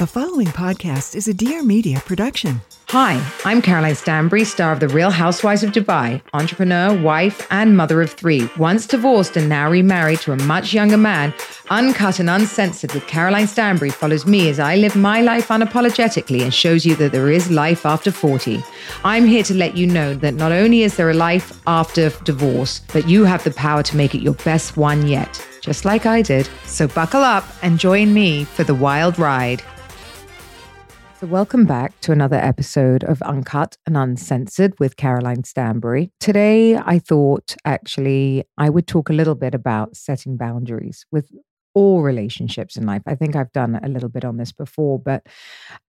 The 0.00 0.06
following 0.06 0.46
podcast 0.46 1.14
is 1.14 1.28
a 1.28 1.34
Dear 1.34 1.62
Media 1.62 2.00
production. 2.06 2.62
Hi, 2.88 3.22
I'm 3.44 3.60
Caroline 3.60 3.94
Stanbury, 3.94 4.44
star 4.44 4.72
of 4.72 4.80
The 4.80 4.88
Real 4.88 5.10
Housewives 5.10 5.62
of 5.62 5.72
Dubai, 5.72 6.22
entrepreneur, 6.32 6.98
wife, 7.02 7.46
and 7.50 7.76
mother 7.76 8.00
of 8.00 8.10
three. 8.10 8.48
Once 8.56 8.86
divorced 8.86 9.36
and 9.36 9.46
now 9.46 9.70
remarried 9.70 10.20
to 10.20 10.32
a 10.32 10.42
much 10.44 10.72
younger 10.72 10.96
man, 10.96 11.34
Uncut 11.68 12.18
and 12.18 12.30
Uncensored 12.30 12.94
with 12.94 13.06
Caroline 13.08 13.46
Stanbury 13.46 13.90
follows 13.90 14.24
me 14.24 14.48
as 14.48 14.58
I 14.58 14.76
live 14.76 14.96
my 14.96 15.20
life 15.20 15.48
unapologetically 15.48 16.40
and 16.40 16.54
shows 16.54 16.86
you 16.86 16.94
that 16.94 17.12
there 17.12 17.30
is 17.30 17.50
life 17.50 17.84
after 17.84 18.10
40. 18.10 18.64
I'm 19.04 19.26
here 19.26 19.42
to 19.42 19.54
let 19.54 19.76
you 19.76 19.86
know 19.86 20.14
that 20.14 20.32
not 20.32 20.50
only 20.50 20.82
is 20.82 20.96
there 20.96 21.10
a 21.10 21.14
life 21.14 21.60
after 21.66 22.08
divorce, 22.24 22.80
but 22.94 23.06
you 23.06 23.24
have 23.24 23.44
the 23.44 23.50
power 23.50 23.82
to 23.82 23.96
make 23.98 24.14
it 24.14 24.22
your 24.22 24.32
best 24.32 24.78
one 24.78 25.06
yet, 25.06 25.46
just 25.60 25.84
like 25.84 26.06
I 26.06 26.22
did. 26.22 26.48
So 26.64 26.88
buckle 26.88 27.22
up 27.22 27.44
and 27.60 27.78
join 27.78 28.14
me 28.14 28.44
for 28.44 28.64
the 28.64 28.74
wild 28.74 29.18
ride. 29.18 29.62
So, 31.20 31.26
welcome 31.26 31.66
back 31.66 32.00
to 32.00 32.12
another 32.12 32.38
episode 32.38 33.04
of 33.04 33.20
Uncut 33.20 33.76
and 33.84 33.94
Uncensored 33.94 34.72
with 34.80 34.96
Caroline 34.96 35.44
Stanbury. 35.44 36.10
Today, 36.18 36.78
I 36.78 36.98
thought 36.98 37.54
actually 37.66 38.44
I 38.56 38.70
would 38.70 38.86
talk 38.86 39.10
a 39.10 39.12
little 39.12 39.34
bit 39.34 39.54
about 39.54 39.94
setting 39.96 40.38
boundaries 40.38 41.04
with 41.12 41.30
all 41.74 42.00
relationships 42.00 42.74
in 42.74 42.86
life. 42.86 43.02
I 43.06 43.16
think 43.16 43.36
I've 43.36 43.52
done 43.52 43.78
a 43.82 43.88
little 43.88 44.08
bit 44.08 44.24
on 44.24 44.38
this 44.38 44.50
before, 44.50 44.98
but 44.98 45.26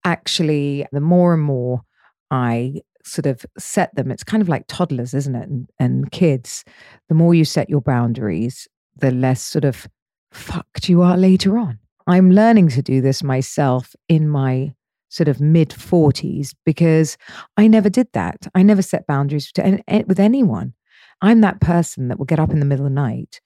actually, 0.04 0.86
the 0.92 1.00
more 1.00 1.34
and 1.34 1.44
more 1.44 1.84
I 2.30 2.82
sort 3.06 3.26
of 3.26 3.46
set 3.58 3.96
them, 3.96 4.12
it's 4.12 4.26
kind 4.26 4.42
of 4.42 4.50
like 4.50 4.66
toddlers, 4.68 5.14
isn't 5.14 5.36
it? 5.36 5.48
And, 5.48 5.70
and 5.80 6.12
kids, 6.12 6.66
the 7.08 7.16
more 7.16 7.34
you 7.34 7.46
set 7.46 7.70
your 7.70 7.80
boundaries, 7.80 8.68
the 8.98 9.12
less 9.12 9.42
sort 9.42 9.64
of 9.64 9.88
fucked 10.34 10.90
you 10.90 11.02
are 11.02 11.16
later 11.16 11.58
on. 11.58 11.80
I'm 12.06 12.32
learning 12.32 12.68
to 12.70 12.82
do 12.82 13.00
this 13.00 13.24
myself 13.24 13.96
in 14.10 14.28
my 14.28 14.74
sort 15.12 15.28
of 15.28 15.42
mid 15.42 15.70
40s 15.70 16.56
because 16.66 17.18
I 17.58 17.68
never 17.68 17.90
did 17.90 18.08
that. 18.14 18.48
I 18.56 18.64
never 18.64 18.82
set 18.82 19.06
boundaries 19.06 19.52
eh, 19.58 20.04
with 20.08 20.20
anyone. 20.20 20.74
I'm 21.22 21.42
that 21.42 21.62
person 21.62 22.08
that 22.08 22.18
will 22.18 22.26
get 22.26 22.40
up 22.40 22.52
in 22.52 22.60
the 22.60 22.66
middle 22.66 22.86
of 22.86 22.92
the 22.92 22.96
night 22.96 23.42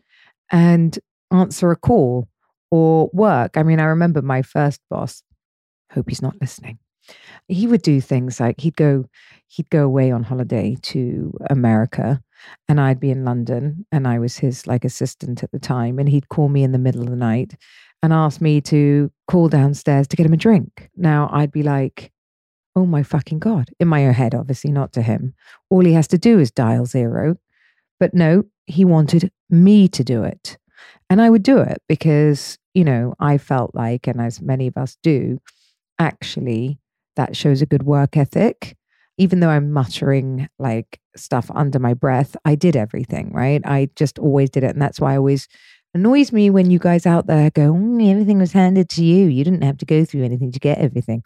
and 0.52 0.98
answer 1.32 1.72
a 1.72 1.76
call 1.76 2.30
or 2.72 3.10
work. 3.14 3.58
I 3.58 3.64
mean, 3.64 3.80
I 3.80 3.86
remember 3.86 4.22
my 4.22 4.44
first 4.44 4.80
boss, 4.90 5.24
hope 5.92 6.08
he's 6.08 6.22
not 6.22 6.40
listening. 6.40 6.78
He 7.48 7.68
would 7.68 7.82
do 7.82 8.00
things 8.00 8.40
like 8.40 8.62
he'd 8.62 8.76
go 8.76 9.06
he'd 9.48 9.70
go 9.70 9.84
away 9.86 10.12
on 10.12 10.24
holiday 10.24 10.76
to 10.82 11.34
America 11.50 12.22
and 12.68 12.82
I'd 12.82 13.00
be 13.00 13.12
in 13.12 13.24
London 13.24 13.86
and 13.92 14.08
I 14.08 14.18
was 14.18 14.38
his 14.38 14.66
like 14.66 14.84
assistant 14.84 15.44
at 15.44 15.52
the 15.52 15.60
time 15.60 16.00
and 16.00 16.10
he'd 16.10 16.30
call 16.30 16.50
me 16.50 16.64
in 16.64 16.72
the 16.72 16.80
middle 16.80 17.04
of 17.04 17.10
the 17.10 17.16
night 17.16 17.56
and 18.04 18.14
asked 18.14 18.42
me 18.42 18.62
to 18.62 19.12
call 19.28 19.50
downstairs 19.50 20.08
to 20.08 20.16
get 20.16 20.26
him 20.26 20.34
a 20.34 20.38
drink. 20.38 20.90
Now 20.96 21.30
I'd 21.32 21.52
be 21.52 21.64
like, 21.64 22.12
oh 22.76 22.86
my 22.86 23.04
fucking 23.04 23.40
God. 23.40 23.70
In 23.80 23.88
my 23.88 24.06
own 24.06 24.14
head, 24.14 24.36
obviously, 24.36 24.72
not 24.72 24.94
to 24.94 25.02
him. 25.02 25.34
All 25.70 25.84
he 25.84 25.94
has 25.94 26.08
to 26.10 26.18
do 26.18 26.40
is 26.40 26.52
dial 26.52 26.86
zero. 26.86 27.38
But 28.00 28.14
no, 28.14 28.44
he 28.66 28.84
wanted 28.84 29.32
me 29.50 29.88
to 29.90 30.04
do 30.04 30.24
it. 30.24 30.58
And 31.10 31.22
I 31.22 31.30
would 31.30 31.44
do 31.44 31.60
it 31.60 31.82
because, 31.88 32.58
you 32.74 32.84
know, 32.84 33.14
I 33.20 33.38
felt 33.38 33.74
like, 33.74 34.08
and 34.08 34.20
as 34.20 34.42
many 34.42 34.68
of 34.68 34.76
us 34.76 34.98
do, 35.02 35.40
actually, 36.00 36.80
that 37.16 37.38
shows 37.38 37.62
a 37.62 37.66
good 37.66 37.84
work 37.84 38.18
ethic. 38.18 38.76
Even 39.18 39.40
though 39.40 39.50
I'm 39.50 39.72
muttering 39.72 40.50
like 40.60 41.00
stuff 41.16 41.50
under 41.56 41.80
my 41.80 41.94
breath, 41.94 42.36
I 42.44 42.56
did 42.56 42.76
everything, 42.76 43.32
right? 43.32 43.62
I 43.64 43.90
just 43.96 44.20
always 44.20 44.50
did 44.50 44.66
it. 44.66 44.72
And 44.72 44.82
that's 44.82 45.00
why 45.00 45.14
I 45.14 45.18
always 45.18 45.48
annoys 45.96 46.34
me 46.34 46.50
when 46.50 46.70
you 46.70 46.78
guys 46.78 47.06
out 47.06 47.26
there 47.26 47.50
go, 47.50 47.72
mm, 47.74 48.12
everything 48.12 48.38
was 48.38 48.52
handed 48.52 48.90
to 48.90 49.04
you. 49.04 49.28
You 49.28 49.44
didn't 49.46 49.64
have 49.64 49.78
to 49.78 49.86
go 49.86 50.04
through 50.04 50.26
anything 50.26 50.52
to 50.52 50.60
get 50.60 50.78
everything. 50.78 51.24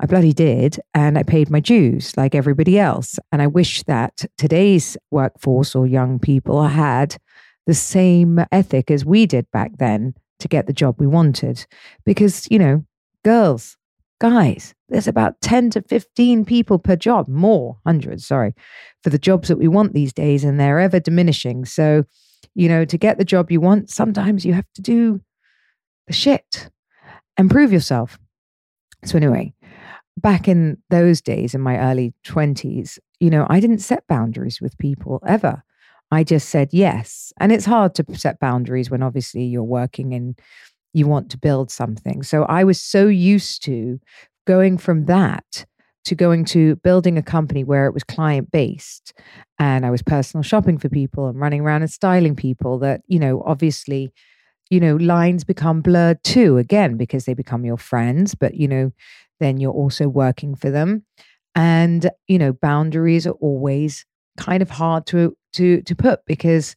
I 0.00 0.06
bloody 0.06 0.32
did. 0.32 0.80
And 0.94 1.16
I 1.16 1.22
paid 1.22 1.48
my 1.48 1.60
dues 1.60 2.16
like 2.16 2.34
everybody 2.34 2.78
else. 2.78 3.18
And 3.30 3.40
I 3.40 3.46
wish 3.46 3.84
that 3.84 4.24
today's 4.36 4.96
workforce 5.10 5.76
or 5.76 5.86
young 5.86 6.18
people 6.18 6.66
had 6.66 7.16
the 7.66 7.74
same 7.74 8.44
ethic 8.50 8.90
as 8.90 9.04
we 9.04 9.26
did 9.26 9.48
back 9.52 9.78
then 9.78 10.14
to 10.40 10.48
get 10.48 10.66
the 10.66 10.72
job 10.72 10.96
we 10.98 11.06
wanted. 11.06 11.64
Because, 12.04 12.48
you 12.50 12.58
know, 12.58 12.84
girls, 13.24 13.76
guys, 14.20 14.74
there's 14.88 15.06
about 15.06 15.40
10 15.40 15.70
to 15.70 15.82
15 15.82 16.44
people 16.44 16.80
per 16.80 16.96
job, 16.96 17.28
more, 17.28 17.78
hundreds, 17.86 18.26
sorry, 18.26 18.54
for 19.04 19.10
the 19.10 19.18
jobs 19.18 19.48
that 19.48 19.58
we 19.58 19.68
want 19.68 19.92
these 19.92 20.12
days. 20.12 20.42
And 20.42 20.58
they're 20.58 20.80
ever 20.80 20.98
diminishing. 20.98 21.64
So, 21.64 22.04
you 22.54 22.68
know, 22.68 22.84
to 22.84 22.98
get 22.98 23.18
the 23.18 23.24
job 23.24 23.50
you 23.50 23.60
want, 23.60 23.90
sometimes 23.90 24.44
you 24.44 24.52
have 24.52 24.70
to 24.74 24.82
do 24.82 25.20
the 26.06 26.12
shit 26.12 26.70
and 27.36 27.50
prove 27.50 27.72
yourself. 27.72 28.18
So, 29.04 29.16
anyway, 29.16 29.54
back 30.16 30.48
in 30.48 30.78
those 30.90 31.20
days, 31.20 31.54
in 31.54 31.60
my 31.60 31.78
early 31.78 32.12
20s, 32.26 32.98
you 33.18 33.30
know, 33.30 33.46
I 33.48 33.60
didn't 33.60 33.78
set 33.78 34.06
boundaries 34.06 34.60
with 34.60 34.76
people 34.78 35.20
ever. 35.26 35.62
I 36.10 36.24
just 36.24 36.48
said 36.48 36.70
yes. 36.72 37.32
And 37.38 37.52
it's 37.52 37.64
hard 37.64 37.94
to 37.94 38.04
set 38.14 38.40
boundaries 38.40 38.90
when 38.90 39.02
obviously 39.02 39.44
you're 39.44 39.62
working 39.62 40.12
and 40.12 40.38
you 40.92 41.06
want 41.06 41.30
to 41.30 41.38
build 41.38 41.70
something. 41.70 42.22
So 42.22 42.44
I 42.44 42.64
was 42.64 42.82
so 42.82 43.06
used 43.06 43.62
to 43.64 44.00
going 44.46 44.76
from 44.76 45.06
that 45.06 45.64
to 46.04 46.14
going 46.14 46.44
to 46.46 46.76
building 46.76 47.18
a 47.18 47.22
company 47.22 47.62
where 47.64 47.86
it 47.86 47.94
was 47.94 48.04
client 48.04 48.50
based 48.50 49.12
and 49.58 49.84
I 49.84 49.90
was 49.90 50.02
personal 50.02 50.42
shopping 50.42 50.78
for 50.78 50.88
people 50.88 51.28
and 51.28 51.38
running 51.38 51.60
around 51.60 51.82
and 51.82 51.90
styling 51.90 52.34
people 52.34 52.78
that, 52.78 53.02
you 53.06 53.18
know, 53.18 53.42
obviously, 53.44 54.12
you 54.70 54.80
know, 54.80 54.96
lines 54.96 55.44
become 55.44 55.82
blurred 55.82 56.22
too, 56.24 56.56
again, 56.58 56.96
because 56.96 57.24
they 57.24 57.34
become 57.34 57.64
your 57.64 57.76
friends, 57.76 58.34
but, 58.34 58.54
you 58.54 58.68
know, 58.68 58.92
then 59.40 59.58
you're 59.58 59.72
also 59.72 60.08
working 60.08 60.54
for 60.54 60.70
them. 60.70 61.04
And, 61.54 62.10
you 62.28 62.38
know, 62.38 62.52
boundaries 62.52 63.26
are 63.26 63.32
always 63.32 64.06
kind 64.36 64.62
of 64.62 64.70
hard 64.70 65.06
to 65.06 65.36
to 65.54 65.82
to 65.82 65.94
put 65.94 66.24
because 66.26 66.76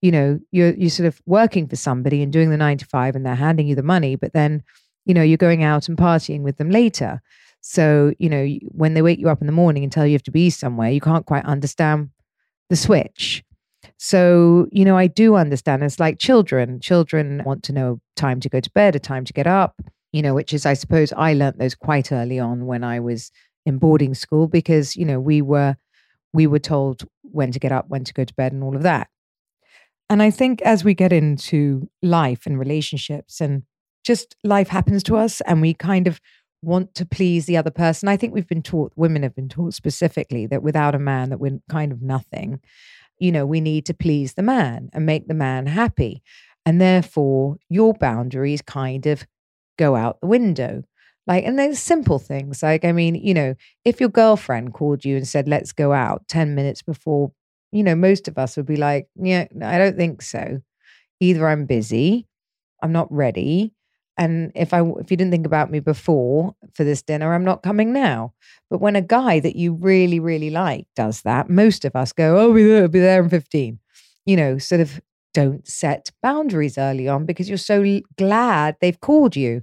you 0.00 0.10
know 0.10 0.38
you're 0.50 0.74
you're 0.74 0.90
sort 0.90 1.06
of 1.06 1.20
working 1.26 1.66
for 1.66 1.76
somebody 1.76 2.22
and 2.22 2.32
doing 2.32 2.50
the 2.50 2.56
9 2.56 2.78
to 2.78 2.86
5 2.86 3.16
and 3.16 3.26
they're 3.26 3.34
handing 3.34 3.66
you 3.66 3.74
the 3.74 3.82
money 3.82 4.16
but 4.16 4.32
then 4.32 4.62
you 5.04 5.14
know 5.14 5.22
you're 5.22 5.36
going 5.36 5.62
out 5.62 5.88
and 5.88 5.98
partying 5.98 6.40
with 6.40 6.56
them 6.56 6.70
later 6.70 7.20
so, 7.62 8.12
you 8.18 8.28
know, 8.28 8.44
when 8.72 8.94
they 8.94 9.02
wake 9.02 9.20
you 9.20 9.28
up 9.28 9.40
in 9.40 9.46
the 9.46 9.52
morning 9.52 9.84
and 9.84 9.90
tell 9.90 10.04
you 10.04 10.14
have 10.14 10.22
to 10.24 10.32
be 10.32 10.50
somewhere, 10.50 10.90
you 10.90 11.00
can't 11.00 11.24
quite 11.24 11.44
understand 11.44 12.10
the 12.68 12.76
switch. 12.76 13.44
So, 13.98 14.66
you 14.72 14.84
know, 14.84 14.98
I 14.98 15.06
do 15.06 15.36
understand. 15.36 15.84
It's 15.84 16.00
like 16.00 16.18
children. 16.18 16.80
Children 16.80 17.40
want 17.46 17.62
to 17.64 17.72
know 17.72 18.00
time 18.16 18.40
to 18.40 18.48
go 18.48 18.58
to 18.58 18.70
bed, 18.72 18.96
a 18.96 18.98
time 18.98 19.24
to 19.24 19.32
get 19.32 19.46
up, 19.46 19.80
you 20.12 20.22
know, 20.22 20.34
which 20.34 20.52
is, 20.52 20.66
I 20.66 20.74
suppose, 20.74 21.12
I 21.12 21.34
learnt 21.34 21.58
those 21.58 21.76
quite 21.76 22.10
early 22.10 22.40
on 22.40 22.66
when 22.66 22.82
I 22.82 22.98
was 22.98 23.30
in 23.64 23.78
boarding 23.78 24.14
school 24.14 24.48
because, 24.48 24.96
you 24.96 25.04
know, 25.04 25.20
we 25.20 25.40
were 25.40 25.76
we 26.32 26.48
were 26.48 26.58
told 26.58 27.04
when 27.22 27.52
to 27.52 27.60
get 27.60 27.72
up, 27.72 27.88
when 27.88 28.02
to 28.04 28.12
go 28.12 28.24
to 28.24 28.34
bed, 28.34 28.52
and 28.52 28.64
all 28.64 28.74
of 28.74 28.82
that. 28.82 29.08
And 30.10 30.20
I 30.20 30.30
think 30.30 30.62
as 30.62 30.82
we 30.82 30.94
get 30.94 31.12
into 31.12 31.88
life 32.02 32.44
and 32.44 32.58
relationships 32.58 33.40
and 33.40 33.62
just 34.02 34.34
life 34.42 34.68
happens 34.68 35.04
to 35.04 35.16
us 35.16 35.40
and 35.42 35.60
we 35.60 35.74
kind 35.74 36.08
of 36.08 36.20
want 36.62 36.94
to 36.94 37.04
please 37.04 37.46
the 37.46 37.56
other 37.56 37.70
person. 37.70 38.08
I 38.08 38.16
think 38.16 38.32
we've 38.32 38.48
been 38.48 38.62
taught, 38.62 38.92
women 38.96 39.22
have 39.22 39.34
been 39.34 39.48
taught 39.48 39.74
specifically 39.74 40.46
that 40.46 40.62
without 40.62 40.94
a 40.94 40.98
man, 40.98 41.30
that 41.30 41.40
we're 41.40 41.60
kind 41.68 41.92
of 41.92 42.00
nothing. 42.00 42.60
You 43.18 43.32
know, 43.32 43.44
we 43.44 43.60
need 43.60 43.84
to 43.86 43.94
please 43.94 44.34
the 44.34 44.42
man 44.42 44.88
and 44.92 45.04
make 45.04 45.28
the 45.28 45.34
man 45.34 45.66
happy. 45.66 46.22
And 46.64 46.80
therefore, 46.80 47.56
your 47.68 47.94
boundaries 47.94 48.62
kind 48.62 49.06
of 49.06 49.26
go 49.76 49.96
out 49.96 50.20
the 50.20 50.28
window. 50.28 50.84
Like, 51.26 51.44
and 51.44 51.58
there's 51.58 51.78
simple 51.78 52.18
things. 52.18 52.62
Like, 52.62 52.84
I 52.84 52.92
mean, 52.92 53.14
you 53.14 53.34
know, 53.34 53.54
if 53.84 54.00
your 54.00 54.08
girlfriend 54.08 54.74
called 54.74 55.04
you 55.04 55.16
and 55.16 55.26
said, 55.26 55.48
let's 55.48 55.72
go 55.72 55.92
out 55.92 56.26
10 56.28 56.54
minutes 56.54 56.82
before, 56.82 57.32
you 57.70 57.82
know, 57.82 57.94
most 57.94 58.28
of 58.28 58.38
us 58.38 58.56
would 58.56 58.66
be 58.66 58.76
like, 58.76 59.08
yeah, 59.16 59.46
I 59.62 59.78
don't 59.78 59.96
think 59.96 60.22
so. 60.22 60.60
Either 61.20 61.48
I'm 61.48 61.66
busy, 61.66 62.26
I'm 62.82 62.92
not 62.92 63.10
ready. 63.12 63.72
And 64.18 64.52
if 64.54 64.74
I 64.74 64.82
if 64.82 65.10
you 65.10 65.16
didn't 65.16 65.30
think 65.30 65.46
about 65.46 65.70
me 65.70 65.80
before 65.80 66.54
for 66.74 66.84
this 66.84 67.02
dinner, 67.02 67.34
I'm 67.34 67.44
not 67.44 67.62
coming 67.62 67.92
now. 67.92 68.34
But 68.70 68.80
when 68.80 68.96
a 68.96 69.02
guy 69.02 69.40
that 69.40 69.56
you 69.56 69.74
really, 69.74 70.20
really 70.20 70.50
like 70.50 70.86
does 70.96 71.22
that, 71.22 71.48
most 71.48 71.84
of 71.84 71.96
us 71.96 72.12
go, 72.12 72.38
Oh, 72.38 72.52
be 72.52 72.64
there, 72.64 72.88
be 72.88 73.00
there 73.00 73.22
in 73.22 73.30
15. 73.30 73.78
You 74.26 74.36
know, 74.36 74.58
sort 74.58 74.80
of 74.80 75.00
don't 75.34 75.66
set 75.66 76.10
boundaries 76.22 76.76
early 76.76 77.08
on 77.08 77.24
because 77.24 77.48
you're 77.48 77.58
so 77.58 78.00
glad 78.18 78.76
they've 78.80 79.00
called 79.00 79.34
you 79.34 79.62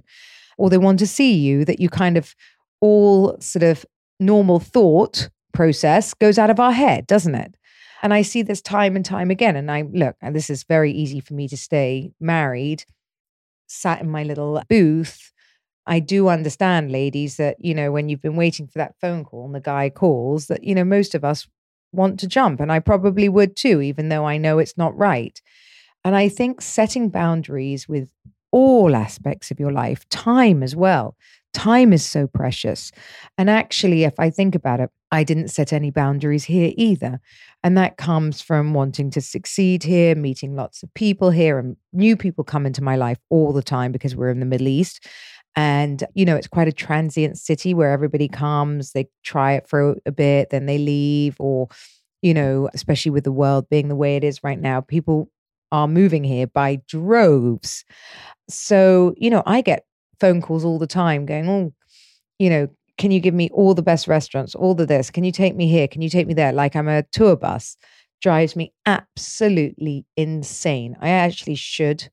or 0.58 0.68
they 0.68 0.78
want 0.78 0.98
to 0.98 1.06
see 1.06 1.34
you 1.34 1.64
that 1.64 1.80
you 1.80 1.88
kind 1.88 2.16
of 2.16 2.34
all 2.80 3.36
sort 3.40 3.62
of 3.62 3.86
normal 4.18 4.58
thought 4.60 5.30
process 5.52 6.14
goes 6.14 6.38
out 6.38 6.50
of 6.50 6.60
our 6.60 6.72
head, 6.72 7.06
doesn't 7.06 7.34
it? 7.34 7.54
And 8.02 8.14
I 8.14 8.22
see 8.22 8.42
this 8.42 8.62
time 8.62 8.96
and 8.96 9.04
time 9.04 9.30
again. 9.30 9.56
And 9.56 9.70
I 9.70 9.82
look, 9.82 10.16
and 10.20 10.34
this 10.34 10.50
is 10.50 10.64
very 10.64 10.92
easy 10.92 11.20
for 11.20 11.34
me 11.34 11.48
to 11.48 11.56
stay 11.56 12.12
married, 12.20 12.84
sat 13.70 14.00
in 14.00 14.10
my 14.10 14.22
little 14.22 14.62
booth. 14.68 15.32
I 15.86 15.98
do 15.98 16.28
understand, 16.28 16.92
ladies, 16.92 17.36
that, 17.36 17.56
you 17.58 17.74
know, 17.74 17.90
when 17.90 18.08
you've 18.08 18.22
been 18.22 18.36
waiting 18.36 18.66
for 18.66 18.78
that 18.78 18.94
phone 19.00 19.24
call 19.24 19.46
and 19.46 19.54
the 19.54 19.60
guy 19.60 19.90
calls, 19.90 20.46
that, 20.46 20.62
you 20.62 20.74
know, 20.74 20.84
most 20.84 21.14
of 21.14 21.24
us 21.24 21.48
want 21.92 22.20
to 22.20 22.26
jump. 22.26 22.60
And 22.60 22.70
I 22.70 22.78
probably 22.78 23.28
would 23.28 23.56
too, 23.56 23.80
even 23.80 24.08
though 24.08 24.24
I 24.24 24.36
know 24.36 24.58
it's 24.58 24.76
not 24.76 24.96
right. 24.96 25.40
And 26.04 26.14
I 26.14 26.28
think 26.28 26.60
setting 26.60 27.08
boundaries 27.08 27.88
with 27.88 28.08
all 28.52 28.94
aspects 28.94 29.50
of 29.50 29.60
your 29.60 29.72
life, 29.72 30.08
time 30.08 30.62
as 30.62 30.74
well. 30.74 31.16
Time 31.52 31.92
is 31.92 32.04
so 32.04 32.26
precious. 32.26 32.92
And 33.36 33.50
actually, 33.50 34.04
if 34.04 34.18
I 34.18 34.30
think 34.30 34.54
about 34.54 34.80
it, 34.80 34.90
I 35.10 35.24
didn't 35.24 35.48
set 35.48 35.72
any 35.72 35.90
boundaries 35.90 36.44
here 36.44 36.72
either. 36.76 37.20
And 37.64 37.76
that 37.76 37.96
comes 37.96 38.40
from 38.40 38.72
wanting 38.72 39.10
to 39.10 39.20
succeed 39.20 39.82
here, 39.82 40.14
meeting 40.14 40.54
lots 40.54 40.82
of 40.82 40.94
people 40.94 41.30
here, 41.30 41.58
and 41.58 41.76
new 41.92 42.16
people 42.16 42.44
come 42.44 42.66
into 42.66 42.82
my 42.82 42.94
life 42.94 43.18
all 43.28 43.52
the 43.52 43.62
time 43.62 43.90
because 43.90 44.14
we're 44.14 44.30
in 44.30 44.40
the 44.40 44.46
Middle 44.46 44.68
East. 44.68 45.06
And, 45.56 46.04
you 46.14 46.24
know, 46.24 46.36
it's 46.36 46.46
quite 46.46 46.68
a 46.68 46.72
transient 46.72 47.36
city 47.36 47.74
where 47.74 47.90
everybody 47.90 48.28
comes, 48.28 48.92
they 48.92 49.08
try 49.24 49.54
it 49.54 49.68
for 49.68 49.96
a 50.06 50.12
bit, 50.12 50.50
then 50.50 50.66
they 50.66 50.78
leave, 50.78 51.34
or, 51.40 51.66
you 52.22 52.32
know, 52.32 52.70
especially 52.72 53.10
with 53.10 53.24
the 53.24 53.32
world 53.32 53.68
being 53.68 53.88
the 53.88 53.96
way 53.96 54.14
it 54.14 54.22
is 54.22 54.44
right 54.44 54.60
now, 54.60 54.80
people 54.80 55.28
are 55.72 55.88
moving 55.88 56.24
here 56.24 56.46
by 56.46 56.80
droves. 56.88 57.84
So, 58.48 59.14
you 59.16 59.30
know, 59.30 59.42
I 59.46 59.60
get 59.60 59.84
phone 60.18 60.42
calls 60.42 60.64
all 60.64 60.78
the 60.78 60.86
time 60.86 61.26
going, 61.26 61.48
oh, 61.48 61.72
you 62.38 62.50
know, 62.50 62.68
can 62.98 63.10
you 63.10 63.20
give 63.20 63.34
me 63.34 63.48
all 63.52 63.74
the 63.74 63.82
best 63.82 64.08
restaurants, 64.08 64.54
all 64.54 64.74
the 64.74 64.86
this? 64.86 65.10
Can 65.10 65.24
you 65.24 65.32
take 65.32 65.56
me 65.56 65.68
here? 65.68 65.88
Can 65.88 66.02
you 66.02 66.10
take 66.10 66.26
me 66.26 66.34
there? 66.34 66.52
Like 66.52 66.76
I'm 66.76 66.88
a 66.88 67.02
tour 67.04 67.36
bus. 67.36 67.76
Drives 68.20 68.54
me 68.54 68.72
absolutely 68.84 70.04
insane. 70.16 70.96
I 71.00 71.08
actually 71.08 71.54
should 71.54 72.10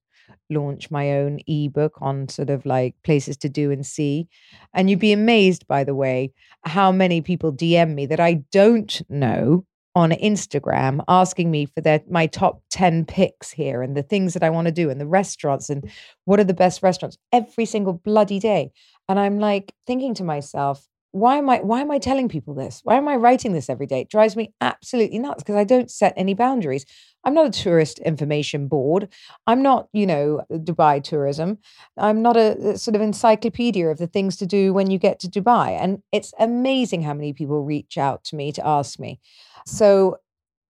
launch 0.50 0.90
my 0.90 1.12
own 1.12 1.40
ebook 1.48 1.98
on 2.00 2.30
sort 2.30 2.50
of 2.50 2.66
like 2.66 2.96
places 3.04 3.36
to 3.38 3.50
do 3.50 3.72
and 3.72 3.86
see. 3.86 4.30
And 4.74 4.90
you'd 4.90 5.00
be 5.00 5.12
amazed, 5.12 5.68
by 5.68 5.84
the 5.84 5.96
way, 5.96 6.32
how 6.64 6.92
many 6.92 7.22
people 7.22 7.52
DM 7.52 7.94
me 7.94 8.06
that 8.06 8.22
I 8.22 8.44
don't 8.52 9.02
know 9.10 9.66
on 9.98 10.12
Instagram 10.12 11.04
asking 11.08 11.50
me 11.50 11.66
for 11.66 11.82
their 11.82 12.00
my 12.08 12.28
top 12.28 12.62
10 12.70 13.06
picks 13.06 13.50
here 13.50 13.82
and 13.82 13.98
the 13.98 14.04
things 14.04 14.36
that 14.36 14.44
I 14.44 14.52
want 14.52 14.68
to 14.68 14.72
do 14.72 14.92
and 14.92 15.02
the 15.02 15.08
restaurants 15.08 15.72
and 15.72 15.90
what 16.26 16.40
are 16.40 16.44
the 16.44 16.54
best 16.54 16.84
restaurants 16.84 17.18
every 17.34 17.66
single 17.66 17.94
bloody 17.94 18.38
day. 18.38 18.70
And 19.10 19.20
I'm 19.20 19.40
like 19.40 19.74
thinking 19.88 20.14
to 20.14 20.24
myself, 20.24 20.88
why 21.12 21.38
am 21.38 21.50
I 21.50 21.60
why 21.60 21.82
am 21.82 21.92
I 21.92 22.00
telling 22.00 22.30
people 22.30 22.54
this? 22.54 22.82
Why 22.84 22.96
am 22.96 23.08
I 23.08 23.16
writing 23.16 23.54
this 23.54 23.70
every 23.70 23.86
day? 23.86 24.02
It 24.02 24.10
drives 24.10 24.36
me 24.36 24.54
absolutely 24.62 25.20
nuts 25.20 25.44
because 25.44 25.56
I 25.56 25.64
don't 25.64 25.90
set 25.90 26.14
any 26.16 26.34
boundaries. 26.34 26.86
I'm 27.24 27.34
not 27.34 27.48
a 27.48 27.64
tourist 27.64 28.00
information 28.00 28.68
board. 28.68 29.10
I'm 29.48 29.62
not, 29.62 29.90
you 29.92 30.06
know, 30.06 30.42
Dubai 30.52 31.04
tourism. 31.04 31.58
I'm 31.98 32.22
not 32.22 32.38
a, 32.38 32.72
a 32.72 32.78
sort 32.78 32.96
of 32.96 33.02
encyclopedia 33.02 33.88
of 33.90 33.98
the 33.98 34.08
things 34.08 34.38
to 34.38 34.46
do 34.46 34.74
when 34.74 34.90
you 34.90 34.98
get 34.98 35.20
to 35.22 35.28
Dubai. 35.28 35.72
And 35.72 36.02
it's 36.12 36.34
amazing 36.40 37.02
how 37.02 37.14
many 37.14 37.34
people 37.34 37.64
reach 37.64 37.98
out 37.98 38.24
to 38.26 38.36
me 38.36 38.52
to 38.54 38.66
ask 38.66 39.00
me. 39.00 39.20
So, 39.66 40.18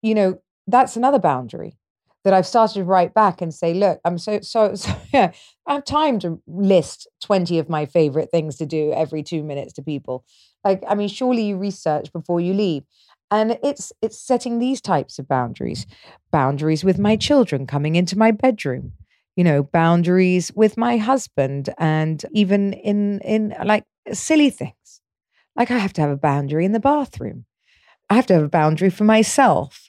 you 0.01 0.15
know, 0.15 0.39
that's 0.67 0.95
another 0.95 1.19
boundary 1.19 1.77
that 2.27 2.33
I've 2.33 2.45
started 2.45 2.73
to 2.73 2.83
write 2.83 3.13
back 3.13 3.41
and 3.41 3.53
say, 3.53 3.73
look, 3.73 4.01
I'm 4.03 4.17
so, 4.17 4.41
so, 4.41 4.75
so 4.75 4.93
yeah, 5.13 5.31
I 5.65 5.75
have 5.75 5.85
time 5.85 6.19
to 6.19 6.41
list 6.45 7.07
20 7.21 7.57
of 7.57 7.69
my 7.69 7.85
favorite 7.85 8.31
things 8.31 8.57
to 8.57 8.65
do 8.65 8.91
every 8.91 9.23
two 9.23 9.43
minutes 9.43 9.71
to 9.73 9.81
people. 9.81 10.25
Like, 10.61 10.83
I 10.89 10.95
mean, 10.95 11.07
surely 11.07 11.43
you 11.43 11.57
research 11.57 12.11
before 12.11 12.41
you 12.41 12.53
leave. 12.53 12.83
And 13.31 13.57
it's 13.63 13.93
it's 14.01 14.19
setting 14.19 14.59
these 14.59 14.81
types 14.81 15.19
of 15.19 15.27
boundaries, 15.29 15.85
boundaries 16.29 16.83
with 16.83 16.99
my 16.99 17.15
children 17.15 17.65
coming 17.65 17.95
into 17.95 18.17
my 18.17 18.31
bedroom, 18.31 18.91
you 19.37 19.45
know, 19.45 19.63
boundaries 19.63 20.51
with 20.53 20.75
my 20.75 20.97
husband, 20.97 21.69
and 21.77 22.25
even 22.33 22.73
in 22.73 23.21
in 23.21 23.55
like 23.63 23.85
silly 24.11 24.49
things, 24.49 25.01
like 25.55 25.71
I 25.71 25.77
have 25.77 25.93
to 25.93 26.01
have 26.01 26.09
a 26.09 26.17
boundary 26.17 26.65
in 26.65 26.73
the 26.73 26.79
bathroom. 26.81 27.45
I 28.09 28.15
have 28.15 28.27
to 28.27 28.33
have 28.33 28.43
a 28.43 28.49
boundary 28.49 28.89
for 28.89 29.05
myself 29.05 29.86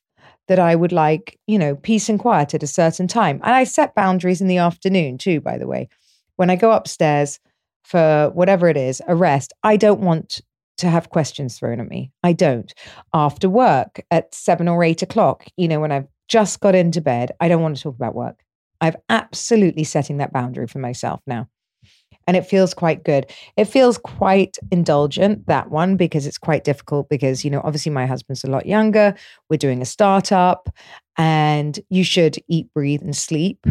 that 0.48 0.58
I 0.58 0.74
would 0.74 0.92
like, 0.92 1.38
you 1.46 1.58
know, 1.58 1.76
peace 1.76 2.08
and 2.08 2.18
quiet 2.18 2.54
at 2.54 2.62
a 2.62 2.66
certain 2.66 3.06
time. 3.06 3.40
And 3.44 3.54
I 3.54 3.64
set 3.64 3.94
boundaries 3.94 4.40
in 4.40 4.48
the 4.48 4.58
afternoon 4.58 5.18
too, 5.18 5.40
by 5.40 5.58
the 5.58 5.66
way. 5.66 5.88
When 6.36 6.50
I 6.50 6.56
go 6.56 6.72
upstairs 6.72 7.38
for 7.84 8.30
whatever 8.34 8.68
it 8.68 8.76
is, 8.76 9.00
a 9.06 9.14
rest, 9.14 9.52
I 9.62 9.76
don't 9.76 10.00
want 10.00 10.40
to 10.78 10.88
have 10.88 11.10
questions 11.10 11.58
thrown 11.58 11.80
at 11.80 11.88
me. 11.88 12.12
I 12.22 12.32
don't. 12.32 12.72
After 13.12 13.48
work 13.48 14.00
at 14.10 14.34
seven 14.34 14.68
or 14.68 14.82
eight 14.84 15.02
o'clock, 15.02 15.46
you 15.56 15.68
know, 15.68 15.80
when 15.80 15.92
I've 15.92 16.08
just 16.28 16.60
got 16.60 16.74
into 16.74 17.00
bed, 17.00 17.32
I 17.40 17.48
don't 17.48 17.62
want 17.62 17.76
to 17.76 17.82
talk 17.82 17.96
about 17.96 18.14
work. 18.14 18.42
I've 18.80 18.96
absolutely 19.08 19.84
setting 19.84 20.18
that 20.18 20.32
boundary 20.32 20.66
for 20.66 20.78
myself 20.78 21.20
now 21.26 21.48
and 22.28 22.36
it 22.36 22.46
feels 22.46 22.74
quite 22.74 23.04
good. 23.04 23.24
It 23.56 23.64
feels 23.64 23.96
quite 23.96 24.58
indulgent, 24.70 25.46
that 25.46 25.70
one, 25.70 25.96
because 25.96 26.26
it's 26.26 26.36
quite 26.36 26.62
difficult 26.62 27.08
because, 27.08 27.42
you 27.42 27.50
know, 27.50 27.62
obviously 27.64 27.90
my 27.90 28.04
husband's 28.04 28.44
a 28.44 28.50
lot 28.50 28.66
younger. 28.66 29.14
We're 29.48 29.56
doing 29.56 29.80
a 29.80 29.86
startup 29.86 30.68
and 31.16 31.80
you 31.88 32.04
should 32.04 32.36
eat, 32.46 32.68
breathe, 32.74 33.00
and 33.00 33.16
sleep 33.16 33.66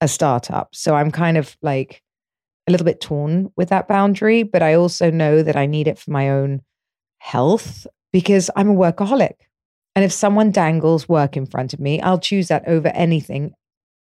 a 0.00 0.06
startup. 0.06 0.68
So 0.72 0.94
I'm 0.94 1.10
kind 1.10 1.36
of 1.36 1.56
like 1.62 2.00
a 2.68 2.70
little 2.70 2.84
bit 2.84 3.00
torn 3.00 3.50
with 3.56 3.70
that 3.70 3.88
boundary, 3.88 4.44
but 4.44 4.62
I 4.62 4.74
also 4.74 5.10
know 5.10 5.42
that 5.42 5.56
I 5.56 5.66
need 5.66 5.88
it 5.88 5.98
for 5.98 6.12
my 6.12 6.30
own 6.30 6.62
health 7.18 7.88
because 8.12 8.50
I'm 8.54 8.70
a 8.70 8.74
workaholic. 8.74 9.34
And 9.96 10.04
if 10.04 10.12
someone 10.12 10.52
dangles 10.52 11.08
work 11.08 11.36
in 11.36 11.44
front 11.44 11.74
of 11.74 11.80
me, 11.80 12.00
I'll 12.00 12.20
choose 12.20 12.46
that 12.48 12.68
over 12.68 12.88
anything 12.88 13.52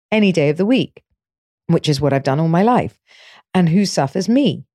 any 0.10 0.32
day 0.32 0.48
of 0.48 0.56
the 0.56 0.66
week, 0.66 1.04
which 1.68 1.90
is 1.90 2.00
what 2.00 2.14
I've 2.14 2.24
done 2.24 2.40
all 2.40 2.48
my 2.48 2.64
life 2.64 2.98
and 3.54 3.70
who 3.70 3.86
suffers 3.86 4.28
me 4.28 4.66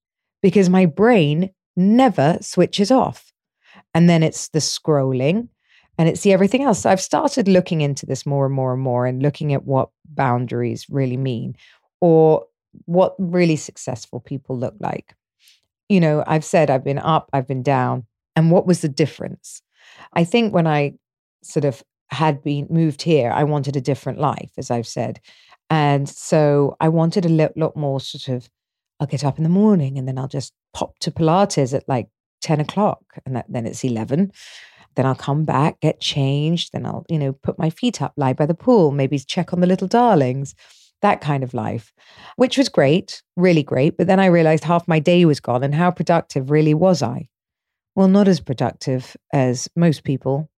because 0.42 0.68
my 0.68 0.86
brain 0.86 1.50
never 1.76 2.38
switches 2.40 2.90
off. 2.90 3.32
And 3.94 4.08
then 4.08 4.22
it's 4.22 4.48
the 4.48 4.58
scrolling 4.58 5.48
and 5.98 6.08
it's 6.08 6.22
the 6.22 6.32
everything 6.32 6.62
else. 6.62 6.80
So 6.80 6.90
I've 6.90 7.00
started 7.00 7.48
looking 7.48 7.80
into 7.80 8.06
this 8.06 8.24
more 8.24 8.46
and 8.46 8.54
more 8.54 8.72
and 8.72 8.82
more 8.82 9.06
and 9.06 9.22
looking 9.22 9.52
at 9.52 9.64
what 9.64 9.90
boundaries 10.08 10.86
really 10.88 11.16
mean 11.16 11.56
or 12.00 12.44
what 12.84 13.14
really 13.18 13.56
successful 13.56 14.20
people 14.20 14.56
look 14.56 14.74
like. 14.78 15.14
You 15.88 16.00
know, 16.00 16.22
I've 16.26 16.44
said 16.44 16.70
I've 16.70 16.84
been 16.84 16.98
up, 16.98 17.28
I've 17.32 17.48
been 17.48 17.62
down. 17.62 18.06
And 18.36 18.50
what 18.50 18.66
was 18.66 18.82
the 18.82 18.88
difference? 18.88 19.62
I 20.12 20.22
think 20.22 20.54
when 20.54 20.66
I 20.66 20.94
sort 21.42 21.64
of 21.64 21.82
had 22.10 22.42
been 22.42 22.66
moved 22.70 23.02
here, 23.02 23.30
I 23.30 23.44
wanted 23.44 23.76
a 23.76 23.80
different 23.80 24.18
life, 24.18 24.50
as 24.56 24.70
I've 24.70 24.86
said. 24.86 25.20
And 25.70 26.08
so 26.08 26.76
I 26.80 26.88
wanted 26.88 27.26
a 27.26 27.50
lot 27.56 27.76
more 27.76 28.00
sort 28.00 28.28
of 28.28 28.48
I'll 29.00 29.06
get 29.06 29.24
up 29.24 29.38
in 29.38 29.44
the 29.44 29.50
morning 29.50 29.98
and 29.98 30.08
then 30.08 30.18
I'll 30.18 30.28
just 30.28 30.52
pop 30.74 30.98
to 31.00 31.10
Pilates 31.10 31.74
at 31.74 31.88
like 31.88 32.08
10 32.42 32.60
o'clock 32.60 33.02
and 33.24 33.36
that, 33.36 33.46
then 33.48 33.66
it's 33.66 33.84
11. 33.84 34.32
Then 34.96 35.06
I'll 35.06 35.14
come 35.14 35.44
back, 35.44 35.80
get 35.80 36.00
changed. 36.00 36.72
Then 36.72 36.84
I'll, 36.84 37.04
you 37.08 37.18
know, 37.18 37.32
put 37.32 37.58
my 37.58 37.70
feet 37.70 38.02
up, 38.02 38.12
lie 38.16 38.32
by 38.32 38.46
the 38.46 38.54
pool, 38.54 38.90
maybe 38.90 39.18
check 39.18 39.52
on 39.52 39.60
the 39.60 39.66
little 39.66 39.86
darlings, 39.86 40.54
that 41.02 41.20
kind 41.20 41.44
of 41.44 41.54
life, 41.54 41.92
which 42.36 42.58
was 42.58 42.68
great, 42.68 43.22
really 43.36 43.62
great. 43.62 43.96
But 43.96 44.08
then 44.08 44.18
I 44.18 44.26
realized 44.26 44.64
half 44.64 44.88
my 44.88 44.98
day 44.98 45.24
was 45.24 45.40
gone 45.40 45.62
and 45.62 45.74
how 45.74 45.90
productive 45.90 46.50
really 46.50 46.74
was 46.74 47.02
I? 47.02 47.28
Well, 47.94 48.08
not 48.08 48.28
as 48.28 48.40
productive 48.40 49.16
as 49.32 49.68
most 49.76 50.04
people, 50.04 50.50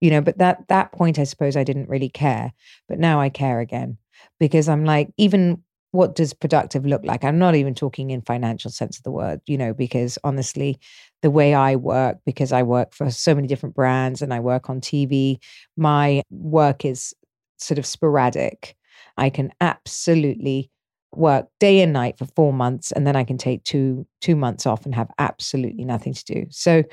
you 0.00 0.10
know, 0.10 0.20
but 0.20 0.38
that 0.38 0.66
that 0.68 0.92
point 0.92 1.18
I 1.18 1.24
suppose 1.24 1.56
I 1.56 1.64
didn't 1.64 1.88
really 1.88 2.08
care. 2.08 2.52
But 2.88 2.98
now 2.98 3.20
I 3.20 3.28
care 3.28 3.60
again 3.60 3.98
because 4.38 4.68
I'm 4.68 4.84
like, 4.84 5.10
even 5.16 5.62
what 5.92 6.14
does 6.14 6.32
productive 6.32 6.84
look 6.84 7.04
like? 7.04 7.22
I'm 7.22 7.38
not 7.38 7.54
even 7.54 7.74
talking 7.74 8.10
in 8.10 8.22
financial 8.22 8.70
sense 8.70 8.98
of 8.98 9.04
the 9.04 9.10
word, 9.10 9.40
you 9.46 9.56
know, 9.56 9.74
because 9.74 10.18
honestly, 10.24 10.80
the 11.20 11.30
way 11.30 11.54
I 11.54 11.76
work, 11.76 12.18
because 12.26 12.50
I 12.50 12.62
work 12.62 12.94
for 12.94 13.10
so 13.10 13.34
many 13.34 13.46
different 13.46 13.74
brands 13.74 14.22
and 14.22 14.32
I 14.34 14.40
work 14.40 14.70
on 14.70 14.80
TV, 14.80 15.38
my 15.76 16.22
work 16.30 16.84
is 16.84 17.14
sort 17.58 17.78
of 17.78 17.86
sporadic. 17.86 18.74
I 19.18 19.28
can 19.30 19.52
absolutely 19.60 20.70
work 21.14 21.48
day 21.60 21.82
and 21.82 21.92
night 21.92 22.16
for 22.18 22.26
four 22.34 22.54
months 22.54 22.90
and 22.92 23.06
then 23.06 23.14
I 23.14 23.24
can 23.24 23.36
take 23.36 23.62
two 23.64 24.06
two 24.22 24.34
months 24.34 24.66
off 24.66 24.86
and 24.86 24.94
have 24.94 25.10
absolutely 25.18 25.84
nothing 25.84 26.14
to 26.14 26.24
do. 26.24 26.46
So, 26.50 26.84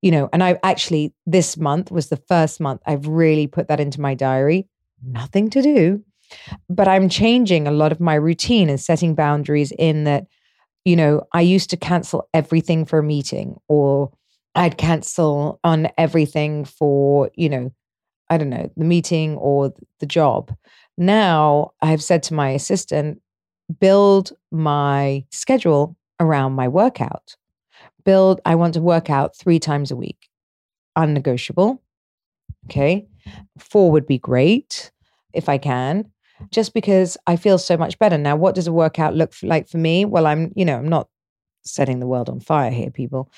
you 0.00 0.12
know, 0.12 0.28
and 0.32 0.44
I 0.44 0.60
actually 0.62 1.12
this 1.26 1.56
month 1.56 1.90
was 1.90 2.08
the 2.08 2.22
first 2.28 2.60
month 2.60 2.82
I've 2.86 3.08
really 3.08 3.48
put 3.48 3.66
that 3.66 3.80
into 3.80 4.00
my 4.00 4.14
diary. 4.14 4.68
Nothing 5.02 5.50
to 5.50 5.62
do. 5.62 6.04
But 6.68 6.88
I'm 6.88 7.08
changing 7.08 7.66
a 7.66 7.72
lot 7.72 7.92
of 7.92 8.00
my 8.00 8.14
routine 8.14 8.68
and 8.68 8.80
setting 8.80 9.14
boundaries 9.14 9.72
in 9.78 10.04
that, 10.04 10.26
you 10.84 10.96
know, 10.96 11.22
I 11.32 11.40
used 11.40 11.70
to 11.70 11.76
cancel 11.76 12.28
everything 12.34 12.84
for 12.84 12.98
a 12.98 13.02
meeting 13.02 13.56
or 13.68 14.10
I'd 14.54 14.78
cancel 14.78 15.60
on 15.64 15.88
everything 15.96 16.64
for, 16.64 17.30
you 17.34 17.48
know, 17.48 17.72
I 18.30 18.38
don't 18.38 18.50
know, 18.50 18.70
the 18.76 18.84
meeting 18.84 19.36
or 19.36 19.72
the 20.00 20.06
job. 20.06 20.54
Now 20.96 21.72
I've 21.80 22.02
said 22.02 22.22
to 22.24 22.34
my 22.34 22.50
assistant, 22.50 23.20
build 23.80 24.32
my 24.50 25.24
schedule 25.30 25.96
around 26.20 26.52
my 26.52 26.68
workout. 26.68 27.36
Build, 28.04 28.40
I 28.44 28.54
want 28.54 28.74
to 28.74 28.80
work 28.80 29.10
out 29.10 29.36
three 29.36 29.58
times 29.58 29.90
a 29.90 29.96
week, 29.96 30.28
unnegotiable. 30.96 31.80
Okay. 32.66 33.06
Four 33.58 33.90
would 33.92 34.06
be 34.06 34.18
great 34.18 34.90
if 35.32 35.48
I 35.48 35.58
can, 35.58 36.10
just 36.50 36.74
because 36.74 37.16
I 37.26 37.36
feel 37.36 37.58
so 37.58 37.76
much 37.76 37.98
better. 37.98 38.18
Now, 38.18 38.36
what 38.36 38.54
does 38.54 38.66
a 38.66 38.72
workout 38.72 39.14
look 39.14 39.34
like 39.42 39.68
for 39.68 39.78
me? 39.78 40.04
Well, 40.04 40.26
I'm, 40.26 40.52
you 40.54 40.64
know, 40.64 40.76
I'm 40.78 40.88
not 40.88 41.08
setting 41.64 42.00
the 42.00 42.06
world 42.06 42.28
on 42.28 42.40
fire 42.40 42.70
here, 42.70 42.90
people. 42.90 43.30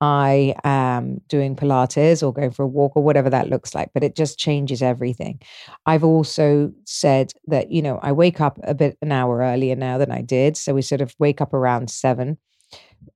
I 0.00 0.54
am 0.62 1.20
doing 1.28 1.56
Pilates 1.56 2.22
or 2.22 2.32
going 2.32 2.52
for 2.52 2.62
a 2.62 2.68
walk 2.68 2.92
or 2.94 3.02
whatever 3.02 3.30
that 3.30 3.48
looks 3.48 3.74
like, 3.74 3.90
but 3.92 4.04
it 4.04 4.14
just 4.14 4.38
changes 4.38 4.82
everything. 4.82 5.40
I've 5.86 6.04
also 6.04 6.72
said 6.84 7.32
that, 7.46 7.72
you 7.72 7.82
know, 7.82 7.98
I 8.02 8.12
wake 8.12 8.40
up 8.40 8.58
a 8.62 8.74
bit 8.74 8.96
an 9.02 9.10
hour 9.10 9.38
earlier 9.38 9.74
now 9.74 9.98
than 9.98 10.12
I 10.12 10.22
did. 10.22 10.56
So 10.56 10.74
we 10.74 10.82
sort 10.82 11.00
of 11.00 11.14
wake 11.18 11.40
up 11.40 11.52
around 11.52 11.90
seven, 11.90 12.38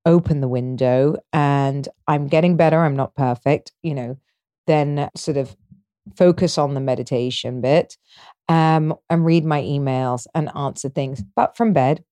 open 0.04 0.40
the 0.40 0.48
window, 0.48 1.16
and 1.32 1.88
I'm 2.08 2.26
getting 2.26 2.56
better. 2.56 2.80
I'm 2.80 2.96
not 2.96 3.14
perfect, 3.14 3.72
you 3.82 3.94
know, 3.94 4.18
then 4.66 5.08
sort 5.14 5.36
of 5.36 5.56
focus 6.16 6.58
on 6.58 6.74
the 6.74 6.80
meditation 6.80 7.60
bit 7.60 7.96
um, 8.48 8.94
and 9.08 9.24
read 9.24 9.44
my 9.44 9.60
emails 9.62 10.26
and 10.34 10.50
answer 10.56 10.88
things, 10.88 11.22
but 11.36 11.56
from 11.56 11.72
bed 11.72 12.04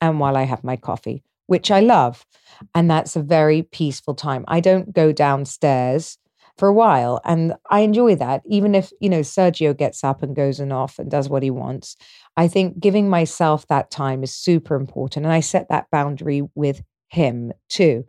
and 0.00 0.20
while 0.20 0.36
I 0.36 0.44
have 0.44 0.64
my 0.64 0.76
coffee 0.76 1.22
which 1.50 1.72
I 1.72 1.80
love. 1.80 2.24
And 2.76 2.88
that's 2.88 3.16
a 3.16 3.22
very 3.22 3.62
peaceful 3.62 4.14
time. 4.14 4.44
I 4.46 4.60
don't 4.60 4.94
go 4.94 5.10
downstairs 5.10 6.16
for 6.56 6.68
a 6.68 6.72
while 6.72 7.20
and 7.24 7.54
I 7.70 7.80
enjoy 7.80 8.14
that. 8.16 8.42
Even 8.46 8.76
if, 8.76 8.92
you 9.00 9.08
know, 9.08 9.20
Sergio 9.20 9.76
gets 9.76 10.04
up 10.04 10.22
and 10.22 10.36
goes 10.36 10.60
and 10.60 10.72
off 10.72 11.00
and 11.00 11.10
does 11.10 11.28
what 11.28 11.42
he 11.42 11.50
wants, 11.50 11.96
I 12.36 12.46
think 12.46 12.78
giving 12.78 13.10
myself 13.10 13.66
that 13.66 13.90
time 13.90 14.22
is 14.22 14.32
super 14.32 14.76
important. 14.76 15.26
And 15.26 15.32
I 15.32 15.40
set 15.40 15.68
that 15.70 15.90
boundary 15.90 16.42
with 16.54 16.84
him 17.10 17.52
too. 17.68 18.04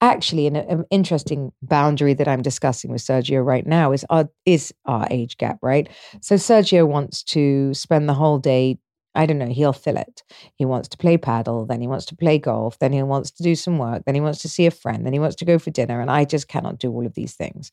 Actually, 0.00 0.46
an, 0.46 0.56
an, 0.56 0.84
interesting 0.90 1.52
boundary 1.62 2.14
that 2.14 2.28
I'm 2.28 2.42
discussing 2.42 2.90
with 2.90 3.02
Sergio 3.02 3.44
right 3.44 3.66
now 3.66 3.92
is 3.92 4.04
our 4.10 4.28
is 4.44 4.72
our 4.86 5.06
age 5.10 5.36
gap, 5.36 5.58
right? 5.62 5.88
So 6.20 6.36
Sergio 6.36 6.86
wants 6.86 7.22
to 7.24 7.72
spend 7.74 8.08
the 8.08 8.14
whole 8.14 8.38
day 8.38 8.78
I 9.16 9.24
don't 9.24 9.38
know, 9.38 9.46
he'll 9.46 9.72
fill 9.72 9.96
it. 9.96 10.22
He 10.56 10.66
wants 10.66 10.88
to 10.88 10.98
play 10.98 11.16
paddle, 11.16 11.64
then 11.64 11.80
he 11.80 11.88
wants 11.88 12.04
to 12.06 12.16
play 12.16 12.38
golf, 12.38 12.78
then 12.78 12.92
he 12.92 13.02
wants 13.02 13.30
to 13.32 13.42
do 13.42 13.54
some 13.54 13.78
work, 13.78 14.02
then 14.04 14.14
he 14.14 14.20
wants 14.20 14.42
to 14.42 14.48
see 14.48 14.66
a 14.66 14.70
friend, 14.70 15.06
then 15.06 15.14
he 15.14 15.18
wants 15.18 15.36
to 15.36 15.46
go 15.46 15.58
for 15.58 15.70
dinner. 15.70 16.02
And 16.02 16.10
I 16.10 16.26
just 16.26 16.48
cannot 16.48 16.78
do 16.78 16.92
all 16.92 17.06
of 17.06 17.14
these 17.14 17.34
things. 17.34 17.72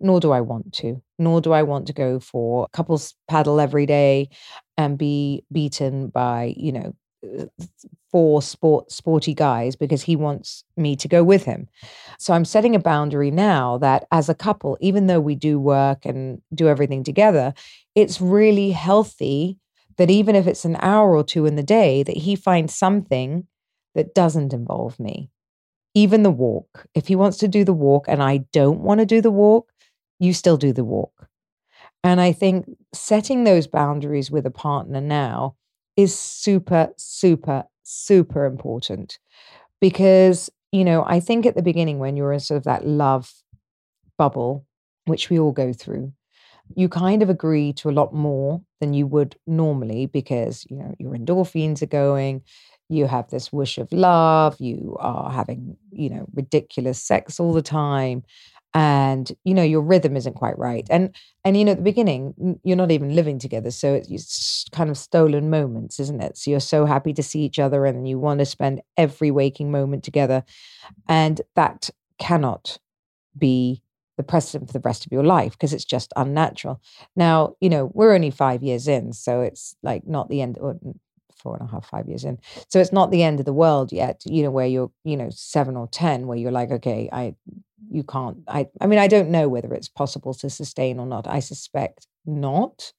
Nor 0.00 0.18
do 0.20 0.32
I 0.32 0.40
want 0.40 0.72
to. 0.74 1.02
Nor 1.18 1.42
do 1.42 1.52
I 1.52 1.62
want 1.62 1.86
to 1.88 1.92
go 1.92 2.18
for 2.20 2.68
couples 2.72 3.14
paddle 3.28 3.60
every 3.60 3.84
day 3.84 4.30
and 4.78 4.96
be 4.96 5.44
beaten 5.52 6.08
by, 6.08 6.54
you 6.56 6.72
know, 6.72 6.94
four 8.10 8.40
sport 8.40 8.90
sporty 8.90 9.34
guys 9.34 9.76
because 9.76 10.02
he 10.02 10.16
wants 10.16 10.64
me 10.76 10.96
to 10.96 11.08
go 11.08 11.22
with 11.22 11.44
him. 11.44 11.68
So 12.18 12.32
I'm 12.32 12.44
setting 12.44 12.74
a 12.74 12.80
boundary 12.80 13.30
now 13.30 13.78
that 13.78 14.06
as 14.10 14.28
a 14.28 14.34
couple, 14.34 14.78
even 14.80 15.06
though 15.06 15.20
we 15.20 15.34
do 15.34 15.58
work 15.58 16.04
and 16.06 16.40
do 16.54 16.68
everything 16.68 17.04
together, 17.04 17.52
it's 17.94 18.20
really 18.20 18.70
healthy 18.70 19.58
that 19.96 20.10
even 20.10 20.36
if 20.36 20.46
it's 20.46 20.64
an 20.64 20.76
hour 20.80 21.16
or 21.16 21.24
two 21.24 21.44
in 21.44 21.56
the 21.56 21.62
day, 21.62 22.02
that 22.02 22.16
he 22.16 22.36
finds 22.36 22.74
something 22.74 23.46
that 23.94 24.14
doesn't 24.14 24.54
involve 24.54 24.98
me. 24.98 25.30
Even 25.94 26.22
the 26.22 26.30
walk. 26.30 26.86
If 26.94 27.08
he 27.08 27.16
wants 27.16 27.38
to 27.38 27.48
do 27.48 27.64
the 27.64 27.72
walk 27.72 28.06
and 28.08 28.22
I 28.22 28.38
don't 28.52 28.80
want 28.80 29.00
to 29.00 29.06
do 29.06 29.20
the 29.20 29.30
walk, 29.30 29.72
you 30.20 30.32
still 30.32 30.56
do 30.56 30.72
the 30.72 30.84
walk. 30.84 31.28
And 32.04 32.20
I 32.20 32.32
think 32.32 32.66
setting 32.94 33.44
those 33.44 33.66
boundaries 33.66 34.30
with 34.30 34.46
a 34.46 34.50
partner 34.50 35.00
now 35.00 35.56
is 35.98 36.18
super, 36.18 36.90
super, 36.96 37.64
super 37.84 38.46
important 38.46 39.18
because, 39.80 40.50
you 40.72 40.84
know, 40.84 41.04
I 41.06 41.20
think 41.20 41.46
at 41.46 41.56
the 41.56 41.62
beginning 41.62 41.98
when 41.98 42.16
you're 42.16 42.32
in 42.32 42.40
sort 42.40 42.58
of 42.58 42.64
that 42.64 42.86
love 42.86 43.32
bubble, 44.18 44.66
which 45.06 45.30
we 45.30 45.38
all 45.38 45.52
go 45.52 45.72
through, 45.72 46.12
you 46.76 46.88
kind 46.88 47.22
of 47.22 47.30
agree 47.30 47.72
to 47.74 47.90
a 47.90 47.92
lot 47.92 48.14
more 48.14 48.62
than 48.80 48.94
you 48.94 49.06
would 49.06 49.36
normally 49.46 50.06
because 50.06 50.66
you 50.70 50.76
know 50.76 50.94
your 50.98 51.14
endorphins 51.14 51.82
are 51.82 51.86
going 51.86 52.42
you 52.90 53.06
have 53.06 53.28
this 53.30 53.52
wish 53.52 53.78
of 53.78 53.90
love 53.92 54.56
you 54.60 54.96
are 55.00 55.30
having 55.30 55.76
you 55.92 56.10
know 56.10 56.26
ridiculous 56.34 57.02
sex 57.02 57.40
all 57.40 57.52
the 57.52 57.62
time 57.62 58.22
and 58.78 59.32
you 59.42 59.54
know 59.54 59.62
your 59.62 59.80
rhythm 59.80 60.16
isn't 60.16 60.34
quite 60.34 60.56
right 60.56 60.84
mm. 60.84 60.94
and 60.94 61.16
and 61.44 61.56
you 61.56 61.64
know 61.64 61.72
at 61.72 61.78
the 61.78 61.82
beginning 61.82 62.60
you're 62.62 62.76
not 62.76 62.92
even 62.92 63.12
living 63.12 63.36
together 63.36 63.72
so 63.72 63.94
it's 63.94 64.64
kind 64.70 64.88
of 64.88 64.96
stolen 64.96 65.50
moments 65.50 65.98
isn't 65.98 66.22
it 66.22 66.38
so 66.38 66.48
you're 66.48 66.60
so 66.60 66.86
happy 66.86 67.12
to 67.12 67.22
see 67.22 67.40
each 67.40 67.58
other 67.58 67.84
and 67.86 68.08
you 68.08 68.20
want 68.20 68.38
to 68.38 68.46
spend 68.46 68.80
every 68.96 69.32
waking 69.32 69.72
moment 69.72 70.04
together 70.04 70.44
and 71.08 71.40
that 71.56 71.90
cannot 72.18 72.78
be 73.36 73.82
the 74.16 74.22
precedent 74.22 74.68
for 74.68 74.72
the 74.72 74.88
rest 74.88 75.06
of 75.06 75.12
your 75.12 75.24
life 75.24 75.52
because 75.52 75.72
it's 75.72 75.84
just 75.84 76.12
unnatural. 76.16 76.82
Now, 77.14 77.54
you 77.60 77.70
know, 77.70 77.92
we're 77.94 78.14
only 78.14 78.32
five 78.32 78.64
years 78.64 78.88
in, 78.88 79.12
so 79.12 79.42
it's 79.42 79.76
like 79.84 80.08
not 80.08 80.28
the 80.28 80.42
end, 80.42 80.58
or 80.60 80.76
four 81.36 81.56
and 81.56 81.68
a 81.68 81.70
half, 81.70 81.88
five 81.88 82.08
years 82.08 82.24
in. 82.24 82.36
So 82.68 82.80
it's 82.80 82.92
not 82.92 83.12
the 83.12 83.22
end 83.22 83.38
of 83.38 83.46
the 83.46 83.52
world 83.52 83.92
yet, 83.92 84.22
you 84.26 84.42
know, 84.42 84.50
where 84.50 84.66
you're, 84.66 84.90
you 85.04 85.16
know, 85.16 85.30
seven 85.30 85.76
or 85.76 85.86
10, 85.86 86.26
where 86.26 86.36
you're 86.36 86.50
like, 86.50 86.72
okay, 86.72 87.08
I, 87.12 87.36
you 87.90 88.02
can't, 88.02 88.38
I, 88.48 88.66
I 88.80 88.86
mean, 88.86 88.98
I 88.98 89.08
don't 89.08 89.30
know 89.30 89.48
whether 89.48 89.72
it's 89.74 89.88
possible 89.88 90.34
to 90.34 90.50
sustain 90.50 90.98
or 90.98 91.06
not. 91.06 91.26
I 91.26 91.40
suspect 91.40 92.06
not. 92.26 92.92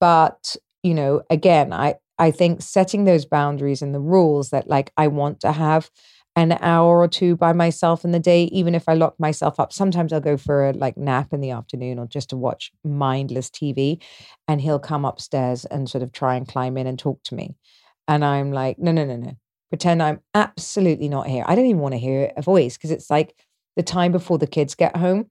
But, 0.00 0.56
you 0.82 0.94
know, 0.94 1.22
again, 1.30 1.72
I, 1.72 1.96
I 2.18 2.30
think 2.30 2.62
setting 2.62 3.04
those 3.04 3.24
boundaries 3.26 3.82
and 3.82 3.94
the 3.94 4.00
rules 4.00 4.50
that 4.50 4.68
like 4.68 4.92
I 4.96 5.08
want 5.08 5.40
to 5.40 5.52
have 5.52 5.90
an 6.36 6.52
hour 6.60 6.98
or 7.00 7.08
two 7.08 7.34
by 7.34 7.54
myself 7.54 8.04
in 8.04 8.12
the 8.12 8.20
day, 8.20 8.44
even 8.44 8.74
if 8.74 8.88
I 8.88 8.94
lock 8.94 9.18
myself 9.18 9.58
up. 9.58 9.72
Sometimes 9.72 10.12
I'll 10.12 10.20
go 10.20 10.36
for 10.36 10.68
a 10.68 10.72
like 10.72 10.98
nap 10.98 11.32
in 11.32 11.40
the 11.40 11.50
afternoon 11.50 11.98
or 11.98 12.06
just 12.06 12.28
to 12.30 12.36
watch 12.36 12.70
mindless 12.84 13.48
TV. 13.48 14.02
And 14.46 14.60
he'll 14.60 14.78
come 14.78 15.06
upstairs 15.06 15.64
and 15.64 15.88
sort 15.88 16.02
of 16.02 16.12
try 16.12 16.36
and 16.36 16.46
climb 16.46 16.76
in 16.76 16.86
and 16.86 16.98
talk 16.98 17.22
to 17.24 17.34
me. 17.34 17.56
And 18.06 18.22
I'm 18.24 18.52
like, 18.52 18.78
no, 18.78 18.92
no, 18.92 19.04
no, 19.04 19.16
no. 19.16 19.36
Pretend 19.70 20.02
I'm 20.02 20.20
absolutely 20.34 21.08
not 21.08 21.26
here. 21.26 21.42
I 21.46 21.54
don't 21.54 21.66
even 21.66 21.80
want 21.80 21.94
to 21.94 21.98
hear 21.98 22.30
a 22.36 22.42
voice 22.42 22.76
because 22.76 22.90
it's 22.90 23.10
like 23.10 23.34
the 23.76 23.82
time 23.82 24.12
before 24.12 24.38
the 24.38 24.46
kids 24.46 24.74
get 24.74 24.96
home. 24.96 25.30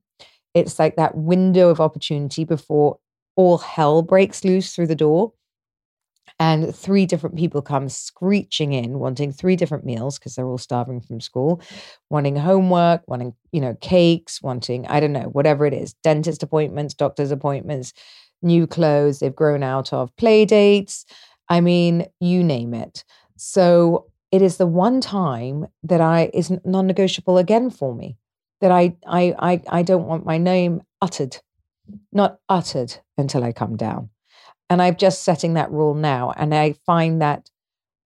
It's 0.54 0.80
like 0.80 0.96
that 0.96 1.18
window 1.18 1.70
of 1.70 1.82
opportunity 1.82 2.46
before 2.46 2.98
all 3.36 3.58
hell 3.58 4.02
breaks 4.02 4.46
loose 4.46 4.74
through 4.74 4.88
the 4.88 4.96
door. 4.96 5.34
And 6.40 6.76
three 6.76 7.06
different 7.06 7.38
people 7.38 7.62
come 7.62 7.88
screeching 7.88 8.74
in 8.74 9.00
wanting 9.00 9.32
three 9.32 9.56
different 9.56 9.86
meals 9.86 10.20
because 10.20 10.36
they're 10.36 10.48
all 10.48 10.58
starving 10.58 11.00
from 11.00 11.22
school 11.22 11.62
wanting 12.10 12.36
homework 12.36 13.04
wanting 13.08 13.34
you 13.54 13.62
know 13.62 13.76
cakes 13.80 14.42
wanting 14.42 14.86
i 14.88 15.00
don't 15.00 15.14
know 15.14 15.30
whatever 15.32 15.66
it 15.66 15.74
is 15.74 15.94
dentist 16.04 16.44
appointments 16.44 16.94
doctor's 16.94 17.32
appointments 17.32 17.94
new 18.42 18.68
clothes 18.68 19.20
they've 19.20 19.36
grown 19.36 19.64
out 19.64 19.94
of 19.94 20.14
play 20.18 20.44
dates 20.44 21.06
i 21.48 21.62
mean 21.62 22.06
you 22.20 22.44
name 22.44 22.74
it. 22.74 23.06
So 23.38 24.08
it 24.32 24.42
is 24.42 24.58
the 24.58 24.68
one 24.68 25.00
time 25.00 25.68
that 25.84 26.02
i 26.02 26.30
is 26.34 26.52
non-negotiable 26.66 27.38
again 27.38 27.70
for 27.70 27.96
me 27.96 28.18
that 28.62 28.72
I, 28.72 28.96
I 29.06 29.36
i 29.40 29.62
i 29.70 29.84
don't 29.84 30.06
want 30.06 30.26
my 30.26 30.38
name 30.38 30.82
uttered 31.02 31.38
not 32.12 32.40
uttered 32.50 32.98
until 33.18 33.44
i 33.44 33.52
come 33.52 33.76
down 33.78 34.10
and 34.70 34.82
I'm 34.82 34.96
just 34.96 35.24
setting 35.24 35.54
that 35.54 35.72
rule 35.72 35.94
now. 35.94 36.34
And 36.36 36.54
I 36.54 36.74
find 36.86 37.22
that 37.22 37.50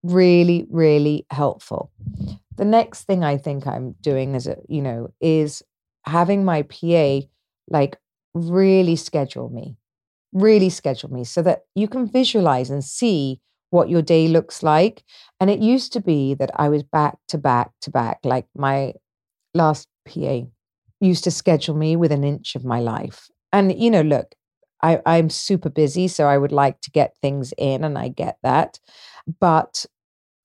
really, 0.04 0.66
really 0.70 1.26
helpful. 1.32 1.92
The 2.58 2.66
next 2.66 3.04
thing 3.04 3.24
I 3.24 3.38
think 3.38 3.66
I'm 3.66 3.96
doing 4.02 4.36
is, 4.36 4.48
uh, 4.48 4.56
you 4.68 4.82
know, 4.82 5.14
is 5.22 5.64
having 6.06 6.44
my 6.44 6.64
PA 6.64 7.22
like 7.70 7.98
really 8.34 8.96
schedule 8.96 9.50
me, 9.50 9.78
really 10.34 10.70
schedule 10.70 11.12
me 11.12 11.24
so 11.24 11.42
that 11.44 11.62
you 11.76 11.88
can 11.88 12.08
visualize 12.08 12.70
and 12.70 12.84
see 12.84 13.40
what 13.70 13.90
your 13.90 14.02
day 14.02 14.28
looks 14.28 14.64
like. 14.64 15.04
And 15.40 15.50
it 15.50 15.60
used 15.60 15.94
to 15.94 16.02
be 16.02 16.34
that 16.34 16.52
I 16.56 16.70
was 16.70 16.84
back 16.84 17.18
to 17.30 17.38
back 17.38 17.72
to 17.82 17.92
back, 17.92 18.20
like 18.24 18.48
my 18.56 18.94
last 19.54 19.88
PA 20.10 20.48
used 21.00 21.24
to 21.24 21.32
schedule 21.32 21.76
me 21.76 21.96
with 21.96 22.12
an 22.12 22.24
inch 22.24 22.56
of 22.56 22.66
my 22.66 22.80
life. 22.80 23.28
And, 23.54 23.80
you 23.80 23.90
know, 23.92 24.02
look, 24.02 24.36
I, 24.82 25.02
I'm 25.06 25.30
super 25.30 25.70
busy, 25.70 26.08
so 26.08 26.28
I 26.28 26.38
would 26.38 26.52
like 26.52 26.82
to 26.82 26.92
get 26.92 27.16
things 27.22 27.54
in, 27.58 27.84
and 27.84 27.98
I 27.98 28.10
get 28.10 28.38
that. 28.44 28.80
But 29.40 29.86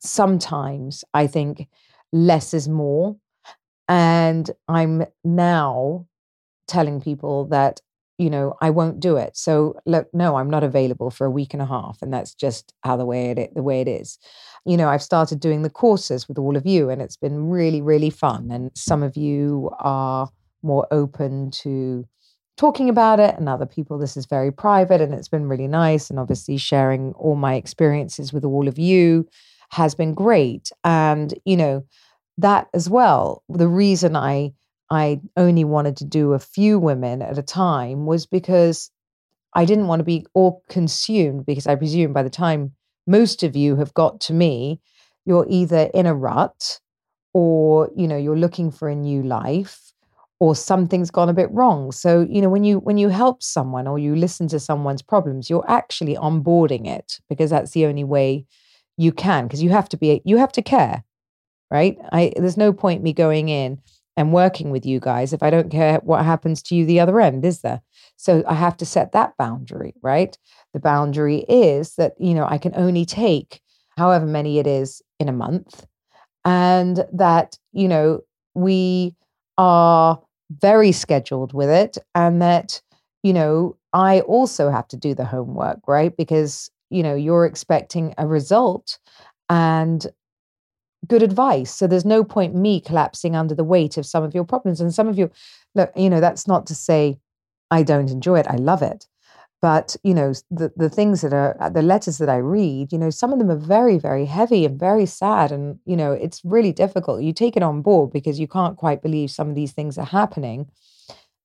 sometimes 0.00 1.04
I 1.14 1.26
think 1.26 1.68
less 2.12 2.54
is 2.54 2.68
more. 2.68 3.16
And 3.88 4.50
I'm 4.68 5.04
now 5.24 6.06
telling 6.66 7.00
people 7.00 7.46
that, 7.46 7.80
you 8.18 8.30
know, 8.30 8.54
I 8.60 8.70
won't 8.70 9.00
do 9.00 9.16
it. 9.16 9.36
So 9.36 9.76
look, 9.86 10.08
no, 10.12 10.36
I'm 10.36 10.50
not 10.50 10.62
available 10.62 11.10
for 11.10 11.26
a 11.26 11.30
week 11.30 11.52
and 11.52 11.62
a 11.62 11.66
half. 11.66 11.98
And 12.00 12.12
that's 12.12 12.34
just 12.34 12.72
how 12.84 12.96
the 12.96 13.04
way 13.04 13.30
it 13.30 13.54
the 13.54 13.62
way 13.62 13.80
it 13.80 13.88
is. 13.88 14.18
You 14.64 14.76
know, 14.76 14.88
I've 14.88 15.02
started 15.02 15.40
doing 15.40 15.62
the 15.62 15.70
courses 15.70 16.28
with 16.28 16.38
all 16.38 16.56
of 16.56 16.66
you, 16.66 16.90
and 16.90 17.02
it's 17.02 17.16
been 17.16 17.48
really, 17.48 17.82
really 17.82 18.10
fun. 18.10 18.50
And 18.50 18.70
some 18.74 19.02
of 19.02 19.16
you 19.16 19.70
are 19.78 20.28
more 20.62 20.86
open 20.90 21.50
to 21.50 22.06
talking 22.56 22.88
about 22.88 23.18
it 23.18 23.34
and 23.36 23.48
other 23.48 23.66
people 23.66 23.98
this 23.98 24.16
is 24.16 24.26
very 24.26 24.52
private 24.52 25.00
and 25.00 25.12
it's 25.12 25.28
been 25.28 25.48
really 25.48 25.66
nice 25.66 26.08
and 26.08 26.18
obviously 26.18 26.56
sharing 26.56 27.12
all 27.14 27.34
my 27.34 27.54
experiences 27.54 28.32
with 28.32 28.44
all 28.44 28.68
of 28.68 28.78
you 28.78 29.28
has 29.70 29.94
been 29.94 30.14
great 30.14 30.70
and 30.84 31.34
you 31.44 31.56
know 31.56 31.84
that 32.38 32.68
as 32.72 32.88
well 32.88 33.42
the 33.48 33.66
reason 33.66 34.14
i 34.14 34.52
i 34.90 35.20
only 35.36 35.64
wanted 35.64 35.96
to 35.96 36.04
do 36.04 36.32
a 36.32 36.38
few 36.38 36.78
women 36.78 37.22
at 37.22 37.38
a 37.38 37.42
time 37.42 38.06
was 38.06 38.26
because 38.26 38.90
i 39.54 39.64
didn't 39.64 39.86
want 39.86 40.00
to 40.00 40.04
be 40.04 40.26
all 40.34 40.62
consumed 40.68 41.44
because 41.46 41.66
i 41.66 41.74
presume 41.74 42.12
by 42.12 42.22
the 42.22 42.30
time 42.30 42.72
most 43.06 43.42
of 43.42 43.54
you 43.56 43.76
have 43.76 43.92
got 43.94 44.20
to 44.20 44.32
me 44.32 44.80
you're 45.26 45.46
either 45.48 45.90
in 45.94 46.06
a 46.06 46.14
rut 46.14 46.80
or 47.32 47.90
you 47.96 48.06
know 48.06 48.16
you're 48.16 48.36
looking 48.36 48.70
for 48.70 48.88
a 48.88 48.94
new 48.94 49.22
life 49.22 49.92
or 50.40 50.54
something's 50.54 51.10
gone 51.10 51.28
a 51.28 51.34
bit 51.34 51.50
wrong. 51.52 51.92
So 51.92 52.26
you 52.28 52.42
know 52.42 52.48
when 52.48 52.64
you 52.64 52.78
when 52.78 52.98
you 52.98 53.08
help 53.08 53.42
someone 53.42 53.86
or 53.86 53.98
you 53.98 54.16
listen 54.16 54.48
to 54.48 54.60
someone's 54.60 55.02
problems 55.02 55.48
you're 55.48 55.68
actually 55.70 56.16
onboarding 56.16 56.86
it 56.86 57.20
because 57.28 57.50
that's 57.50 57.72
the 57.72 57.86
only 57.86 58.04
way 58.04 58.46
you 58.96 59.12
can 59.12 59.46
because 59.46 59.62
you 59.62 59.70
have 59.70 59.88
to 59.90 59.96
be 59.96 60.22
you 60.24 60.36
have 60.38 60.52
to 60.52 60.62
care 60.62 61.04
right? 61.70 61.96
I 62.12 62.32
there's 62.36 62.56
no 62.56 62.72
point 62.72 63.02
me 63.02 63.12
going 63.12 63.48
in 63.48 63.80
and 64.16 64.32
working 64.32 64.70
with 64.70 64.86
you 64.86 65.00
guys 65.00 65.32
if 65.32 65.42
i 65.42 65.50
don't 65.50 65.70
care 65.70 65.98
what 66.04 66.24
happens 66.24 66.62
to 66.62 66.74
you 66.74 66.84
the 66.86 67.00
other 67.00 67.20
end 67.20 67.44
is 67.44 67.60
there? 67.60 67.80
So 68.16 68.42
i 68.48 68.54
have 68.54 68.76
to 68.78 68.86
set 68.86 69.12
that 69.12 69.36
boundary 69.38 69.94
right? 70.02 70.36
The 70.72 70.80
boundary 70.80 71.44
is 71.48 71.94
that 71.96 72.14
you 72.18 72.34
know 72.34 72.46
i 72.48 72.58
can 72.58 72.72
only 72.76 73.04
take 73.04 73.60
however 73.96 74.26
many 74.26 74.58
it 74.58 74.66
is 74.66 75.02
in 75.20 75.28
a 75.28 75.32
month 75.32 75.86
and 76.44 77.04
that 77.12 77.58
you 77.72 77.88
know 77.88 78.20
we 78.54 79.14
are 79.58 80.20
very 80.50 80.92
scheduled 80.92 81.52
with 81.54 81.70
it 81.70 81.98
and 82.14 82.42
that 82.42 82.80
you 83.22 83.32
know 83.32 83.76
i 83.92 84.20
also 84.20 84.70
have 84.70 84.88
to 84.88 84.96
do 84.96 85.14
the 85.14 85.24
homework 85.24 85.78
right? 85.86 86.16
Because 86.16 86.70
you 86.90 87.02
know 87.02 87.14
you're 87.14 87.46
expecting 87.46 88.14
a 88.18 88.26
result 88.26 88.98
and 89.48 90.06
good 91.06 91.22
advice. 91.22 91.72
So 91.72 91.86
there's 91.86 92.04
no 92.04 92.24
point 92.24 92.54
me 92.54 92.80
collapsing 92.80 93.34
under 93.36 93.54
the 93.54 93.64
weight 93.64 93.96
of 93.96 94.06
some 94.06 94.22
of 94.22 94.34
your 94.34 94.44
problems. 94.44 94.80
And 94.80 94.94
some 94.94 95.08
of 95.08 95.18
you 95.18 95.30
look 95.74 95.90
you 95.96 96.10
know 96.10 96.20
that's 96.20 96.46
not 96.46 96.66
to 96.66 96.74
say 96.74 97.18
i 97.70 97.82
don't 97.82 98.10
enjoy 98.10 98.38
it 98.38 98.46
i 98.48 98.56
love 98.56 98.82
it. 98.82 99.06
But 99.60 99.96
you 100.02 100.14
know 100.14 100.32
the 100.50 100.72
the 100.76 100.90
things 100.90 101.22
that 101.22 101.32
are 101.32 101.56
uh, 101.60 101.70
the 101.70 101.82
letters 101.82 102.18
that 102.18 102.28
i 102.28 102.36
read 102.36 102.92
you 102.92 102.98
know 102.98 103.10
some 103.10 103.32
of 103.32 103.38
them 103.38 103.50
are 103.50 103.56
very 103.56 103.98
very 103.98 104.26
heavy 104.26 104.64
and 104.64 104.78
very 104.78 105.06
sad. 105.06 105.52
And 105.52 105.78
you 105.84 105.96
know 105.96 106.12
it's 106.12 106.42
really 106.44 106.72
difficult. 106.72 107.22
You 107.22 107.32
take 107.32 107.56
it 107.56 107.62
on 107.62 107.82
board 107.82 108.12
because 108.12 108.38
you 108.40 108.48
can't 108.48 108.76
quite 108.76 109.02
believe 109.02 109.30
some 109.30 109.48
of 109.48 109.54
these 109.54 109.72
things 109.72 109.98
are 109.98 110.06
happening. 110.06 110.70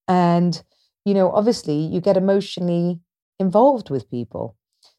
And 0.08 0.62
you 1.06 1.14
know 1.14 1.32
obviously 1.32 1.76
you 1.76 2.02
get 2.02 2.18
emotionally 2.18 3.00
involved 3.40 3.90
with 3.90 4.10
people. 4.12 4.56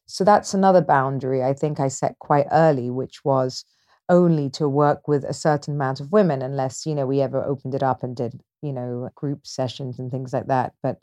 So 0.07 0.23
that's 0.25 0.53
another 0.53 0.81
boundary 0.81 1.41
I 1.41 1.53
think 1.53 1.79
I 1.79 1.87
set 1.87 2.19
quite 2.19 2.47
early, 2.51 2.89
which 2.89 3.23
was 3.23 3.63
only 4.09 4.49
to 4.51 4.67
work 4.67 5.07
with 5.07 5.23
a 5.23 5.33
certain 5.33 5.75
amount 5.75 5.99
of 5.99 6.11
women, 6.11 6.41
unless, 6.41 6.85
you 6.85 6.95
know, 6.95 7.05
we 7.05 7.21
ever 7.21 7.43
opened 7.43 7.75
it 7.75 7.83
up 7.83 8.03
and 8.03 8.15
did, 8.15 8.41
you 8.61 8.73
know, 8.73 9.09
group 9.15 9.47
sessions 9.47 9.99
and 9.99 10.11
things 10.11 10.33
like 10.33 10.47
that. 10.47 10.73
But 10.83 10.97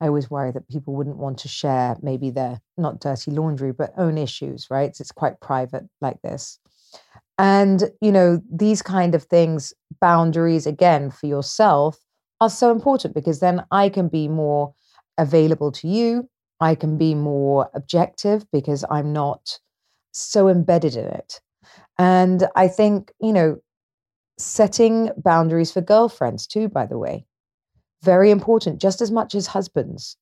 I 0.00 0.06
always 0.08 0.30
worry 0.30 0.52
that 0.52 0.68
people 0.68 0.94
wouldn't 0.94 1.18
want 1.18 1.38
to 1.38 1.48
share 1.48 1.96
maybe 2.02 2.30
their 2.30 2.60
not 2.76 3.00
dirty 3.00 3.30
laundry, 3.30 3.72
but 3.72 3.92
own 3.96 4.18
issues, 4.18 4.68
right? 4.70 4.94
So 4.94 5.02
it's 5.02 5.12
quite 5.12 5.40
private 5.40 5.84
like 6.00 6.20
this. 6.22 6.58
And, 7.38 7.90
you 8.00 8.12
know, 8.12 8.40
these 8.50 8.82
kind 8.82 9.14
of 9.14 9.24
things, 9.24 9.72
boundaries 10.00 10.66
again 10.66 11.10
for 11.10 11.26
yourself 11.26 11.98
are 12.40 12.50
so 12.50 12.70
important 12.70 13.14
because 13.14 13.40
then 13.40 13.64
I 13.70 13.88
can 13.88 14.08
be 14.08 14.28
more 14.28 14.74
available 15.18 15.72
to 15.72 15.88
you. 15.88 16.28
I 16.60 16.74
can 16.74 16.98
be 16.98 17.14
more 17.14 17.70
objective 17.74 18.44
because 18.52 18.84
I'm 18.90 19.12
not 19.12 19.58
so 20.12 20.48
embedded 20.48 20.96
in 20.96 21.06
it. 21.06 21.40
And 21.98 22.48
I 22.56 22.68
think, 22.68 23.12
you 23.20 23.32
know, 23.32 23.58
setting 24.38 25.10
boundaries 25.16 25.72
for 25.72 25.80
girlfriends 25.80 26.46
too, 26.46 26.68
by 26.68 26.86
the 26.86 26.98
way, 26.98 27.26
very 28.02 28.30
important, 28.30 28.80
just 28.80 29.00
as 29.00 29.10
much 29.10 29.34
as 29.34 29.48
husbands. 29.48 30.16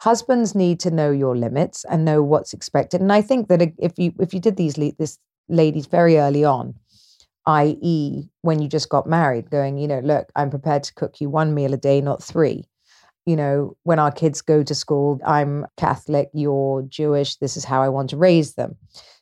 Husbands 0.00 0.54
need 0.54 0.80
to 0.80 0.90
know 0.90 1.10
your 1.10 1.36
limits 1.36 1.84
and 1.84 2.04
know 2.04 2.22
what's 2.22 2.54
expected. 2.54 3.00
And 3.00 3.12
I 3.12 3.20
think 3.20 3.48
that 3.48 3.60
if 3.78 3.98
you 3.98 4.12
if 4.18 4.32
you 4.32 4.40
did 4.40 4.56
these 4.56 4.74
this 4.98 5.18
ladies 5.48 5.86
very 5.86 6.16
early 6.18 6.44
on, 6.44 6.74
i.e., 7.46 8.30
when 8.42 8.62
you 8.62 8.68
just 8.68 8.88
got 8.88 9.06
married, 9.06 9.50
going, 9.50 9.76
you 9.76 9.86
know, 9.88 10.00
look, 10.00 10.30
I'm 10.34 10.50
prepared 10.50 10.84
to 10.84 10.94
cook 10.94 11.20
you 11.20 11.28
one 11.28 11.54
meal 11.54 11.74
a 11.74 11.76
day, 11.76 12.00
not 12.00 12.22
three 12.22 12.64
you 13.26 13.36
know, 13.36 13.76
when 13.84 13.98
our 13.98 14.10
kids 14.10 14.40
go 14.40 14.62
to 14.62 14.74
school, 14.74 15.20
I'm 15.24 15.66
Catholic, 15.76 16.30
you're 16.32 16.82
Jewish, 16.82 17.36
this 17.36 17.56
is 17.56 17.64
how 17.64 17.82
I 17.82 17.88
want 17.88 18.10
to 18.10 18.16
raise 18.16 18.54
them. 18.54 18.76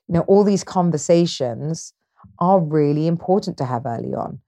You 0.09 0.15
know, 0.15 0.21
all 0.23 0.45
these 0.45 0.65
conversations 0.65 1.93
are 2.39 2.61
really 2.61 3.07
important 3.07 3.57
to 3.59 3.65
have 3.65 3.87
early 3.87 4.15
on. 4.15 4.41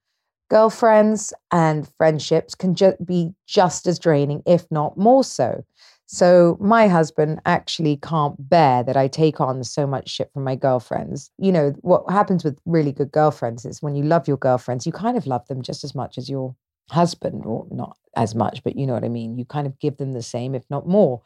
Girlfriends 0.51 1.33
and 1.53 1.88
friendships 1.96 2.55
can 2.57 2.75
ju- 2.75 2.96
be 3.05 3.35
just 3.46 3.87
as 3.87 3.99
draining, 3.99 4.42
if 4.46 4.66
not 4.70 4.99
more 4.99 5.23
so. 5.23 5.64
So, 6.07 6.57
my 6.61 6.88
husband 6.88 7.40
actually 7.46 7.96
can't 7.96 8.35
bear 8.49 8.83
that 8.83 8.96
I 8.96 9.07
take 9.07 9.40
on 9.40 9.62
so 9.62 9.87
much 9.87 10.09
shit 10.09 10.33
from 10.33 10.42
my 10.42 10.57
girlfriends. 10.57 11.31
You 11.38 11.53
know, 11.53 11.70
what 11.83 12.11
happens 12.11 12.42
with 12.42 12.59
really 12.66 12.90
good 12.90 13.12
girlfriends 13.12 13.64
is 13.64 13.81
when 13.81 13.94
you 13.94 14.03
love 14.03 14.27
your 14.27 14.38
girlfriends, 14.38 14.87
you 14.87 14.92
kind 14.92 15.16
of 15.16 15.29
love 15.29 15.46
them 15.46 15.62
just 15.62 15.85
as 15.85 15.94
much 15.94 16.18
as 16.18 16.29
your 16.29 16.57
husband, 16.90 17.46
or 17.46 17.68
not 17.70 17.96
as 18.16 18.35
much, 18.35 18.64
but 18.64 18.75
you 18.75 18.88
know 18.88 18.94
what 18.94 19.05
I 19.05 19.09
mean. 19.09 19.38
You 19.38 19.44
kind 19.44 19.68
of 19.68 19.79
give 19.79 19.99
them 19.99 20.12
the 20.12 20.23
same, 20.23 20.57
if 20.57 20.64
not 20.68 20.88
more, 20.88 21.23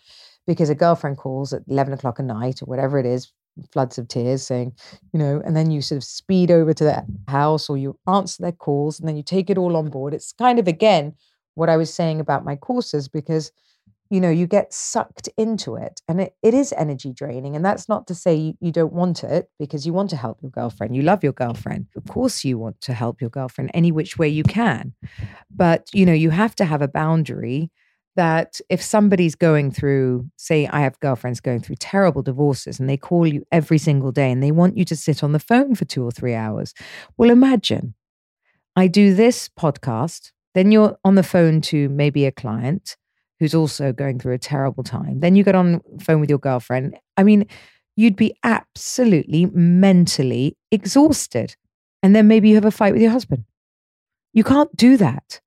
because 0.47 0.69
a 0.69 0.75
girlfriend 0.75 1.17
calls 1.17 1.55
at 1.55 1.63
11 1.67 1.95
o'clock 1.95 2.21
at 2.21 2.27
night 2.27 2.61
or 2.61 2.67
whatever 2.67 2.99
it 2.99 3.07
is, 3.07 3.33
floods 3.73 3.99
of 3.99 4.09
tears 4.09 4.47
saying, 4.47 4.73
you 5.13 5.19
know, 5.19 5.43
and 5.45 5.57
then 5.57 5.71
you 5.71 5.81
sort 5.81 5.97
of 5.97 6.05
speed 6.05 6.51
over 6.51 6.73
to 6.73 6.85
their 6.85 7.05
house 7.29 7.69
or 7.69 7.77
you 7.77 7.99
answer 8.07 8.43
their 8.43 8.53
calls 8.53 8.99
and 8.99 9.09
then 9.09 9.17
you 9.17 9.23
take 9.23 9.51
it 9.51 9.59
all 9.59 9.77
on 9.77 9.91
board. 9.91 10.15
It's 10.15 10.33
kind 10.33 10.59
of, 10.59 10.69
again, 10.69 11.15
what 11.55 11.69
I 11.69 11.77
was 11.77 11.93
saying 11.93 12.21
about 12.21 12.45
my 12.45 12.57
courses, 12.57 13.09
because 13.09 13.53
you 14.11 14.21
know 14.21 14.31
you 14.31 14.47
get 14.47 14.73
sucked 14.73 15.29
into 15.37 15.77
it 15.77 16.01
and 16.09 16.21
it, 16.21 16.37
it 16.43 16.55
is 16.55 16.75
energy 16.77 17.13
draining 17.13 17.57
and 17.57 17.65
that's 17.65 17.89
not 17.89 18.07
to 18.07 18.15
say 18.15 18.35
you, 18.35 18.55
you 18.61 18.71
don't 18.71 18.93
want 18.93 19.25
it 19.25 19.51
because 19.59 19.87
you 19.87 19.93
want 19.93 20.11
to 20.11 20.17
help 20.17 20.39
your 20.43 20.51
girlfriend 20.51 20.95
you 20.95 21.03
love 21.03 21.25
your 21.25 21.33
girlfriend 21.33 21.87
of 21.97 22.05
course 22.07 22.45
you 22.45 22.59
want 22.59 22.81
to 22.81 22.93
help 22.93 23.21
your 23.21 23.31
girlfriend 23.31 23.71
any 23.73 23.91
which 23.91 24.19
way 24.19 24.29
you 24.29 24.45
can 24.45 24.93
but 25.51 25.89
you 25.93 26.05
know 26.05 26.13
you 26.13 26.31
have 26.31 26.55
to 26.55 26.65
have 26.65 26.83
a 26.83 26.89
boundary 26.89 27.71
that 28.17 28.61
if 28.69 28.83
somebody's 28.83 29.35
going 29.35 29.71
through 29.71 30.29
say 30.37 30.67
i 30.69 30.81
have 30.81 30.99
girlfriends 31.01 31.41
going 31.41 31.61
through 31.61 31.77
terrible 31.77 32.23
divorces 32.23 32.79
and 32.79 32.89
they 32.89 32.97
call 32.97 33.27
you 33.27 33.45
every 33.51 33.79
single 33.79 34.13
day 34.13 34.31
and 34.31 34.43
they 34.43 34.53
want 34.53 34.77
you 34.77 34.85
to 34.85 34.97
sit 34.97 35.23
on 35.23 35.33
the 35.33 35.39
phone 35.39 35.75
for 35.75 35.85
two 35.85 36.05
or 36.05 36.11
three 36.11 36.35
hours 36.35 36.75
well 37.17 37.31
imagine 37.31 37.95
i 38.77 38.87
do 38.87 39.15
this 39.15 39.49
podcast 39.49 40.33
then 40.55 40.71
you're 40.71 40.97
on 41.05 41.17
the 41.17 41.23
phone 41.23 41.61
to 41.61 41.89
maybe 41.89 42.25
a 42.25 42.33
client 42.33 42.97
who's 43.41 43.55
also 43.55 43.93
going 43.93 44.19
through 44.19 44.35
a 44.35 44.39
terrible 44.39 44.83
time. 44.83 45.21
Then 45.21 45.37
you 45.37 45.45
get 45.45 45.55
on 45.55 45.81
phone 46.01 46.21
with 46.21 46.31
your 46.31 46.39
girlfriend. 46.39 46.97
I 47.17 47.23
mean, 47.25 47.47
you'd 47.97 48.17
be 48.17 48.35
absolutely 48.43 49.47
mentally 49.47 50.57
exhausted. 50.71 51.57
And 52.03 52.15
then 52.15 52.29
maybe 52.29 52.49
you 52.49 52.55
have 52.55 52.65
a 52.65 52.71
fight 52.71 52.93
with 52.93 53.03
your 53.03 53.11
husband. 53.11 53.45
You 54.33 54.45
can't 54.45 54.75
do 54.77 54.97
that. 54.97 55.41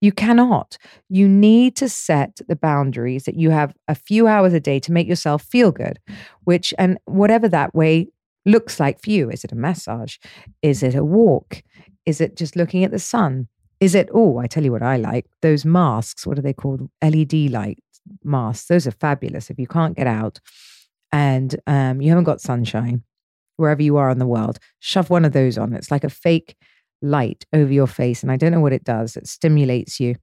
You 0.00 0.12
cannot. 0.12 0.78
You 1.08 1.28
need 1.28 1.76
to 1.76 1.88
set 1.88 2.40
the 2.48 2.56
boundaries 2.56 3.24
that 3.24 3.36
you 3.36 3.50
have 3.50 3.74
a 3.86 3.94
few 3.94 4.26
hours 4.26 4.54
a 4.54 4.60
day 4.60 4.80
to 4.80 4.92
make 4.92 5.06
yourself 5.06 5.42
feel 5.42 5.72
good, 5.72 5.98
which, 6.44 6.72
and 6.78 6.98
whatever 7.04 7.48
that 7.48 7.74
way 7.74 8.08
looks 8.46 8.80
like 8.80 9.02
for 9.02 9.10
you. 9.10 9.30
Is 9.30 9.44
it 9.44 9.52
a 9.52 9.56
massage? 9.56 10.16
Is 10.62 10.82
it 10.82 10.94
a 10.94 11.04
walk? 11.04 11.62
Is 12.06 12.20
it 12.20 12.36
just 12.36 12.56
looking 12.56 12.82
at 12.82 12.90
the 12.90 12.98
sun? 12.98 13.48
Is 13.78 13.94
it, 13.94 14.08
oh, 14.12 14.38
I 14.38 14.46
tell 14.46 14.64
you 14.64 14.72
what 14.72 14.82
I 14.82 14.96
like 14.96 15.26
those 15.42 15.64
masks. 15.64 16.26
What 16.26 16.38
are 16.38 16.42
they 16.42 16.52
called? 16.52 16.88
LED 17.02 17.50
light 17.50 17.78
masks. 18.24 18.68
Those 18.68 18.86
are 18.86 18.92
fabulous. 18.92 19.50
If 19.50 19.58
you 19.58 19.66
can't 19.66 19.96
get 19.96 20.06
out 20.06 20.40
and 21.12 21.56
um, 21.66 22.00
you 22.00 22.08
haven't 22.08 22.24
got 22.24 22.40
sunshine 22.40 23.02
wherever 23.56 23.82
you 23.82 23.96
are 23.98 24.10
in 24.10 24.18
the 24.18 24.26
world, 24.26 24.58
shove 24.78 25.10
one 25.10 25.24
of 25.24 25.32
those 25.32 25.58
on. 25.58 25.74
It's 25.74 25.90
like 25.90 26.04
a 26.04 26.10
fake 26.10 26.56
light 27.02 27.44
over 27.52 27.72
your 27.72 27.86
face. 27.86 28.22
And 28.22 28.30
I 28.32 28.36
don't 28.36 28.52
know 28.52 28.60
what 28.60 28.72
it 28.72 28.84
does, 28.84 29.16
it 29.16 29.26
stimulates 29.28 30.00
you. 30.00 30.16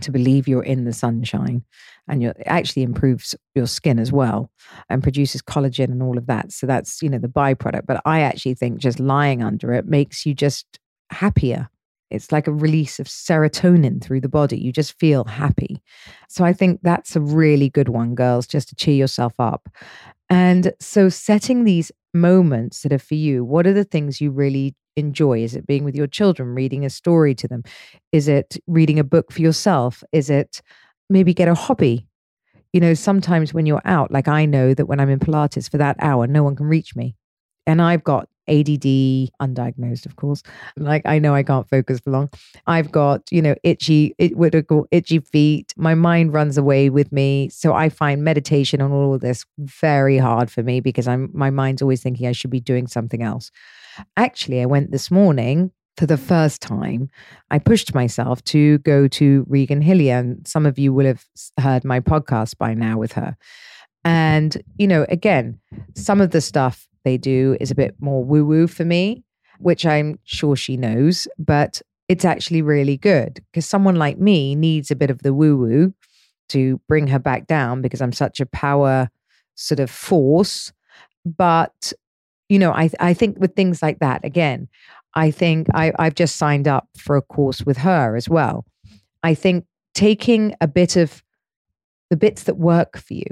to 0.00 0.10
believe 0.10 0.48
you're 0.48 0.62
in 0.62 0.84
the 0.84 0.92
sunshine 0.92 1.62
and 2.08 2.24
it 2.24 2.36
actually 2.46 2.82
improves 2.82 3.34
your 3.54 3.66
skin 3.66 3.98
as 3.98 4.10
well 4.10 4.50
and 4.88 5.02
produces 5.02 5.42
collagen 5.42 5.90
and 5.92 6.02
all 6.02 6.16
of 6.16 6.26
that 6.26 6.50
so 6.50 6.66
that's 6.66 7.02
you 7.02 7.10
know 7.10 7.18
the 7.18 7.28
byproduct 7.28 7.84
but 7.86 8.00
i 8.06 8.20
actually 8.20 8.54
think 8.54 8.78
just 8.78 8.98
lying 8.98 9.42
under 9.42 9.70
it 9.74 9.84
makes 9.84 10.24
you 10.24 10.32
just 10.32 10.78
happier 11.10 11.68
it's 12.10 12.32
like 12.32 12.46
a 12.46 12.52
release 12.52 12.98
of 13.00 13.06
serotonin 13.06 14.02
through 14.02 14.20
the 14.22 14.30
body 14.30 14.58
you 14.58 14.72
just 14.72 14.98
feel 14.98 15.24
happy 15.24 15.82
so 16.26 16.42
i 16.42 16.54
think 16.54 16.80
that's 16.82 17.14
a 17.14 17.20
really 17.20 17.68
good 17.68 17.90
one 17.90 18.14
girls 18.14 18.46
just 18.46 18.68
to 18.70 18.74
cheer 18.74 18.94
yourself 18.94 19.34
up 19.38 19.68
and 20.30 20.72
so 20.80 21.10
setting 21.10 21.64
these 21.64 21.92
moments 22.14 22.82
that 22.82 22.92
are 22.92 22.98
for 22.98 23.14
you 23.14 23.44
what 23.44 23.66
are 23.66 23.72
the 23.72 23.84
things 23.84 24.20
you 24.20 24.30
really 24.30 24.74
enjoy? 24.96 25.42
Is 25.42 25.54
it 25.54 25.66
being 25.66 25.84
with 25.84 25.94
your 25.94 26.06
children, 26.06 26.54
reading 26.54 26.84
a 26.84 26.90
story 26.90 27.34
to 27.36 27.48
them? 27.48 27.62
Is 28.12 28.28
it 28.28 28.56
reading 28.66 28.98
a 28.98 29.04
book 29.04 29.32
for 29.32 29.40
yourself? 29.40 30.04
Is 30.12 30.30
it 30.30 30.60
maybe 31.08 31.34
get 31.34 31.48
a 31.48 31.54
hobby? 31.54 32.06
You 32.72 32.80
know, 32.80 32.94
sometimes 32.94 33.52
when 33.52 33.66
you're 33.66 33.82
out, 33.84 34.10
like 34.10 34.28
I 34.28 34.46
know 34.46 34.74
that 34.74 34.86
when 34.86 35.00
I'm 35.00 35.10
in 35.10 35.18
Pilates 35.18 35.70
for 35.70 35.78
that 35.78 35.96
hour, 35.98 36.26
no 36.26 36.42
one 36.42 36.56
can 36.56 36.66
reach 36.66 36.96
me. 36.96 37.14
And 37.66 37.80
I've 37.80 38.04
got 38.04 38.28
ADD, 38.48 39.30
undiagnosed, 39.40 40.06
of 40.06 40.16
course. 40.16 40.42
Like 40.76 41.02
I 41.04 41.18
know 41.18 41.34
I 41.34 41.42
can't 41.42 41.68
focus 41.68 42.00
for 42.00 42.10
long. 42.10 42.30
I've 42.66 42.90
got, 42.90 43.30
you 43.30 43.42
know, 43.42 43.54
itchy, 43.62 44.14
it 44.18 44.36
would 44.36 44.66
go 44.66 44.86
itchy 44.90 45.20
feet. 45.20 45.72
My 45.76 45.94
mind 45.94 46.32
runs 46.32 46.58
away 46.58 46.90
with 46.90 47.12
me. 47.12 47.48
So 47.50 47.74
I 47.74 47.88
find 47.88 48.24
meditation 48.24 48.80
on 48.80 48.92
all 48.92 49.14
of 49.14 49.20
this 49.20 49.44
very 49.58 50.18
hard 50.18 50.50
for 50.50 50.62
me 50.62 50.80
because 50.80 51.08
I'm 51.08 51.30
my 51.32 51.50
mind's 51.50 51.82
always 51.82 52.02
thinking 52.02 52.26
I 52.26 52.32
should 52.32 52.50
be 52.50 52.60
doing 52.60 52.86
something 52.86 53.22
else. 53.22 53.50
Actually, 54.16 54.62
I 54.62 54.66
went 54.66 54.90
this 54.90 55.10
morning 55.10 55.70
for 55.96 56.06
the 56.06 56.16
first 56.16 56.62
time. 56.62 57.10
I 57.50 57.58
pushed 57.58 57.94
myself 57.94 58.42
to 58.44 58.78
go 58.78 59.08
to 59.08 59.44
Regan 59.48 59.82
Hillyer. 59.82 60.18
And 60.18 60.46
some 60.48 60.66
of 60.66 60.78
you 60.78 60.92
will 60.92 61.06
have 61.06 61.24
heard 61.60 61.84
my 61.84 62.00
podcast 62.00 62.58
by 62.58 62.74
now 62.74 62.98
with 62.98 63.12
her. 63.12 63.36
And, 64.04 64.60
you 64.78 64.88
know, 64.88 65.06
again, 65.08 65.60
some 65.94 66.20
of 66.20 66.30
the 66.30 66.40
stuff 66.40 66.88
they 67.04 67.16
do 67.16 67.56
is 67.60 67.70
a 67.70 67.74
bit 67.74 67.94
more 68.00 68.24
woo 68.24 68.44
woo 68.44 68.66
for 68.66 68.84
me, 68.84 69.24
which 69.58 69.86
I'm 69.86 70.18
sure 70.24 70.56
she 70.56 70.76
knows, 70.76 71.28
but 71.38 71.82
it's 72.08 72.24
actually 72.24 72.62
really 72.62 72.96
good 72.96 73.40
because 73.50 73.66
someone 73.66 73.96
like 73.96 74.18
me 74.18 74.54
needs 74.54 74.90
a 74.90 74.96
bit 74.96 75.10
of 75.10 75.22
the 75.22 75.32
woo 75.32 75.56
woo 75.56 75.94
to 76.50 76.80
bring 76.88 77.06
her 77.08 77.18
back 77.18 77.46
down 77.46 77.80
because 77.80 78.00
I'm 78.00 78.12
such 78.12 78.40
a 78.40 78.46
power 78.46 79.08
sort 79.54 79.80
of 79.80 79.90
force. 79.90 80.72
But 81.24 81.92
you 82.48 82.58
know, 82.58 82.72
I 82.72 82.90
I 83.00 83.14
think 83.14 83.38
with 83.38 83.54
things 83.54 83.82
like 83.82 84.00
that, 84.00 84.24
again, 84.24 84.68
I 85.14 85.30
think 85.30 85.68
I, 85.74 85.92
I've 85.98 86.14
just 86.14 86.36
signed 86.36 86.68
up 86.68 86.88
for 86.96 87.16
a 87.16 87.22
course 87.22 87.62
with 87.62 87.78
her 87.78 88.16
as 88.16 88.28
well. 88.28 88.64
I 89.22 89.34
think 89.34 89.64
taking 89.94 90.54
a 90.60 90.68
bit 90.68 90.96
of 90.96 91.22
the 92.10 92.16
bits 92.16 92.44
that 92.44 92.56
work 92.56 92.98
for 92.98 93.14
you, 93.14 93.26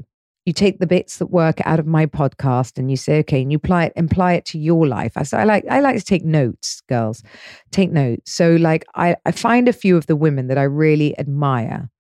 you 0.47 0.53
take 0.53 0.79
the 0.79 0.87
bits 0.87 1.19
that 1.19 1.27
work 1.27 1.61
out 1.65 1.79
of 1.79 1.87
my 1.87 2.07
podcast 2.07 2.79
and 2.79 2.91
you 2.91 2.97
say, 2.97 3.19
okay, 3.19 3.43
and 3.43 3.53
you 3.53 3.57
apply 3.57 3.87
it, 3.87 3.93
apply 3.97 4.33
it 4.35 4.45
to 4.47 4.59
your 4.59 4.87
life. 4.87 5.13
I, 5.17 5.23
so 5.23 5.37
I 5.37 5.45
like 5.45 5.65
I 5.71 5.81
like 5.81 5.99
to 5.99 6.05
take 6.05 6.25
notes, 6.25 6.81
girls. 6.89 7.23
Take 7.71 7.91
notes. 7.93 8.33
So 8.33 8.57
like 8.57 8.85
I, 8.95 9.17
I 9.27 9.33
find 9.33 9.69
a 9.69 9.73
few 9.73 9.97
of 9.97 10.07
the 10.07 10.17
women 10.17 10.49
that 10.49 10.59
I 10.59 10.63
really 10.63 11.19
admire 11.19 11.91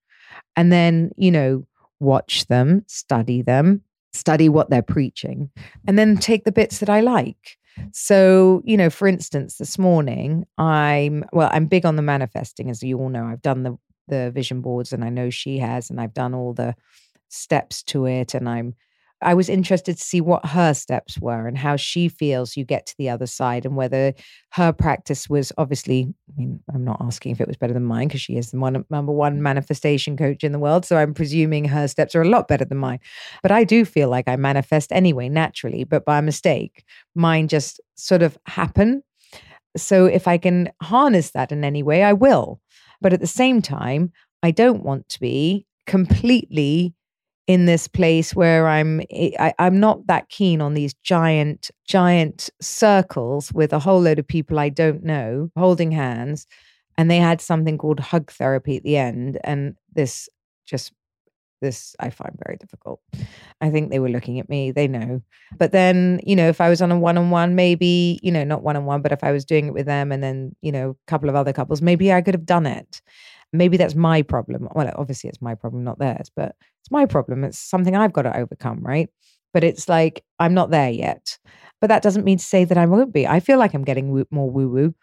and 0.57 0.73
then, 0.73 1.11
you 1.17 1.31
know, 1.31 1.67
watch 2.01 2.47
them, 2.47 2.83
study 2.87 3.43
them, 3.43 3.83
study 4.13 4.49
what 4.49 4.71
they're 4.71 4.83
preaching, 4.83 5.51
and 5.87 5.99
then 5.99 6.17
take 6.17 6.45
the 6.45 6.53
bits 6.53 6.79
that 6.79 6.89
I 6.89 7.01
like. 7.01 7.57
So, 7.93 8.63
you 8.65 8.77
know, 8.77 8.91
for 8.91 9.07
instance, 9.07 9.59
this 9.59 9.79
morning, 9.79 10.45
I'm 10.59 11.25
well, 11.33 11.51
I'm 11.53 11.67
big 11.67 11.87
on 11.87 11.97
the 11.97 12.03
manifesting, 12.03 12.71
as 12.71 12.83
you 12.83 12.99
all 12.99 13.11
know. 13.11 13.27
I've 13.27 13.43
done 13.43 13.63
the 13.63 13.77
the 14.09 14.31
vision 14.33 14.61
boards 14.61 14.93
and 14.93 15.05
I 15.05 15.09
know 15.09 15.31
she 15.31 15.59
has, 15.59 15.91
and 15.91 16.01
I've 16.01 16.15
done 16.15 16.35
all 16.35 16.53
the 16.53 16.75
steps 17.31 17.83
to 17.85 18.07
it. 18.07 18.35
And 18.35 18.49
I'm 18.49 18.75
I 19.23 19.35
was 19.35 19.51
interested 19.51 19.99
to 19.99 20.03
see 20.03 20.21
what 20.21 20.47
her 20.47 20.73
steps 20.73 21.19
were 21.19 21.47
and 21.47 21.59
how 21.59 21.77
she 21.77 22.09
feels 22.09 22.57
you 22.57 22.65
get 22.65 22.87
to 22.87 22.95
the 22.97 23.11
other 23.11 23.27
side 23.27 23.67
and 23.67 23.77
whether 23.77 24.15
her 24.53 24.73
practice 24.73 25.29
was 25.29 25.53
obviously, 25.59 26.15
I 26.31 26.41
mean, 26.41 26.61
I'm 26.73 26.85
not 26.85 27.03
asking 27.03 27.33
if 27.33 27.41
it 27.41 27.47
was 27.47 27.59
better 27.59 27.75
than 27.75 27.85
mine 27.85 28.09
because 28.09 28.23
she 28.23 28.37
is 28.37 28.51
the 28.51 28.59
one, 28.59 28.83
number 28.89 29.13
one 29.13 29.37
mm. 29.37 29.41
manifestation 29.41 30.17
coach 30.17 30.43
in 30.43 30.53
the 30.53 30.59
world. 30.59 30.87
So 30.87 30.97
I'm 30.97 31.13
presuming 31.13 31.67
her 31.67 31.87
steps 31.87 32.15
are 32.15 32.23
a 32.23 32.29
lot 32.29 32.49
better 32.49 32.65
than 32.65 32.79
mine. 32.79 33.01
But 33.43 33.53
I 33.53 33.65
do 33.65 33.85
feel 33.85 34.09
like 34.09 34.27
I 34.27 34.37
manifest 34.37 34.91
anyway, 34.91 35.29
naturally, 35.29 35.85
but 35.85 36.07
by 36.07 36.21
mistake. 36.23 36.85
Mine 37.15 37.47
just 37.47 37.79
sort 37.97 38.23
of 38.23 38.39
happen. 38.47 39.03
So 39.77 40.07
if 40.07 40.27
I 40.27 40.39
can 40.39 40.71
harness 40.83 41.33
that 41.33 41.53
in 41.53 41.63
any 41.63 41.83
way, 41.83 42.03
I 42.05 42.15
will. 42.15 42.61
But 43.03 43.13
at 43.13 43.21
the 43.21 43.27
same 43.27 43.61
time, 43.61 44.13
I 44.43 44.51
don't 44.51 44.83
want 44.83 45.11
to 45.11 45.21
be 45.21 45.67
completely 45.87 46.95
in 47.51 47.67
this 47.67 47.89
place 47.89 48.33
where 48.33 48.69
I'm 48.69 49.01
I, 49.11 49.53
I'm 49.59 49.81
not 49.81 50.07
that 50.07 50.29
keen 50.29 50.61
on 50.61 50.75
these 50.75 50.95
giant 51.03 51.73
giant 51.85 52.49
circles 52.61 53.53
with 53.53 53.73
a 53.73 53.81
whole 53.81 54.01
load 54.01 54.21
of 54.21 54.29
people 54.29 54.61
I 54.61 54.69
don't 54.69 55.03
know 55.03 55.51
holding 55.57 55.91
hands, 55.91 56.47
and 56.97 57.11
they 57.11 57.17
had 57.17 57.41
something 57.41 57.77
called 57.77 57.99
hug 57.99 58.31
therapy 58.31 58.77
at 58.77 58.85
the 58.85 58.97
end, 58.97 59.41
and 59.43 59.75
this 59.93 60.29
just 60.65 60.93
this 61.61 61.97
I 61.99 62.11
find 62.11 62.39
very 62.47 62.57
difficult. 62.57 63.01
I 63.61 63.71
think 63.71 63.91
they 63.91 63.99
were 63.99 64.09
looking 64.09 64.39
at 64.39 64.49
me, 64.49 64.71
they 64.71 64.87
know. 64.87 65.21
But 65.59 65.73
then, 65.73 66.21
you 66.25 66.37
know, 66.37 66.49
if 66.49 66.61
I 66.61 66.69
was 66.71 66.81
on 66.81 66.93
a 66.93 66.99
one 67.01 67.19
on 67.19 67.31
one, 67.31 67.57
maybe, 67.57 68.21
you 68.23 68.31
know, 68.31 68.45
not 68.45 68.63
one 68.63 68.77
on 68.77 68.85
one, 68.85 69.03
but 69.03 69.11
if 69.11 69.25
I 69.25 69.33
was 69.33 69.45
doing 69.45 69.67
it 69.67 69.75
with 69.75 69.87
them 69.87 70.13
and 70.13 70.23
then, 70.23 70.55
you 70.63 70.71
know, 70.71 70.91
a 70.91 71.11
couple 71.11 71.29
of 71.29 71.35
other 71.35 71.53
couples, 71.53 71.83
maybe 71.83 72.13
I 72.13 72.23
could 72.23 72.35
have 72.35 72.47
done 72.47 72.67
it. 72.67 73.03
Maybe 73.53 73.77
that's 73.77 73.95
my 73.95 74.23
problem. 74.23 74.69
Well, 74.75 74.93
obviously 74.97 75.29
it's 75.29 75.43
my 75.43 75.55
problem, 75.55 75.83
not 75.85 75.99
theirs, 75.99 76.31
but 76.35 76.55
it's 76.81 76.91
my 76.91 77.07
problem. 77.07 77.45
It's 77.45 77.59
something 77.59 77.97
I've 77.97 78.13
got 78.13 78.23
to 78.23 78.37
overcome, 78.37 78.81
right? 78.81 79.09
But 79.53 79.65
it's 79.65 79.89
like, 79.89 80.25
I'm 80.39 80.55
not 80.55 80.71
there 80.71 80.91
yet. 80.91 81.39
But 81.81 81.89
that 81.89 82.03
doesn't 82.03 82.25
mean 82.25 82.39
to 82.39 82.45
say 82.45 82.65
that 82.65 82.79
I 82.79 82.87
won't 82.87 83.13
be. 83.13 83.27
I 83.27 83.41
feel 83.41 83.59
like 83.59 83.75
I'm 83.75 83.85
getting 83.85 84.11
woo- 84.13 84.29
more 84.31 84.49
woo 84.51 84.69
woo. 84.69 84.95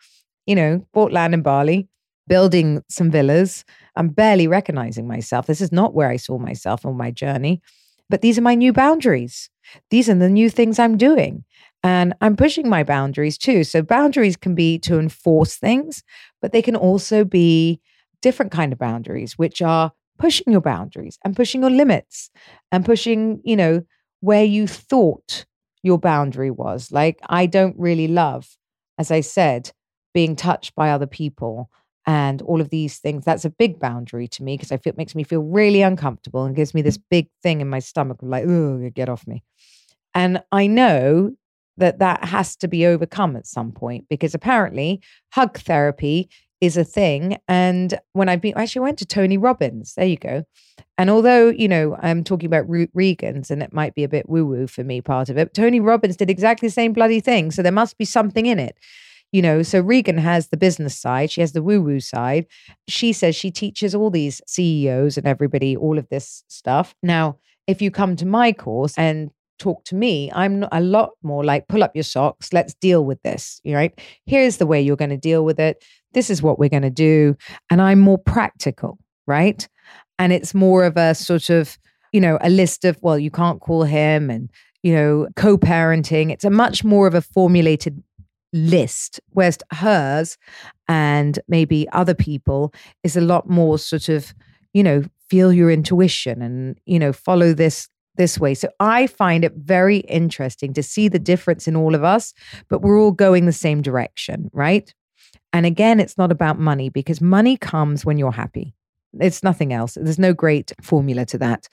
You 0.45 0.55
know, 0.55 0.87
bought 0.93 1.11
land 1.11 1.33
in 1.33 1.41
Bali, 1.41 1.89
building 2.27 2.83
some 2.89 3.11
villas. 3.11 3.65
I'm 3.97 4.09
barely 4.09 4.47
recognizing 4.47 5.07
myself. 5.07 5.47
This 5.47 5.59
is 5.61 5.71
not 5.73 5.93
where 5.93 6.09
I 6.09 6.17
saw 6.17 6.37
myself 6.37 6.85
on 6.85 6.95
my 6.95 7.11
journey. 7.11 7.61
But 8.09 8.21
these 8.21 8.37
are 8.37 8.41
my 8.43 8.55
new 8.55 8.71
boundaries. 8.71 9.49
These 9.89 10.09
are 10.09 10.15
the 10.15 10.29
new 10.29 10.49
things 10.49 10.79
I'm 10.79 10.97
doing. 10.97 11.43
And 11.83 12.13
I'm 12.21 12.35
pushing 12.35 12.69
my 12.69 12.83
boundaries 12.83 13.37
too. 13.37 13.63
So 13.63 13.81
boundaries 13.81 14.37
can 14.37 14.55
be 14.55 14.79
to 14.79 14.99
enforce 14.99 15.55
things, 15.57 16.03
but 16.41 16.51
they 16.53 16.61
can 16.61 16.75
also 16.75 17.25
be 17.25 17.81
different 18.21 18.51
kind 18.51 18.73
of 18.73 18.79
boundaries, 18.79 19.37
which 19.37 19.61
are 19.61 19.91
pushing 20.17 20.51
your 20.51 20.61
boundaries 20.61 21.17
and 21.23 21.35
pushing 21.35 21.61
your 21.61 21.69
limits 21.69 22.29
and 22.71 22.85
pushing, 22.85 23.41
you 23.43 23.55
know, 23.55 23.81
where 24.21 24.43
you 24.43 24.67
thought 24.67 25.45
your 25.83 25.99
boundary 25.99 26.51
was. 26.51 26.91
Like, 26.91 27.19
I 27.29 27.45
don't 27.45 27.75
really 27.77 28.07
love, 28.07 28.47
as 28.97 29.11
I 29.11 29.21
said, 29.21 29.71
being 30.13 30.35
touched 30.35 30.75
by 30.75 30.89
other 30.89 31.07
people 31.07 31.69
and 32.05 32.41
all 32.41 32.61
of 32.61 32.69
these 32.69 32.97
things. 32.99 33.25
That's 33.25 33.45
a 33.45 33.49
big 33.49 33.79
boundary 33.79 34.27
to 34.29 34.43
me 34.43 34.55
because 34.55 34.71
I 34.71 34.77
feel 34.77 34.91
it 34.91 34.97
makes 34.97 35.13
me 35.13 35.23
feel 35.23 35.41
really 35.41 35.81
uncomfortable 35.81 36.45
and 36.45 36.55
gives 36.55 36.73
me 36.73 36.81
this 36.81 36.97
big 36.97 37.27
thing 37.43 37.61
in 37.61 37.69
my 37.69 37.79
stomach 37.79 38.21
of 38.21 38.29
like, 38.29 38.45
oh, 38.47 38.89
get 38.95 39.09
off 39.09 39.27
me. 39.27 39.43
And 40.15 40.41
I 40.51 40.67
know 40.67 41.31
that 41.77 41.99
that 41.99 42.23
has 42.25 42.55
to 42.57 42.67
be 42.67 42.87
overcome 42.87 43.35
at 43.35 43.45
some 43.45 43.71
point 43.71 44.05
because 44.09 44.33
apparently 44.33 45.01
hug 45.33 45.59
therapy 45.59 46.29
is 46.61 46.77
a 46.77 46.83
thing. 46.83 47.37
And 47.47 47.99
when 48.13 48.29
I've 48.29 48.41
been, 48.41 48.53
I 48.55 48.63
actually, 48.63 48.81
went 48.81 48.99
to 48.99 49.05
Tony 49.05 49.37
Robbins. 49.37 49.93
There 49.95 50.05
you 50.05 50.17
go. 50.17 50.43
And 50.97 51.09
although, 51.09 51.49
you 51.49 51.67
know, 51.67 51.95
I'm 52.01 52.23
talking 52.23 52.47
about 52.47 52.65
Regan's 52.67 53.51
and 53.51 53.61
it 53.61 53.73
might 53.73 53.93
be 53.93 54.03
a 54.03 54.09
bit 54.09 54.27
woo 54.27 54.45
woo 54.45 54.67
for 54.67 54.83
me, 54.83 55.01
part 55.01 55.29
of 55.29 55.37
it, 55.37 55.53
Tony 55.53 55.79
Robbins 55.79 56.17
did 56.17 56.29
exactly 56.29 56.67
the 56.67 56.73
same 56.73 56.93
bloody 56.93 57.19
thing. 57.19 57.51
So 57.51 57.61
there 57.61 57.71
must 57.71 57.97
be 57.97 58.05
something 58.05 58.45
in 58.45 58.59
it. 58.59 58.77
You 59.31 59.41
know, 59.41 59.61
so 59.61 59.81
Regan 59.81 60.17
has 60.17 60.47
the 60.47 60.57
business 60.57 60.97
side, 60.97 61.29
she 61.29 61.41
has 61.41 61.51
the 61.51 61.61
woo 61.61 61.81
woo 61.81 61.99
side. 61.99 62.47
She 62.87 63.11
says 63.11 63.35
she 63.35 63.51
teaches 63.51 63.93
all 63.93 64.09
these 64.09 64.41
CEOs 64.47 65.17
and 65.17 65.27
everybody 65.27 65.75
all 65.75 65.97
of 65.97 66.07
this 66.09 66.43
stuff. 66.47 66.95
Now, 67.03 67.37
if 67.67 67.81
you 67.81 67.91
come 67.91 68.15
to 68.15 68.25
my 68.25 68.53
course 68.53 68.97
and 68.97 69.29
talk 69.59 69.83
to 69.85 69.95
me, 69.95 70.31
I'm 70.33 70.65
a 70.71 70.79
lot 70.79 71.11
more 71.23 71.43
like 71.43 71.67
pull 71.67 71.83
up 71.83 71.91
your 71.93 72.03
socks, 72.03 72.53
let's 72.53 72.73
deal 72.75 73.03
with 73.03 73.21
this, 73.23 73.59
you 73.63 73.75
right? 73.75 73.99
Here's 74.25 74.57
the 74.57 74.65
way 74.65 74.81
you're 74.81 74.95
going 74.95 75.09
to 75.09 75.17
deal 75.17 75.43
with 75.43 75.59
it 75.59 75.83
this 76.13 76.29
is 76.29 76.41
what 76.41 76.59
we're 76.59 76.69
going 76.69 76.83
to 76.83 76.89
do. 76.89 77.35
And 77.69 77.81
I'm 77.81 77.99
more 77.99 78.17
practical, 78.17 78.97
right? 79.25 79.67
And 80.19 80.33
it's 80.33 80.53
more 80.53 80.83
of 80.83 80.97
a 80.97 81.13
sort 81.15 81.49
of, 81.49 81.77
you 82.11 82.21
know, 82.21 82.37
a 82.41 82.49
list 82.49 82.85
of, 82.85 82.97
well, 83.01 83.19
you 83.19 83.31
can't 83.31 83.61
call 83.61 83.83
him 83.83 84.29
and, 84.29 84.49
you 84.83 84.93
know, 84.93 85.27
co 85.35 85.57
parenting. 85.57 86.31
It's 86.31 86.45
a 86.45 86.49
much 86.49 86.83
more 86.83 87.07
of 87.07 87.13
a 87.13 87.21
formulated 87.21 88.01
list, 88.53 89.19
whereas 89.31 89.59
hers 89.73 90.37
and 90.87 91.39
maybe 91.47 91.87
other 91.91 92.13
people 92.13 92.73
is 93.03 93.17
a 93.17 93.21
lot 93.21 93.49
more 93.49 93.77
sort 93.77 94.09
of, 94.09 94.33
you 94.73 94.83
know, 94.83 95.03
feel 95.29 95.51
your 95.51 95.69
intuition 95.69 96.41
and, 96.41 96.79
you 96.85 96.97
know, 96.97 97.11
follow 97.11 97.53
this 97.53 97.89
this 98.15 98.39
way. 98.39 98.55
So 98.55 98.69
I 98.79 99.05
find 99.05 99.45
it 99.45 99.53
very 99.55 99.97
interesting 99.99 100.73
to 100.73 100.81
see 100.81 101.07
the 101.07 101.19
difference 101.19 101.67
in 101.67 101.75
all 101.75 101.93
of 101.93 102.03
us, 102.03 102.33
but 102.67 102.81
we're 102.81 102.99
all 102.99 103.11
going 103.11 103.45
the 103.45 103.53
same 103.53 103.81
direction, 103.81 104.49
right? 104.53 104.91
And 105.57 105.65
again, 105.65 105.99
it's 105.99 106.19
not 106.19 106.31
about 106.31 106.59
money 106.59 106.89
because 106.89 107.19
money 107.19 107.57
comes 107.57 108.05
when 108.05 108.19
you're 108.19 108.31
happy. 108.31 108.75
It's 109.19 109.41
nothing 109.41 109.73
else. 109.73 109.97
There's 109.99 110.19
no 110.19 110.31
great 110.31 110.71
formula 110.83 111.25
to 111.25 111.39
that. 111.39 111.67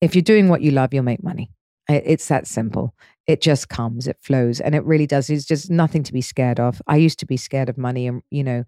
If 0.00 0.16
you're 0.16 0.22
doing 0.22 0.48
what 0.48 0.60
you 0.60 0.72
love, 0.72 0.92
you'll 0.92 1.04
make 1.04 1.22
money. 1.22 1.52
It's 1.88 2.26
that 2.26 2.48
simple. 2.48 2.96
It 3.28 3.40
just 3.40 3.68
comes, 3.68 4.08
it 4.08 4.16
flows, 4.20 4.58
and 4.60 4.74
it 4.74 4.84
really 4.84 5.06
does. 5.06 5.30
It's 5.30 5.44
just 5.44 5.70
nothing 5.70 6.02
to 6.02 6.12
be 6.12 6.20
scared 6.20 6.58
of. 6.58 6.82
I 6.88 6.96
used 6.96 7.20
to 7.20 7.26
be 7.26 7.36
scared 7.36 7.68
of 7.68 7.78
money 7.78 8.08
and, 8.08 8.22
you 8.32 8.42
know, 8.42 8.64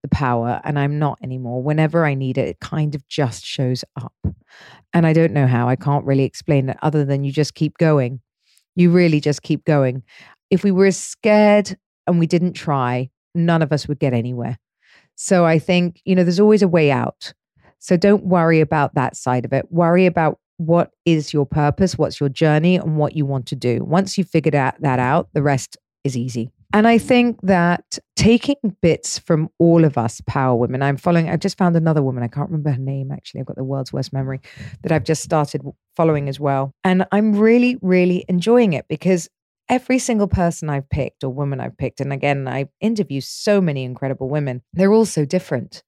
the 0.00 0.08
power, 0.08 0.62
and 0.64 0.78
I'm 0.78 0.98
not 0.98 1.18
anymore. 1.22 1.62
Whenever 1.62 2.06
I 2.06 2.14
need 2.14 2.38
it, 2.38 2.48
it 2.48 2.60
kind 2.60 2.94
of 2.94 3.06
just 3.08 3.44
shows 3.44 3.84
up. 4.00 4.14
And 4.94 5.06
I 5.06 5.12
don't 5.12 5.34
know 5.34 5.46
how. 5.46 5.68
I 5.68 5.76
can't 5.76 6.06
really 6.06 6.24
explain 6.24 6.70
it 6.70 6.78
other 6.80 7.04
than 7.04 7.22
you 7.22 7.32
just 7.32 7.54
keep 7.54 7.76
going. 7.76 8.20
You 8.76 8.92
really 8.92 9.20
just 9.20 9.42
keep 9.42 9.66
going. 9.66 10.04
If 10.48 10.64
we 10.64 10.70
were 10.70 10.90
scared 10.90 11.76
and 12.06 12.18
we 12.18 12.26
didn't 12.26 12.54
try, 12.54 13.10
none 13.36 13.62
of 13.62 13.72
us 13.72 13.86
would 13.86 13.98
get 13.98 14.12
anywhere. 14.12 14.58
So 15.14 15.44
I 15.44 15.58
think, 15.58 16.00
you 16.04 16.14
know, 16.14 16.24
there's 16.24 16.40
always 16.40 16.62
a 16.62 16.68
way 16.68 16.90
out. 16.90 17.32
So 17.78 17.96
don't 17.96 18.24
worry 18.24 18.60
about 18.60 18.94
that 18.94 19.16
side 19.16 19.44
of 19.44 19.52
it. 19.52 19.66
Worry 19.70 20.06
about 20.06 20.38
what 20.58 20.90
is 21.04 21.32
your 21.32 21.46
purpose, 21.46 21.98
what's 21.98 22.18
your 22.18 22.28
journey, 22.28 22.76
and 22.76 22.96
what 22.96 23.14
you 23.14 23.26
want 23.26 23.46
to 23.46 23.56
do. 23.56 23.84
Once 23.84 24.16
you've 24.16 24.28
figured 24.28 24.54
out 24.54 24.80
that 24.80 24.98
out, 24.98 25.28
the 25.34 25.42
rest 25.42 25.76
is 26.04 26.16
easy. 26.16 26.50
And 26.72 26.88
I 26.88 26.98
think 26.98 27.38
that 27.42 27.98
taking 28.16 28.76
bits 28.82 29.18
from 29.18 29.48
all 29.58 29.84
of 29.84 29.96
us 29.96 30.20
power 30.26 30.56
women, 30.56 30.82
I'm 30.82 30.96
following, 30.96 31.28
I've 31.28 31.40
just 31.40 31.56
found 31.56 31.76
another 31.76 32.02
woman, 32.02 32.24
I 32.24 32.28
can't 32.28 32.48
remember 32.50 32.70
her 32.70 32.78
name 32.78 33.12
actually, 33.12 33.40
I've 33.40 33.46
got 33.46 33.56
the 33.56 33.64
world's 33.64 33.92
worst 33.92 34.12
memory, 34.12 34.40
that 34.82 34.90
I've 34.90 35.04
just 35.04 35.22
started 35.22 35.62
following 35.94 36.28
as 36.28 36.40
well. 36.40 36.72
And 36.82 37.06
I'm 37.12 37.36
really, 37.36 37.78
really 37.82 38.24
enjoying 38.28 38.72
it 38.72 38.86
because 38.88 39.28
every 39.68 39.98
single 39.98 40.28
person 40.28 40.70
I've 40.70 40.88
picked 40.88 41.24
or 41.24 41.30
woman 41.30 41.60
I've 41.60 41.76
picked, 41.76 42.00
and 42.00 42.12
again, 42.12 42.48
I 42.48 42.66
interview 42.80 43.20
so 43.20 43.60
many 43.60 43.84
incredible 43.84 44.28
women, 44.28 44.62
they're 44.72 44.92
all 44.92 45.06
so 45.06 45.24
different. 45.24 45.82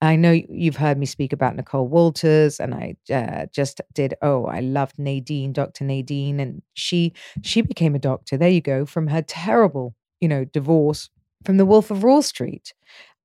I 0.00 0.14
know 0.14 0.30
you've 0.30 0.76
heard 0.76 0.96
me 0.96 1.06
speak 1.06 1.32
about 1.32 1.56
Nicole 1.56 1.88
Walters, 1.88 2.60
and 2.60 2.72
I 2.72 2.96
uh, 3.12 3.46
just 3.52 3.80
did. 3.94 4.14
Oh, 4.22 4.44
I 4.44 4.60
loved 4.60 4.98
Nadine, 4.98 5.52
Dr. 5.52 5.84
Nadine, 5.84 6.38
and 6.38 6.62
she 6.74 7.12
she 7.42 7.62
became 7.62 7.96
a 7.96 7.98
doctor. 7.98 8.36
There 8.36 8.48
you 8.48 8.60
go, 8.60 8.86
from 8.86 9.08
her 9.08 9.22
terrible, 9.22 9.94
you 10.20 10.28
know, 10.28 10.44
divorce 10.44 11.10
from 11.44 11.56
the 11.56 11.66
Wolf 11.66 11.90
of 11.90 12.02
Wall 12.04 12.22
Street. 12.22 12.72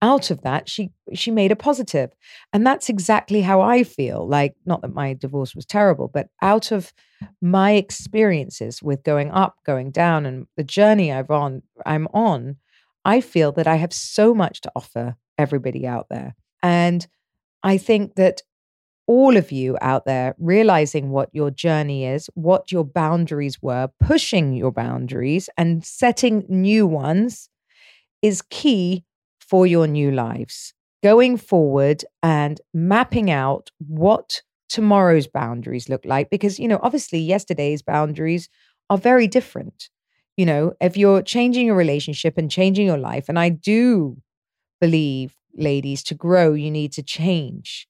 Out 0.03 0.31
of 0.31 0.41
that, 0.41 0.67
she 0.67 0.91
she 1.13 1.31
made 1.31 1.51
a 1.53 1.55
positive, 1.55 2.11
and 2.51 2.67
that's 2.67 2.89
exactly 2.89 3.41
how 3.41 3.61
I 3.61 3.83
feel. 3.83 4.27
Like, 4.27 4.53
not 4.65 4.81
that 4.81 4.93
my 4.93 5.13
divorce 5.13 5.55
was 5.55 5.65
terrible, 5.65 6.09
but 6.13 6.27
out 6.41 6.73
of 6.73 6.91
my 7.41 7.71
experiences 7.71 8.83
with 8.83 9.03
going 9.03 9.31
up, 9.31 9.55
going 9.65 9.91
down, 9.91 10.25
and 10.25 10.45
the 10.57 10.63
journey 10.63 11.13
I've 11.13 11.31
on, 11.31 11.61
I'm 11.85 12.07
on, 12.13 12.57
I 13.05 13.21
feel 13.21 13.53
that 13.53 13.67
I 13.67 13.75
have 13.77 13.93
so 13.93 14.33
much 14.35 14.59
to 14.61 14.71
offer 14.75 15.15
everybody 15.37 15.87
out 15.87 16.07
there 16.09 16.35
and 16.61 17.07
I 17.63 17.77
think 17.77 18.15
that 18.15 18.41
all 19.07 19.37
of 19.37 19.51
you 19.51 19.77
out 19.81 20.05
there 20.05 20.35
realizing 20.39 21.09
what 21.09 21.29
your 21.33 21.51
journey 21.51 22.05
is, 22.05 22.29
what 22.35 22.71
your 22.71 22.85
boundaries 22.85 23.61
were, 23.61 23.89
pushing 23.99 24.53
your 24.53 24.71
boundaries 24.71 25.49
and 25.57 25.85
setting 25.85 26.45
new 26.49 26.87
ones 26.87 27.49
is 28.21 28.41
key 28.43 29.05
for 29.49 29.67
your 29.67 29.87
new 29.87 30.11
lives. 30.11 30.73
Going 31.03 31.37
forward 31.37 32.03
and 32.21 32.59
mapping 32.73 33.29
out 33.29 33.71
what 33.79 34.41
tomorrow's 34.69 35.27
boundaries 35.27 35.89
look 35.89 36.05
like, 36.05 36.29
because, 36.29 36.59
you 36.59 36.67
know, 36.67 36.79
obviously 36.81 37.19
yesterday's 37.19 37.81
boundaries 37.81 38.49
are 38.89 38.97
very 38.97 39.27
different. 39.27 39.89
You 40.37 40.45
know, 40.45 40.73
if 40.81 40.97
you're 40.97 41.21
changing 41.21 41.67
your 41.67 41.75
relationship 41.75 42.37
and 42.37 42.49
changing 42.49 42.85
your 42.85 42.97
life, 42.97 43.29
and 43.29 43.37
I 43.37 43.49
do 43.49 44.17
believe 44.79 45.35
ladies, 45.55 46.03
to 46.03 46.15
grow, 46.15 46.53
you 46.53 46.71
need 46.71 46.91
to 46.93 47.03
change. 47.03 47.87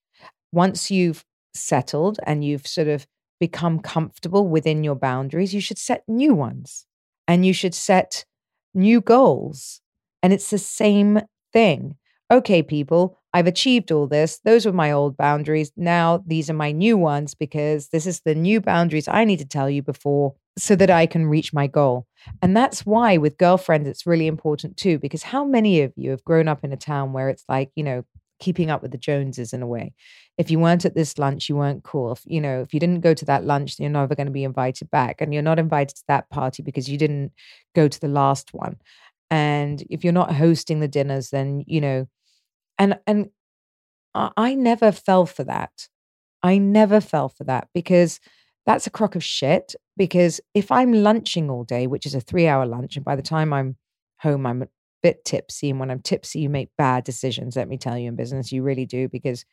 Once 0.51 0.91
you've 0.91 1.23
settled 1.53 2.19
and 2.25 2.43
you've 2.43 2.67
sort 2.67 2.87
of 2.87 3.07
become 3.39 3.79
comfortable 3.79 4.47
within 4.47 4.83
your 4.83 4.95
boundaries, 4.95 5.53
you 5.53 5.61
should 5.61 5.77
set 5.77 6.03
new 6.07 6.33
ones 6.33 6.85
and 7.27 7.45
you 7.45 7.53
should 7.53 7.73
set 7.73 8.25
new 8.73 9.01
goals. 9.01 9.81
And 10.21 10.31
it's 10.33 10.49
the 10.49 10.57
same 10.57 11.21
thing. 11.53 11.95
Okay, 12.31 12.63
people, 12.63 13.19
I've 13.33 13.47
achieved 13.47 13.91
all 13.91 14.07
this. 14.07 14.39
Those 14.43 14.65
were 14.65 14.73
my 14.73 14.91
old 14.91 15.17
boundaries. 15.17 15.71
Now 15.75 16.23
these 16.25 16.49
are 16.49 16.55
my 16.55 16.71
new 16.71 16.97
ones 16.97 17.33
because 17.35 17.89
this 17.89 18.05
is 18.05 18.21
the 18.21 18.35
new 18.35 18.61
boundaries 18.61 19.07
I 19.07 19.23
need 19.23 19.39
to 19.39 19.45
tell 19.45 19.69
you 19.69 19.81
before 19.81 20.35
so 20.57 20.75
that 20.75 20.91
I 20.91 21.05
can 21.07 21.25
reach 21.25 21.53
my 21.53 21.67
goal. 21.67 22.05
And 22.41 22.55
that's 22.55 22.85
why 22.85 23.17
with 23.17 23.37
girlfriends, 23.37 23.87
it's 23.87 24.05
really 24.05 24.27
important 24.27 24.77
too, 24.77 24.99
because 24.99 25.23
how 25.23 25.43
many 25.43 25.81
of 25.81 25.93
you 25.95 26.11
have 26.11 26.23
grown 26.23 26.47
up 26.47 26.63
in 26.63 26.71
a 26.71 26.77
town 26.77 27.11
where 27.11 27.29
it's 27.29 27.43
like, 27.49 27.71
you 27.75 27.83
know, 27.83 28.03
keeping 28.39 28.69
up 28.69 28.81
with 28.81 28.91
the 28.91 28.97
Joneses 28.97 29.53
in 29.53 29.61
a 29.63 29.67
way? 29.67 29.93
If 30.37 30.51
you 30.51 30.59
weren't 30.59 30.85
at 30.85 30.95
this 30.95 31.17
lunch, 31.17 31.49
you 31.49 31.55
weren't 31.55 31.83
cool. 31.83 32.11
If, 32.11 32.21
you 32.25 32.41
know, 32.41 32.61
if 32.61 32.73
you 32.73 32.79
didn't 32.79 33.01
go 33.01 33.13
to 33.13 33.25
that 33.25 33.45
lunch, 33.45 33.79
you're 33.79 33.89
never 33.89 34.15
going 34.15 34.27
to 34.27 34.31
be 34.31 34.43
invited 34.43 34.89
back. 34.91 35.21
And 35.21 35.33
you're 35.33 35.43
not 35.43 35.59
invited 35.59 35.95
to 35.97 36.03
that 36.07 36.29
party 36.29 36.61
because 36.63 36.89
you 36.89 36.97
didn't 36.97 37.31
go 37.75 37.87
to 37.87 37.99
the 37.99 38.07
last 38.07 38.53
one. 38.53 38.77
And 39.33 39.83
if 39.89 40.03
you're 40.03 40.13
not 40.13 40.35
hosting 40.35 40.79
the 40.79 40.87
dinners, 40.87 41.31
then, 41.31 41.63
you 41.65 41.81
know, 41.81 42.05
and 42.77 42.99
and 43.07 43.31
I 44.13 44.53
never 44.53 44.91
fell 44.91 45.25
for 45.25 45.43
that. 45.45 45.87
I 46.43 46.59
never 46.59 47.01
fell 47.01 47.29
for 47.29 47.43
that 47.45 47.67
because 47.73 48.19
that's 48.67 48.85
a 48.85 48.91
crock 48.91 49.15
of 49.15 49.23
shit. 49.23 49.73
Because 49.97 50.39
if 50.53 50.71
I'm 50.71 50.93
lunching 50.93 51.49
all 51.49 51.63
day, 51.63 51.87
which 51.87 52.05
is 52.05 52.13
a 52.13 52.21
three 52.21 52.45
hour 52.45 52.67
lunch, 52.67 52.95
and 52.95 53.03
by 53.03 53.15
the 53.15 53.23
time 53.23 53.53
I'm 53.53 53.75
home, 54.19 54.45
I'm 54.45 54.61
a 54.61 54.67
bit 55.01 55.25
tipsy. 55.25 55.71
And 55.71 55.79
when 55.79 55.89
I'm 55.89 56.01
tipsy, 56.03 56.41
you 56.41 56.49
make 56.49 56.69
bad 56.77 57.03
decisions. 57.03 57.55
Let 57.55 57.67
me 57.67 57.79
tell 57.79 57.97
you 57.97 58.09
in 58.09 58.15
business, 58.15 58.51
you 58.51 58.61
really 58.61 58.85
do 58.85 59.09
because 59.09 59.45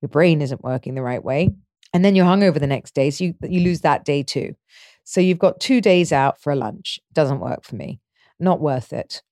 your 0.00 0.10
brain 0.10 0.42
isn't 0.42 0.62
working 0.62 0.94
the 0.94 1.02
right 1.02 1.24
way. 1.24 1.50
And 1.92 2.04
then 2.04 2.14
you're 2.14 2.24
hungover 2.24 2.60
the 2.60 2.68
next 2.68 2.94
day. 2.94 3.10
So 3.10 3.24
you, 3.24 3.34
you 3.42 3.64
lose 3.64 3.80
that 3.80 4.04
day 4.04 4.22
too. 4.22 4.54
So 5.02 5.20
you've 5.20 5.40
got 5.40 5.58
two 5.58 5.80
days 5.80 6.12
out 6.12 6.40
for 6.40 6.52
a 6.52 6.56
lunch. 6.56 7.00
Doesn't 7.12 7.40
work 7.40 7.64
for 7.64 7.74
me. 7.74 7.98
Not 8.40 8.60
worth 8.60 8.92
it. 8.92 9.22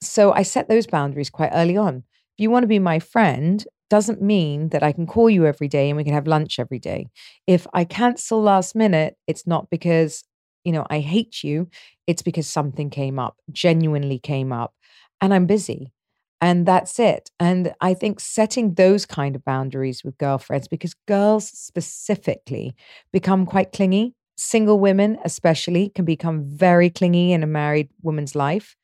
So 0.00 0.32
I 0.32 0.42
set 0.42 0.68
those 0.68 0.86
boundaries 0.86 1.30
quite 1.30 1.50
early 1.52 1.76
on. 1.76 1.96
If 1.96 2.42
you 2.42 2.50
want 2.50 2.64
to 2.64 2.68
be 2.68 2.78
my 2.78 2.98
friend, 2.98 3.64
doesn't 3.90 4.22
mean 4.22 4.70
that 4.70 4.82
I 4.82 4.92
can 4.92 5.06
call 5.06 5.28
you 5.28 5.44
every 5.46 5.68
day 5.68 5.90
and 5.90 5.96
we 5.96 6.04
can 6.04 6.14
have 6.14 6.26
lunch 6.26 6.58
every 6.58 6.78
day. 6.78 7.08
If 7.46 7.66
I 7.74 7.84
cancel 7.84 8.40
last 8.42 8.74
minute, 8.74 9.16
it's 9.26 9.46
not 9.46 9.68
because, 9.70 10.24
you 10.64 10.72
know, 10.72 10.86
I 10.88 11.00
hate 11.00 11.44
you. 11.44 11.68
It's 12.06 12.22
because 12.22 12.46
something 12.46 12.88
came 12.88 13.18
up, 13.18 13.36
genuinely 13.50 14.18
came 14.18 14.52
up, 14.52 14.74
and 15.20 15.34
I'm 15.34 15.46
busy. 15.46 15.92
And 16.40 16.66
that's 16.66 16.98
it. 16.98 17.30
And 17.38 17.72
I 17.80 17.94
think 17.94 18.18
setting 18.18 18.74
those 18.74 19.06
kind 19.06 19.36
of 19.36 19.44
boundaries 19.44 20.02
with 20.02 20.18
girlfriends, 20.18 20.68
because 20.68 20.94
girls 21.06 21.48
specifically 21.48 22.74
become 23.12 23.46
quite 23.46 23.72
clingy. 23.72 24.14
Single 24.44 24.80
women, 24.80 25.18
especially, 25.24 25.88
can 25.90 26.04
become 26.04 26.42
very 26.44 26.90
clingy 26.90 27.32
in 27.32 27.44
a 27.44 27.46
married 27.46 27.90
woman's 28.02 28.34
life. 28.34 28.74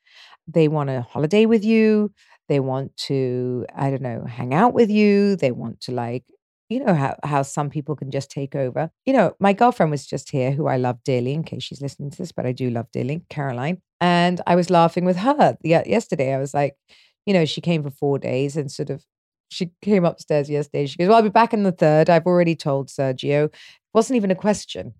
They 0.47 0.69
want 0.69 0.89
a 0.89 1.01
holiday 1.01 1.45
with 1.45 1.65
you. 1.65 2.13
They 2.47 2.61
want 2.61 2.95
to, 3.07 3.65
I 3.75 3.89
don't 3.89 4.01
know, 4.01 4.23
hang 4.25 4.53
out 4.53 4.73
with 4.73 4.89
you. 4.89 5.35
They 5.35 5.51
want 5.51 5.81
to 5.81 5.91
like, 5.91 6.23
you 6.69 6.79
know 6.79 6.93
how 6.93 7.17
how 7.23 7.41
some 7.41 7.69
people 7.69 7.97
can 7.97 8.09
just 8.09 8.31
take 8.31 8.55
over. 8.55 8.89
You 9.05 9.11
know, 9.11 9.35
my 9.41 9.51
girlfriend 9.51 9.91
was 9.91 10.07
just 10.07 10.31
here, 10.31 10.51
who 10.51 10.67
I 10.67 10.77
love 10.77 11.03
dearly, 11.03 11.33
in 11.33 11.43
case 11.43 11.63
she's 11.63 11.81
listening 11.81 12.11
to 12.11 12.17
this, 12.17 12.31
but 12.31 12.45
I 12.45 12.53
do 12.53 12.69
love 12.69 12.87
dearly, 12.93 13.21
Caroline. 13.29 13.81
And 13.99 14.39
I 14.47 14.55
was 14.55 14.69
laughing 14.69 15.03
with 15.03 15.17
her 15.17 15.57
yesterday. 15.63 16.33
I 16.33 16.39
was 16.39 16.53
like, 16.53 16.77
you 17.25 17.33
know, 17.33 17.43
she 17.43 17.59
came 17.59 17.83
for 17.83 17.91
four 17.91 18.17
days 18.17 18.55
and 18.55 18.71
sort 18.71 18.89
of 18.89 19.03
she 19.49 19.71
came 19.81 20.05
upstairs 20.05 20.49
yesterday. 20.49 20.85
She 20.85 20.97
goes, 20.97 21.09
Well, 21.09 21.17
I'll 21.17 21.23
be 21.23 21.29
back 21.29 21.53
in 21.53 21.63
the 21.63 21.71
third. 21.73 22.09
I've 22.09 22.25
already 22.25 22.55
told 22.55 22.87
Sergio. 22.87 23.45
It 23.45 23.53
wasn't 23.93 24.17
even 24.17 24.31
a 24.31 24.35
question. 24.35 24.93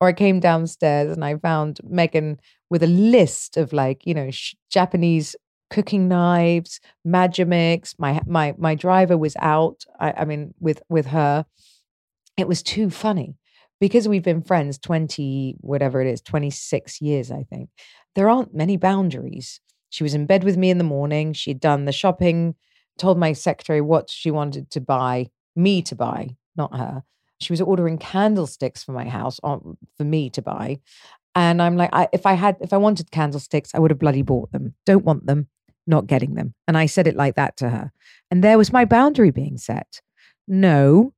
Or 0.00 0.08
I 0.08 0.12
came 0.12 0.40
downstairs 0.40 1.12
and 1.12 1.24
I 1.24 1.36
found 1.36 1.80
Megan 1.84 2.40
with 2.70 2.82
a 2.82 2.86
list 2.86 3.56
of 3.56 3.72
like, 3.72 4.06
you 4.06 4.14
know, 4.14 4.30
sh- 4.30 4.54
Japanese 4.70 5.36
cooking 5.68 6.08
knives, 6.08 6.80
Magimix. 7.06 7.94
My 7.98 8.20
my 8.26 8.54
my 8.58 8.74
driver 8.74 9.18
was 9.18 9.36
out. 9.40 9.84
I, 9.98 10.12
I 10.18 10.24
mean, 10.24 10.54
with 10.58 10.82
with 10.88 11.06
her, 11.06 11.44
it 12.36 12.48
was 12.48 12.62
too 12.62 12.90
funny 12.90 13.36
because 13.80 14.08
we've 14.08 14.22
been 14.22 14.42
friends 14.42 14.78
20 14.78 15.56
whatever 15.60 16.00
it 16.00 16.06
is 16.06 16.20
26 16.20 17.00
years 17.00 17.30
i 17.30 17.42
think 17.44 17.68
there 18.14 18.28
aren't 18.28 18.54
many 18.54 18.76
boundaries 18.76 19.60
she 19.90 20.02
was 20.02 20.14
in 20.14 20.26
bed 20.26 20.44
with 20.44 20.56
me 20.56 20.70
in 20.70 20.78
the 20.78 20.84
morning 20.84 21.32
she'd 21.32 21.60
done 21.60 21.84
the 21.84 21.92
shopping 21.92 22.54
told 22.98 23.18
my 23.18 23.32
secretary 23.32 23.80
what 23.80 24.10
she 24.10 24.30
wanted 24.30 24.70
to 24.70 24.80
buy 24.80 25.26
me 25.56 25.82
to 25.82 25.94
buy 25.94 26.28
not 26.56 26.76
her 26.76 27.02
she 27.40 27.52
was 27.52 27.60
ordering 27.60 27.98
candlesticks 27.98 28.84
for 28.84 28.92
my 28.92 29.08
house 29.08 29.40
on, 29.42 29.76
for 29.96 30.04
me 30.04 30.30
to 30.30 30.42
buy 30.42 30.78
and 31.34 31.60
i'm 31.62 31.76
like 31.76 31.90
I, 31.92 32.08
if 32.12 32.26
i 32.26 32.34
had 32.34 32.56
if 32.60 32.72
i 32.72 32.76
wanted 32.76 33.10
candlesticks 33.10 33.74
i 33.74 33.78
would 33.78 33.90
have 33.90 33.98
bloody 33.98 34.22
bought 34.22 34.52
them 34.52 34.74
don't 34.86 35.04
want 35.04 35.26
them 35.26 35.48
not 35.90 36.06
getting 36.06 36.34
them. 36.34 36.54
And 36.66 36.78
I 36.78 36.86
said 36.86 37.06
it 37.06 37.16
like 37.16 37.34
that 37.34 37.56
to 37.58 37.68
her. 37.68 37.92
And 38.30 38.42
there 38.42 38.56
was 38.56 38.72
my 38.72 38.84
boundary 38.86 39.30
being 39.30 39.58
set. 39.58 40.00
No, 40.48 41.12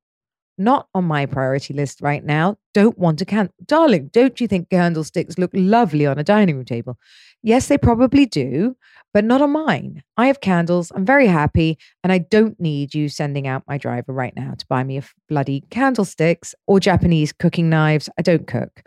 not 0.58 0.88
on 0.94 1.04
my 1.04 1.26
priority 1.26 1.74
list 1.74 2.00
right 2.00 2.24
now. 2.24 2.56
Don't 2.74 2.98
want 2.98 3.18
to 3.20 3.24
candle. 3.24 3.54
darling, 3.64 4.11
don't 4.12 4.40
you 4.40 4.48
think 4.48 4.70
candlesticks 4.70 5.38
look 5.38 5.50
lovely 5.54 6.06
on 6.06 6.18
a 6.18 6.24
dining 6.24 6.56
room 6.56 6.64
table? 6.64 6.98
Yes, 7.42 7.68
they 7.68 7.78
probably 7.78 8.26
do, 8.26 8.76
but 9.14 9.25
not 9.25 9.42
on 9.42 9.53
mine. 9.53 10.03
I 10.16 10.27
have 10.27 10.40
candles. 10.40 10.90
I'm 10.94 11.05
very 11.05 11.27
happy. 11.27 11.79
And 12.03 12.12
I 12.12 12.18
don't 12.18 12.59
need 12.59 12.94
you 12.94 13.09
sending 13.09 13.46
out 13.46 13.64
my 13.66 13.79
driver 13.79 14.12
right 14.12 14.35
now 14.35 14.55
to 14.57 14.66
buy 14.66 14.85
me 14.85 14.98
a 14.98 15.03
bloody 15.29 15.64
candlesticks 15.70 16.55
or 16.66 16.81
Japanese 16.81 17.33
cooking 17.33 17.68
knives. 17.68 18.09
I 18.18 18.22
don't 18.22 18.46
cook. 18.46 18.83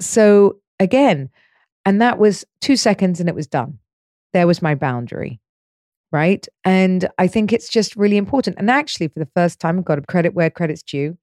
So 0.00 0.56
again, 0.80 1.30
and 1.84 2.00
that 2.00 2.18
was 2.18 2.44
two 2.60 2.76
seconds 2.76 3.20
and 3.20 3.28
it 3.28 3.34
was 3.34 3.46
done. 3.46 3.78
There 4.32 4.46
was 4.46 4.62
my 4.62 4.74
boundary. 4.74 5.40
Right. 6.12 6.46
And 6.64 7.08
I 7.18 7.26
think 7.26 7.52
it's 7.52 7.68
just 7.68 7.96
really 7.96 8.16
important. 8.16 8.56
And 8.58 8.70
actually, 8.70 9.08
for 9.08 9.18
the 9.18 9.28
first 9.34 9.58
time, 9.58 9.78
I've 9.78 9.84
got 9.84 9.98
a 9.98 10.02
credit 10.02 10.34
where 10.34 10.48
credit's 10.50 10.82
due 10.82 11.18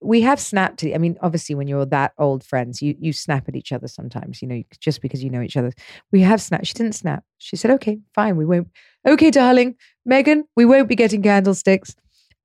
we 0.00 0.20
have 0.22 0.40
snapped. 0.40 0.84
I 0.84 0.98
mean, 0.98 1.16
obviously, 1.22 1.54
when 1.54 1.68
you're 1.68 1.86
that 1.86 2.12
old 2.18 2.44
friends, 2.44 2.82
you 2.82 2.94
you 2.98 3.12
snap 3.12 3.48
at 3.48 3.56
each 3.56 3.72
other 3.72 3.88
sometimes. 3.88 4.42
You 4.42 4.48
know, 4.48 4.62
just 4.80 5.00
because 5.00 5.22
you 5.24 5.30
know 5.30 5.42
each 5.42 5.56
other. 5.56 5.72
We 6.12 6.20
have 6.20 6.40
snapped. 6.40 6.66
She 6.66 6.74
didn't 6.74 6.94
snap. 6.94 7.24
She 7.38 7.56
said, 7.56 7.70
"Okay, 7.72 7.98
fine, 8.14 8.36
we 8.36 8.44
won't." 8.44 8.68
Okay, 9.06 9.30
darling, 9.30 9.76
Megan, 10.04 10.44
we 10.56 10.64
won't 10.64 10.88
be 10.88 10.96
getting 10.96 11.22
candlesticks, 11.22 11.94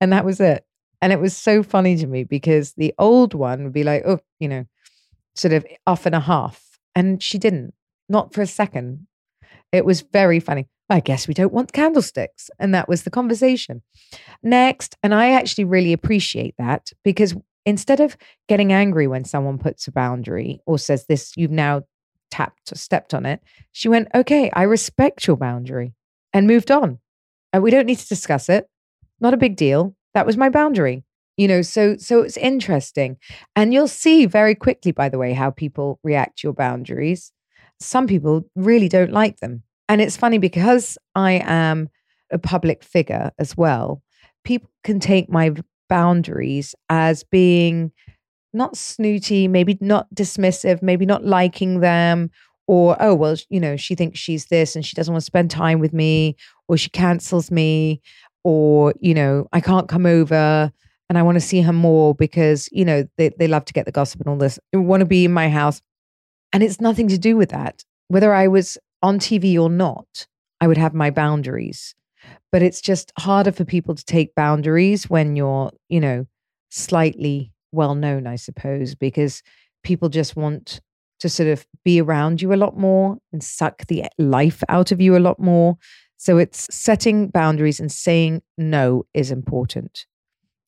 and 0.00 0.12
that 0.12 0.24
was 0.24 0.40
it. 0.40 0.64
And 1.00 1.12
it 1.12 1.20
was 1.20 1.36
so 1.36 1.62
funny 1.62 1.96
to 1.96 2.06
me 2.06 2.24
because 2.24 2.74
the 2.74 2.94
old 2.98 3.34
one 3.34 3.64
would 3.64 3.72
be 3.72 3.84
like, 3.84 4.02
"Oh, 4.06 4.20
you 4.40 4.48
know, 4.48 4.64
sort 5.34 5.52
of 5.54 5.66
off 5.86 6.06
and 6.06 6.14
a 6.14 6.20
half," 6.20 6.78
and 6.94 7.22
she 7.22 7.38
didn't, 7.38 7.74
not 8.08 8.34
for 8.34 8.42
a 8.42 8.46
second. 8.46 9.06
It 9.72 9.84
was 9.84 10.02
very 10.02 10.40
funny. 10.40 10.68
I 10.92 11.00
guess 11.00 11.26
we 11.26 11.32
don't 11.32 11.54
want 11.54 11.72
candlesticks. 11.72 12.50
And 12.58 12.74
that 12.74 12.86
was 12.86 13.04
the 13.04 13.10
conversation. 13.10 13.82
Next, 14.42 14.94
and 15.02 15.14
I 15.14 15.30
actually 15.30 15.64
really 15.64 15.94
appreciate 15.94 16.54
that 16.58 16.90
because 17.02 17.34
instead 17.64 17.98
of 17.98 18.14
getting 18.46 18.74
angry 18.74 19.06
when 19.06 19.24
someone 19.24 19.56
puts 19.56 19.88
a 19.88 19.92
boundary 19.92 20.60
or 20.66 20.78
says 20.78 21.06
this, 21.06 21.32
you've 21.34 21.50
now 21.50 21.82
tapped 22.30 22.70
or 22.72 22.74
stepped 22.76 23.14
on 23.14 23.24
it, 23.24 23.40
she 23.72 23.88
went, 23.88 24.08
okay, 24.14 24.50
I 24.52 24.64
respect 24.64 25.26
your 25.26 25.38
boundary 25.38 25.94
and 26.34 26.46
moved 26.46 26.70
on. 26.70 26.98
And 27.54 27.62
we 27.62 27.70
don't 27.70 27.86
need 27.86 27.98
to 27.98 28.08
discuss 28.08 28.50
it. 28.50 28.68
Not 29.18 29.32
a 29.32 29.38
big 29.38 29.56
deal. 29.56 29.96
That 30.12 30.26
was 30.26 30.36
my 30.36 30.50
boundary. 30.50 31.04
You 31.38 31.48
know, 31.48 31.62
so 31.62 31.96
so 31.96 32.20
it's 32.20 32.36
interesting. 32.36 33.16
And 33.56 33.72
you'll 33.72 33.88
see 33.88 34.26
very 34.26 34.54
quickly, 34.54 34.92
by 34.92 35.08
the 35.08 35.16
way, 35.16 35.32
how 35.32 35.50
people 35.50 35.98
react 36.04 36.40
to 36.40 36.48
your 36.48 36.52
boundaries. 36.52 37.32
Some 37.80 38.06
people 38.06 38.44
really 38.54 38.90
don't 38.90 39.12
like 39.12 39.38
them 39.38 39.62
and 39.88 40.00
it's 40.00 40.16
funny 40.16 40.38
because 40.38 40.98
I 41.14 41.42
am 41.44 41.88
a 42.30 42.38
public 42.38 42.82
figure 42.82 43.30
as 43.38 43.56
well, 43.56 44.02
people 44.44 44.70
can 44.84 45.00
take 45.00 45.28
my 45.30 45.54
boundaries 45.88 46.74
as 46.88 47.24
being 47.24 47.92
not 48.52 48.76
snooty, 48.76 49.48
maybe 49.48 49.78
not 49.80 50.06
dismissive, 50.14 50.82
maybe 50.82 51.06
not 51.06 51.24
liking 51.24 51.80
them, 51.80 52.30
or, 52.66 52.96
oh, 53.00 53.14
well, 53.14 53.36
you 53.50 53.60
know, 53.60 53.76
she 53.76 53.94
thinks 53.94 54.18
she's 54.18 54.46
this 54.46 54.76
and 54.76 54.84
she 54.86 54.94
doesn't 54.94 55.12
want 55.12 55.22
to 55.22 55.26
spend 55.26 55.50
time 55.50 55.78
with 55.78 55.92
me, 55.92 56.36
or 56.68 56.76
she 56.76 56.90
cancels 56.90 57.50
me, 57.50 58.00
or, 58.44 58.94
you 59.00 59.14
know, 59.14 59.46
I 59.52 59.60
can't 59.60 59.88
come 59.88 60.06
over 60.06 60.72
and 61.08 61.18
I 61.18 61.22
want 61.22 61.36
to 61.36 61.40
see 61.40 61.60
her 61.60 61.72
more 61.72 62.14
because, 62.14 62.68
you 62.72 62.84
know, 62.84 63.06
they, 63.18 63.30
they 63.38 63.48
love 63.48 63.64
to 63.66 63.72
get 63.72 63.84
the 63.84 63.92
gossip 63.92 64.20
and 64.20 64.28
all 64.28 64.36
this. 64.36 64.58
They 64.72 64.78
want 64.78 65.00
to 65.00 65.06
be 65.06 65.24
in 65.24 65.32
my 65.32 65.48
house. 65.48 65.82
And 66.52 66.62
it's 66.62 66.80
nothing 66.80 67.08
to 67.08 67.18
do 67.18 67.36
with 67.36 67.50
that. 67.50 67.84
Whether 68.08 68.32
I 68.32 68.48
was 68.48 68.78
on 69.02 69.18
TV 69.18 69.58
or 69.58 69.70
not, 69.70 70.26
I 70.60 70.66
would 70.66 70.78
have 70.78 70.94
my 70.94 71.10
boundaries. 71.10 71.94
But 72.52 72.62
it's 72.62 72.80
just 72.80 73.12
harder 73.18 73.50
for 73.50 73.64
people 73.64 73.94
to 73.94 74.04
take 74.04 74.34
boundaries 74.34 75.10
when 75.10 75.34
you're, 75.36 75.72
you 75.88 76.00
know, 76.00 76.26
slightly 76.70 77.52
well 77.72 77.94
known, 77.94 78.26
I 78.26 78.36
suppose, 78.36 78.94
because 78.94 79.42
people 79.82 80.08
just 80.08 80.36
want 80.36 80.80
to 81.20 81.28
sort 81.28 81.48
of 81.48 81.66
be 81.84 82.00
around 82.00 82.42
you 82.42 82.52
a 82.52 82.56
lot 82.56 82.76
more 82.76 83.18
and 83.32 83.42
suck 83.42 83.86
the 83.86 84.04
life 84.18 84.62
out 84.68 84.92
of 84.92 85.00
you 85.00 85.16
a 85.16 85.18
lot 85.18 85.38
more. 85.40 85.76
So 86.16 86.38
it's 86.38 86.72
setting 86.74 87.28
boundaries 87.28 87.80
and 87.80 87.90
saying 87.90 88.42
no 88.56 89.04
is 89.14 89.30
important. 89.30 90.06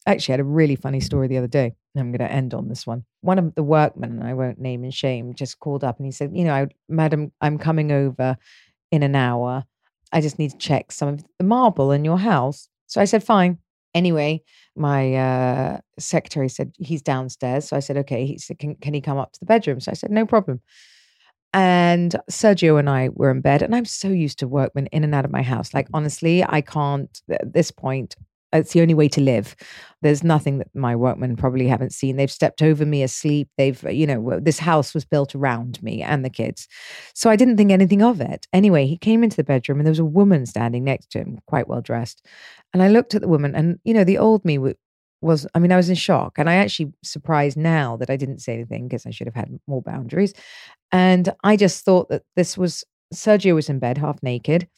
Actually, 0.07 0.33
I 0.33 0.37
had 0.39 0.41
a 0.41 0.45
really 0.45 0.77
funny 0.77 1.01
story 1.01 1.29
the 1.29 1.39
other 1.39 1.47
day. 1.47 1.75
I'm 1.97 2.11
going 2.11 2.29
to 2.29 2.33
end 2.33 2.55
on 2.55 2.69
this 2.69 2.87
one. 2.87 3.05
One 3.21 3.39
of 3.39 3.55
the 3.55 3.63
workmen, 3.63 4.23
I 4.23 4.35
won't 4.35 4.61
name 4.61 4.85
and 4.85 4.93
shame, 4.93 5.35
just 5.35 5.61
called 5.61 5.85
up 5.85 5.99
and 5.99 6.07
he 6.07 6.13
said, 6.13 6.31
You 6.35 6.45
know, 6.45 6.67
madam, 6.89 7.33
I'm 7.41 7.59
coming 7.59 7.93
over 7.93 8.37
in 8.91 9.03
an 9.03 9.15
hour. 9.15 9.65
I 10.13 10.21
just 10.21 10.39
need 10.39 10.51
to 10.51 10.59
check 10.59 10.93
some 10.93 11.09
of 11.09 11.25
the 11.39 11.45
marble 11.45 11.93
in 11.93 12.05
your 12.05 12.19
house. 12.19 12.69
So 12.87 13.01
I 13.01 13.05
said, 13.05 13.23
Fine. 13.23 13.59
Anyway, 13.95 14.43
my 14.75 15.15
uh, 15.15 15.79
secretary 15.99 16.49
said, 16.49 16.73
He's 16.79 17.03
downstairs. 17.03 17.69
So 17.69 17.77
I 17.77 17.81
said, 17.81 17.97
Okay. 17.99 18.27
He 18.27 18.39
said, 18.39 18.59
can, 18.59 18.75
can 18.77 18.95
he 18.95 19.01
come 19.01 19.19
up 19.19 19.33
to 19.33 19.41
the 19.41 19.47
bedroom? 19.47 19.81
So 19.81 19.91
I 19.93 19.95
said, 19.95 20.11
No 20.11 20.27
problem. 20.27 20.61
And 21.53 22.17
Sergio 22.29 22.81
and 22.81 22.91
I 22.91 23.11
were 23.13 23.31
in 23.31 23.41
bed, 23.41 23.63
and 23.63 23.77
I'm 23.77 23.85
so 23.85 24.09
used 24.09 24.41
to 24.41 24.49
workmen 24.49 24.87
in 24.87 25.05
and 25.05 25.15
out 25.15 25.25
of 25.25 25.31
my 25.31 25.43
house. 25.43 25.73
Like, 25.73 25.87
honestly, 25.95 26.43
I 26.43 26.61
can't, 26.61 27.23
at 27.31 27.53
this 27.53 27.71
point, 27.71 28.17
it's 28.55 28.73
the 28.73 28.81
only 28.81 28.95
way 28.95 29.09
to 29.09 29.21
live. 29.21 29.57
There's 30.03 30.23
nothing 30.23 30.59
that 30.59 30.69
my 30.75 30.95
workmen 30.95 31.37
probably 31.37 31.67
haven't 31.67 31.93
seen. 31.93 32.17
They've 32.17 32.31
stepped 32.31 32.63
over 32.63 32.87
me 32.87 33.03
asleep. 33.03 33.49
They've, 33.59 33.85
uh, 33.85 33.91
you 33.91 34.07
know, 34.07 34.39
this 34.41 34.59
house 34.59 34.95
was 34.95 35.05
built 35.05 35.35
around 35.35 35.83
me 35.83 36.03
and 36.03 36.25
the 36.25 36.31
kids. 36.31 36.69
So 37.15 37.31
I 37.31 37.37
didn't 37.37 37.57
think 37.57 37.73
anything 37.73 38.03
of 38.03 38.21
it. 38.21 38.47
Anyway, 38.53 38.87
he 38.87 38.97
came 38.97 39.25
into 39.25 39.37
the 39.37 39.45
bedroom 39.45 39.79
and 39.79 39.87
there 39.87 39.93
was 39.93 39.99
a 39.99 40.05
woman 40.05 40.47
standing 40.47 40.85
next 40.85 41.11
to 41.11 41.19
him, 41.19 41.39
quite 41.47 41.69
well 41.69 41.81
dressed. 41.81 42.25
And 42.73 42.83
I 42.83 42.89
looked 42.89 43.15
at 43.15 43.23
the 43.23 43.29
woman 43.29 43.55
and, 43.55 43.79
you 43.85 43.95
know, 43.95 44.05
the 44.05 44.19
old 44.19 44.45
me 44.45 44.59
was, 45.21 45.47
I 45.55 45.59
mean, 45.59 45.73
I 45.73 45.77
was 45.77 45.89
in 45.89 45.95
shock. 45.95 46.39
And 46.39 46.49
I 46.51 46.57
actually 46.57 46.93
surprised 47.03 47.57
now 47.57 47.97
that 47.97 48.11
I 48.11 48.17
didn't 48.17 48.41
say 48.41 48.55
anything 48.55 48.89
because 48.89 49.07
I 49.07 49.11
should 49.11 49.27
have 49.27 49.35
had 49.35 49.59
more 49.67 49.83
boundaries. 49.83 50.35
And 50.93 51.33
I 51.43 51.57
just 51.57 51.85
thought 51.85 52.09
that 52.11 52.23
this 52.37 52.59
was 52.59 52.85
Sergio 53.13 53.55
was 53.55 53.69
in 53.69 53.79
bed, 53.79 53.99
half 53.99 54.23
naked 54.23 54.69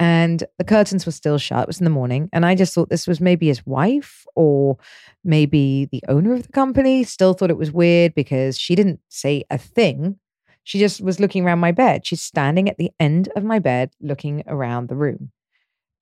and 0.00 0.44
the 0.58 0.64
curtains 0.64 1.04
were 1.06 1.12
still 1.12 1.38
shut. 1.38 1.62
It 1.62 1.66
was 1.66 1.80
in 1.80 1.84
the 1.84 1.90
morning. 1.90 2.28
And 2.32 2.46
I 2.46 2.54
just 2.54 2.74
thought 2.74 2.88
this 2.88 3.06
was 3.06 3.20
maybe 3.20 3.48
his 3.48 3.66
wife 3.66 4.24
or 4.36 4.76
maybe 5.24 5.88
the 5.90 6.02
owner 6.08 6.34
of 6.34 6.44
the 6.44 6.52
company. 6.52 7.02
Still 7.02 7.34
thought 7.34 7.50
it 7.50 7.58
was 7.58 7.72
weird 7.72 8.14
because 8.14 8.58
she 8.58 8.76
didn't 8.76 9.00
say 9.08 9.44
a 9.50 9.58
thing. 9.58 10.18
She 10.62 10.78
just 10.78 11.00
was 11.00 11.18
looking 11.18 11.44
around 11.44 11.58
my 11.58 11.72
bed. 11.72 12.06
She's 12.06 12.22
standing 12.22 12.68
at 12.68 12.78
the 12.78 12.92
end 13.00 13.28
of 13.34 13.42
my 13.42 13.58
bed 13.58 13.90
looking 14.00 14.44
around 14.46 14.88
the 14.88 14.96
room. 14.96 15.32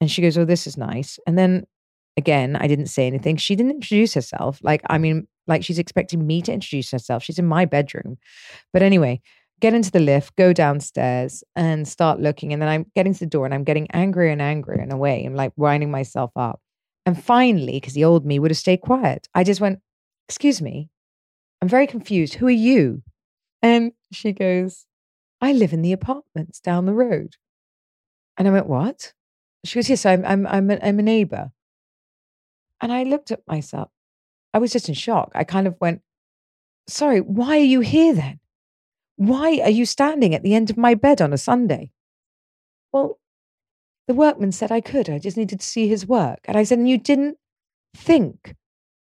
And 0.00 0.10
she 0.10 0.20
goes, 0.20 0.36
Oh, 0.36 0.44
this 0.44 0.66
is 0.66 0.76
nice. 0.76 1.18
And 1.26 1.38
then 1.38 1.66
again, 2.18 2.56
I 2.56 2.66
didn't 2.66 2.86
say 2.86 3.06
anything. 3.06 3.36
She 3.36 3.56
didn't 3.56 3.76
introduce 3.76 4.12
herself. 4.12 4.60
Like, 4.62 4.82
I 4.88 4.98
mean, 4.98 5.26
like 5.46 5.64
she's 5.64 5.78
expecting 5.78 6.26
me 6.26 6.42
to 6.42 6.52
introduce 6.52 6.90
herself. 6.90 7.22
She's 7.22 7.38
in 7.38 7.46
my 7.46 7.64
bedroom. 7.64 8.18
But 8.72 8.82
anyway, 8.82 9.22
get 9.60 9.74
into 9.74 9.90
the 9.90 10.00
lift, 10.00 10.36
go 10.36 10.52
downstairs 10.52 11.42
and 11.54 11.88
start 11.88 12.20
looking. 12.20 12.52
And 12.52 12.60
then 12.60 12.68
I'm 12.68 12.86
getting 12.94 13.14
to 13.14 13.20
the 13.20 13.26
door 13.26 13.44
and 13.44 13.54
I'm 13.54 13.64
getting 13.64 13.90
angrier 13.92 14.30
and 14.30 14.42
angrier 14.42 14.82
in 14.82 14.92
a 14.92 14.96
way. 14.96 15.24
I'm 15.24 15.34
like 15.34 15.52
winding 15.56 15.90
myself 15.90 16.30
up. 16.36 16.60
And 17.06 17.22
finally, 17.22 17.72
because 17.72 17.94
the 17.94 18.04
old 18.04 18.26
me 18.26 18.38
would 18.38 18.50
have 18.50 18.58
stayed 18.58 18.80
quiet, 18.80 19.28
I 19.34 19.44
just 19.44 19.60
went, 19.60 19.80
Excuse 20.28 20.60
me, 20.60 20.90
I'm 21.62 21.68
very 21.68 21.86
confused. 21.86 22.34
Who 22.34 22.46
are 22.48 22.50
you? 22.50 23.02
And 23.62 23.92
she 24.12 24.32
goes, 24.32 24.86
I 25.40 25.52
live 25.52 25.72
in 25.72 25.82
the 25.82 25.92
apartments 25.92 26.60
down 26.60 26.86
the 26.86 26.92
road. 26.92 27.36
And 28.36 28.48
I 28.48 28.50
went, 28.50 28.66
What? 28.66 29.12
She 29.64 29.76
goes, 29.76 29.88
Yes, 29.88 30.04
I'm, 30.04 30.24
I'm, 30.24 30.46
I'm, 30.46 30.70
a, 30.70 30.78
I'm 30.82 30.98
a 30.98 31.02
neighbor. 31.02 31.52
And 32.80 32.92
I 32.92 33.04
looked 33.04 33.30
at 33.30 33.40
myself. 33.46 33.90
I 34.52 34.58
was 34.58 34.72
just 34.72 34.88
in 34.88 34.94
shock. 34.94 35.32
I 35.34 35.44
kind 35.44 35.66
of 35.66 35.76
went, 35.80 36.02
Sorry, 36.88 37.20
why 37.20 37.58
are 37.58 37.64
you 37.64 37.80
here 37.80 38.14
then? 38.14 38.40
Why 39.16 39.60
are 39.62 39.70
you 39.70 39.86
standing 39.86 40.34
at 40.34 40.42
the 40.42 40.54
end 40.54 40.70
of 40.70 40.76
my 40.76 40.94
bed 40.94 41.20
on 41.20 41.32
a 41.32 41.38
Sunday? 41.38 41.90
Well, 42.92 43.18
the 44.06 44.14
workman 44.14 44.52
said 44.52 44.70
I 44.70 44.80
could. 44.80 45.10
I 45.10 45.18
just 45.18 45.36
needed 45.36 45.60
to 45.60 45.66
see 45.66 45.88
his 45.88 46.06
work. 46.06 46.40
And 46.44 46.56
I 46.56 46.62
said, 46.62 46.78
And 46.78 46.88
you 46.88 46.98
didn't 46.98 47.38
think 47.94 48.54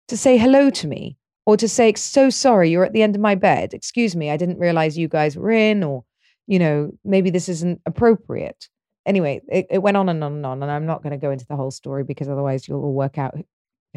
to 0.08 0.16
say 0.16 0.38
hello 0.38 0.70
to 0.70 0.88
me 0.88 1.16
or 1.46 1.56
to 1.56 1.68
say, 1.68 1.92
So 1.94 2.30
sorry, 2.30 2.70
you're 2.70 2.84
at 2.84 2.92
the 2.92 3.02
end 3.02 3.14
of 3.14 3.20
my 3.20 3.34
bed. 3.34 3.74
Excuse 3.74 4.16
me, 4.16 4.30
I 4.30 4.36
didn't 4.36 4.58
realize 4.58 4.98
you 4.98 5.08
guys 5.08 5.36
were 5.36 5.50
in, 5.50 5.84
or, 5.84 6.04
you 6.46 6.58
know, 6.58 6.90
maybe 7.04 7.30
this 7.30 7.48
isn't 7.48 7.80
appropriate. 7.86 8.68
Anyway, 9.06 9.40
it, 9.48 9.66
it 9.70 9.78
went 9.78 9.96
on 9.96 10.08
and 10.08 10.22
on 10.24 10.32
and 10.32 10.46
on. 10.46 10.62
And 10.62 10.72
I'm 10.72 10.86
not 10.86 11.02
going 11.02 11.12
to 11.12 11.18
go 11.18 11.30
into 11.30 11.46
the 11.46 11.56
whole 11.56 11.70
story 11.70 12.02
because 12.02 12.28
otherwise 12.28 12.66
you'll 12.66 12.82
all 12.82 12.94
work 12.94 13.18
out 13.18 13.34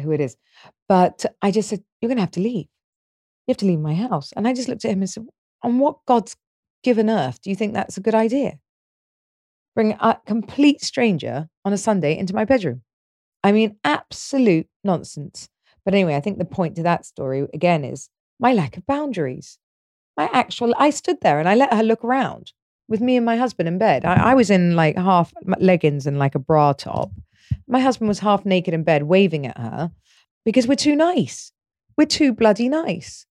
who 0.00 0.12
it 0.12 0.20
is. 0.20 0.36
But 0.88 1.24
I 1.40 1.50
just 1.50 1.70
said, 1.70 1.82
You're 2.00 2.10
going 2.10 2.18
to 2.18 2.22
have 2.22 2.30
to 2.32 2.40
leave. 2.40 2.68
You 3.46 3.52
have 3.52 3.58
to 3.58 3.66
leave 3.66 3.80
my 3.80 3.94
house. 3.94 4.32
And 4.36 4.46
I 4.46 4.52
just 4.52 4.68
looked 4.68 4.84
at 4.84 4.92
him 4.92 5.00
and 5.00 5.10
said, 5.10 5.26
on 5.62 5.78
what 5.78 6.04
God's 6.06 6.36
given 6.82 7.08
earth 7.08 7.40
do 7.42 7.50
you 7.50 7.56
think 7.56 7.74
that's 7.74 7.96
a 7.96 8.00
good 8.00 8.14
idea? 8.14 8.58
Bring 9.74 9.92
a 9.92 10.18
complete 10.26 10.82
stranger 10.82 11.48
on 11.64 11.72
a 11.72 11.78
Sunday 11.78 12.16
into 12.18 12.34
my 12.34 12.44
bedroom. 12.44 12.82
I 13.42 13.52
mean, 13.52 13.76
absolute 13.84 14.68
nonsense. 14.84 15.48
But 15.84 15.94
anyway, 15.94 16.14
I 16.14 16.20
think 16.20 16.38
the 16.38 16.44
point 16.44 16.76
to 16.76 16.82
that 16.84 17.06
story 17.06 17.46
again 17.54 17.84
is 17.84 18.08
my 18.38 18.52
lack 18.52 18.76
of 18.76 18.86
boundaries. 18.86 19.58
My 20.16 20.28
actual, 20.32 20.74
I 20.78 20.90
stood 20.90 21.20
there 21.22 21.38
and 21.38 21.48
I 21.48 21.54
let 21.54 21.72
her 21.72 21.82
look 21.82 22.04
around 22.04 22.52
with 22.88 23.00
me 23.00 23.16
and 23.16 23.24
my 23.24 23.36
husband 23.36 23.68
in 23.68 23.78
bed. 23.78 24.04
I, 24.04 24.32
I 24.32 24.34
was 24.34 24.50
in 24.50 24.76
like 24.76 24.96
half 24.96 25.32
leggings 25.58 26.06
and 26.06 26.18
like 26.18 26.34
a 26.34 26.38
bra 26.38 26.72
top. 26.72 27.10
My 27.66 27.80
husband 27.80 28.08
was 28.08 28.18
half 28.18 28.44
naked 28.44 28.74
in 28.74 28.84
bed 28.84 29.04
waving 29.04 29.46
at 29.46 29.58
her 29.58 29.90
because 30.44 30.66
we're 30.66 30.74
too 30.74 30.94
nice. 30.94 31.52
We're 31.96 32.06
too 32.06 32.32
bloody 32.32 32.68
nice. 32.68 33.26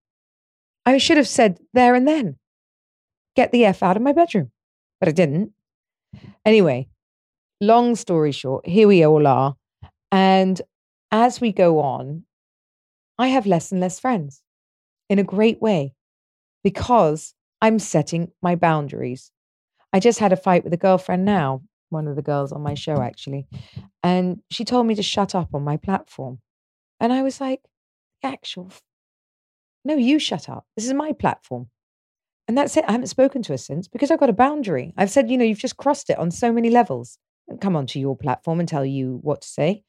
I 0.85 0.97
should 0.97 1.17
have 1.17 1.27
said 1.27 1.59
there 1.73 1.95
and 1.95 2.07
then, 2.07 2.37
get 3.35 3.51
the 3.51 3.65
F 3.65 3.83
out 3.83 3.97
of 3.97 4.03
my 4.03 4.11
bedroom. 4.11 4.51
But 4.99 5.09
I 5.09 5.11
didn't. 5.11 5.51
Anyway, 6.45 6.87
long 7.59 7.95
story 7.95 8.31
short, 8.31 8.67
here 8.67 8.87
we 8.87 9.05
all 9.05 9.25
are. 9.27 9.55
And 10.11 10.61
as 11.11 11.39
we 11.39 11.51
go 11.51 11.79
on, 11.79 12.23
I 13.17 13.27
have 13.27 13.45
less 13.45 13.71
and 13.71 13.79
less 13.79 13.99
friends 13.99 14.41
in 15.09 15.19
a 15.19 15.23
great 15.23 15.61
way 15.61 15.93
because 16.63 17.33
I'm 17.61 17.79
setting 17.79 18.31
my 18.41 18.55
boundaries. 18.55 19.31
I 19.93 19.99
just 19.99 20.19
had 20.19 20.33
a 20.33 20.37
fight 20.37 20.63
with 20.63 20.73
a 20.73 20.77
girlfriend 20.77 21.25
now, 21.25 21.61
one 21.89 22.07
of 22.07 22.15
the 22.15 22.21
girls 22.21 22.51
on 22.51 22.61
my 22.61 22.73
show, 22.73 23.01
actually. 23.01 23.45
And 24.01 24.41
she 24.49 24.65
told 24.65 24.87
me 24.87 24.95
to 24.95 25.03
shut 25.03 25.35
up 25.35 25.53
on 25.53 25.63
my 25.63 25.77
platform. 25.77 26.39
And 26.99 27.11
I 27.11 27.21
was 27.21 27.41
like, 27.41 27.61
actual, 28.23 28.71
no, 29.83 29.95
you 29.95 30.19
shut 30.19 30.49
up. 30.49 30.65
This 30.75 30.85
is 30.85 30.93
my 30.93 31.13
platform. 31.13 31.67
And 32.47 32.57
that's 32.57 32.75
it. 32.75 32.85
I 32.87 32.91
haven't 32.91 33.07
spoken 33.07 33.41
to 33.43 33.53
her 33.53 33.57
since 33.57 33.87
because 33.87 34.11
I've 34.11 34.19
got 34.19 34.29
a 34.29 34.33
boundary. 34.33 34.93
I've 34.97 35.11
said, 35.11 35.29
you 35.29 35.37
know, 35.37 35.45
you've 35.45 35.59
just 35.59 35.77
crossed 35.77 36.09
it 36.09 36.17
on 36.19 36.31
so 36.31 36.51
many 36.51 36.69
levels. 36.69 37.17
Come 37.59 37.75
onto 37.75 37.99
your 37.99 38.17
platform 38.17 38.59
and 38.59 38.67
tell 38.67 38.85
you 38.85 39.19
what 39.21 39.41
to 39.41 39.47
say. 39.47 39.83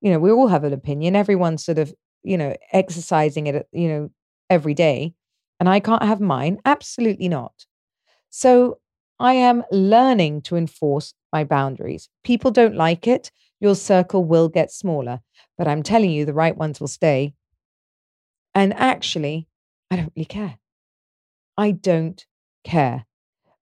You 0.00 0.12
know, 0.12 0.18
we 0.18 0.30
all 0.30 0.48
have 0.48 0.64
an 0.64 0.72
opinion. 0.72 1.16
Everyone's 1.16 1.64
sort 1.64 1.78
of, 1.78 1.92
you 2.22 2.36
know, 2.36 2.56
exercising 2.72 3.46
it, 3.46 3.68
you 3.72 3.88
know, 3.88 4.10
every 4.50 4.74
day. 4.74 5.14
And 5.60 5.68
I 5.68 5.80
can't 5.80 6.02
have 6.02 6.20
mine. 6.20 6.58
Absolutely 6.64 7.28
not. 7.28 7.66
So 8.30 8.78
I 9.18 9.34
am 9.34 9.64
learning 9.70 10.42
to 10.42 10.56
enforce 10.56 11.14
my 11.32 11.44
boundaries. 11.44 12.08
People 12.24 12.50
don't 12.50 12.76
like 12.76 13.06
it. 13.06 13.30
Your 13.60 13.74
circle 13.74 14.24
will 14.24 14.48
get 14.48 14.70
smaller, 14.70 15.20
but 15.56 15.66
I'm 15.66 15.82
telling 15.82 16.10
you, 16.10 16.24
the 16.24 16.32
right 16.32 16.56
ones 16.56 16.78
will 16.80 16.88
stay. 16.88 17.34
And 18.58 18.74
actually, 18.74 19.46
I 19.88 19.94
don't 19.94 20.12
really 20.16 20.24
care. 20.24 20.58
I 21.56 21.70
don't 21.70 22.26
care 22.64 23.06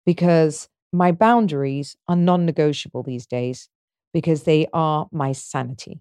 because 0.05 0.69
my 0.93 1.11
boundaries 1.11 1.97
are 2.07 2.15
non 2.15 2.45
negotiable 2.45 3.03
these 3.03 3.25
days 3.25 3.67
because 4.13 4.43
they 4.43 4.67
are 4.71 5.09
my 5.11 5.33
sanity 5.33 5.99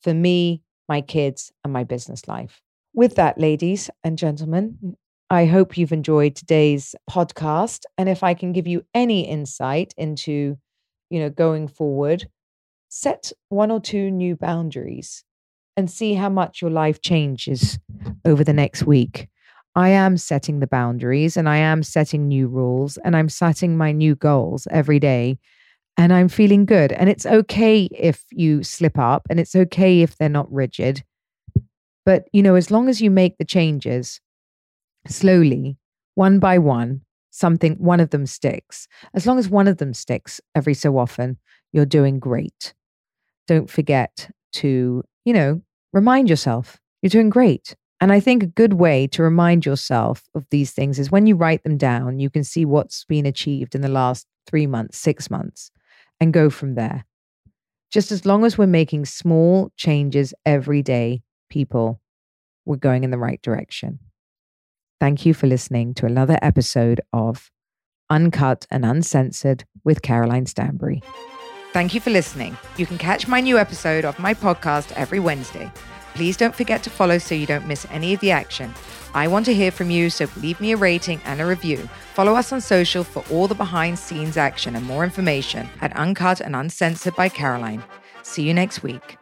for 0.00 0.12
me, 0.12 0.60
my 0.88 1.02
kids, 1.02 1.52
and 1.62 1.72
my 1.72 1.84
business 1.84 2.26
life. 2.26 2.60
With 2.94 3.14
that, 3.14 3.38
ladies 3.38 3.90
and 4.02 4.18
gentlemen, 4.18 4.96
I 5.30 5.46
hope 5.46 5.78
you've 5.78 5.92
enjoyed 5.92 6.34
today's 6.34 6.96
podcast. 7.08 7.84
And 7.96 8.08
if 8.08 8.24
I 8.24 8.34
can 8.34 8.52
give 8.52 8.66
you 8.66 8.82
any 8.92 9.20
insight 9.20 9.94
into, 9.96 10.58
you 11.10 11.20
know, 11.20 11.30
going 11.30 11.68
forward, 11.68 12.28
set 12.88 13.30
one 13.50 13.70
or 13.70 13.78
two 13.78 14.10
new 14.10 14.34
boundaries 14.34 15.24
and 15.76 15.90
see 15.90 16.14
how 16.14 16.28
much 16.28 16.60
your 16.60 16.70
life 16.70 17.00
changes 17.00 17.78
over 18.24 18.44
the 18.44 18.52
next 18.52 18.84
week. 18.84 19.28
I 19.74 19.90
am 19.90 20.16
setting 20.16 20.60
the 20.60 20.66
boundaries 20.66 21.36
and 21.36 21.48
I 21.48 21.58
am 21.58 21.82
setting 21.82 22.26
new 22.26 22.48
rules 22.48 22.96
and 22.98 23.16
I'm 23.16 23.28
setting 23.28 23.76
my 23.76 23.92
new 23.92 24.14
goals 24.14 24.66
every 24.70 24.98
day 24.98 25.38
and 25.96 26.12
I'm 26.12 26.28
feeling 26.28 26.64
good. 26.64 26.92
And 26.92 27.08
it's 27.08 27.26
okay 27.26 27.84
if 27.92 28.24
you 28.30 28.62
slip 28.62 28.98
up 28.98 29.22
and 29.30 29.38
it's 29.38 29.54
okay 29.54 30.02
if 30.02 30.16
they're 30.16 30.28
not 30.28 30.52
rigid. 30.52 31.04
But, 32.04 32.24
you 32.32 32.42
know, 32.42 32.54
as 32.56 32.70
long 32.70 32.88
as 32.88 33.00
you 33.00 33.10
make 33.10 33.38
the 33.38 33.44
changes 33.44 34.20
slowly, 35.06 35.76
one 36.14 36.38
by 36.38 36.58
one, 36.58 37.02
something, 37.30 37.74
one 37.74 38.00
of 38.00 38.10
them 38.10 38.26
sticks. 38.26 38.88
As 39.14 39.26
long 39.26 39.38
as 39.38 39.48
one 39.48 39.68
of 39.68 39.78
them 39.78 39.94
sticks 39.94 40.40
every 40.54 40.74
so 40.74 40.98
often, 40.98 41.38
you're 41.72 41.86
doing 41.86 42.18
great. 42.18 42.74
Don't 43.46 43.70
forget 43.70 44.30
to, 44.54 45.04
you 45.24 45.32
know, 45.32 45.62
remind 45.92 46.28
yourself 46.30 46.78
you're 47.02 47.10
doing 47.10 47.30
great. 47.30 47.74
And 48.00 48.12
I 48.12 48.20
think 48.20 48.42
a 48.42 48.46
good 48.46 48.74
way 48.74 49.06
to 49.08 49.22
remind 49.22 49.66
yourself 49.66 50.24
of 50.34 50.46
these 50.50 50.72
things 50.72 50.98
is 50.98 51.10
when 51.10 51.26
you 51.26 51.36
write 51.36 51.62
them 51.64 51.76
down, 51.76 52.18
you 52.18 52.30
can 52.30 52.44
see 52.44 52.64
what's 52.64 53.04
been 53.04 53.26
achieved 53.26 53.74
in 53.74 53.82
the 53.82 53.88
last 53.88 54.26
three 54.46 54.66
months, 54.66 54.98
six 54.98 55.30
months, 55.30 55.70
and 56.18 56.32
go 56.32 56.48
from 56.48 56.74
there. 56.74 57.04
Just 57.90 58.10
as 58.10 58.24
long 58.24 58.44
as 58.44 58.56
we're 58.56 58.66
making 58.66 59.04
small 59.04 59.70
changes 59.76 60.32
every 60.46 60.82
day, 60.82 61.22
people, 61.50 62.00
we're 62.64 62.76
going 62.76 63.04
in 63.04 63.10
the 63.10 63.18
right 63.18 63.42
direction. 63.42 63.98
Thank 65.00 65.26
you 65.26 65.34
for 65.34 65.46
listening 65.46 65.94
to 65.94 66.06
another 66.06 66.38
episode 66.40 67.00
of 67.12 67.50
Uncut 68.08 68.66
and 68.70 68.84
Uncensored 68.84 69.64
with 69.84 70.02
Caroline 70.02 70.46
Stanbury. 70.46 71.02
Thank 71.72 71.94
you 71.94 72.00
for 72.00 72.10
listening. 72.10 72.56
You 72.76 72.86
can 72.86 72.98
catch 72.98 73.28
my 73.28 73.40
new 73.40 73.56
episode 73.56 74.04
of 74.04 74.18
my 74.18 74.34
podcast 74.34 74.90
every 74.92 75.20
Wednesday. 75.20 75.70
Please 76.14 76.36
don't 76.36 76.54
forget 76.54 76.82
to 76.82 76.90
follow 76.90 77.18
so 77.18 77.36
you 77.36 77.46
don't 77.46 77.68
miss 77.68 77.86
any 77.90 78.12
of 78.12 78.20
the 78.20 78.32
action. 78.32 78.74
I 79.14 79.28
want 79.28 79.46
to 79.46 79.54
hear 79.54 79.70
from 79.70 79.90
you, 79.90 80.10
so 80.10 80.26
leave 80.36 80.60
me 80.60 80.72
a 80.72 80.76
rating 80.76 81.20
and 81.24 81.40
a 81.40 81.46
review. 81.46 81.88
Follow 82.14 82.34
us 82.34 82.52
on 82.52 82.60
social 82.60 83.04
for 83.04 83.24
all 83.30 83.46
the 83.46 83.54
behind 83.54 83.98
scenes 83.98 84.36
action 84.36 84.74
and 84.74 84.84
more 84.84 85.04
information 85.04 85.68
at 85.80 85.96
Uncut 85.96 86.40
and 86.40 86.56
Uncensored 86.56 87.14
by 87.14 87.28
Caroline. 87.28 87.84
See 88.22 88.42
you 88.42 88.52
next 88.52 88.82
week. 88.82 89.19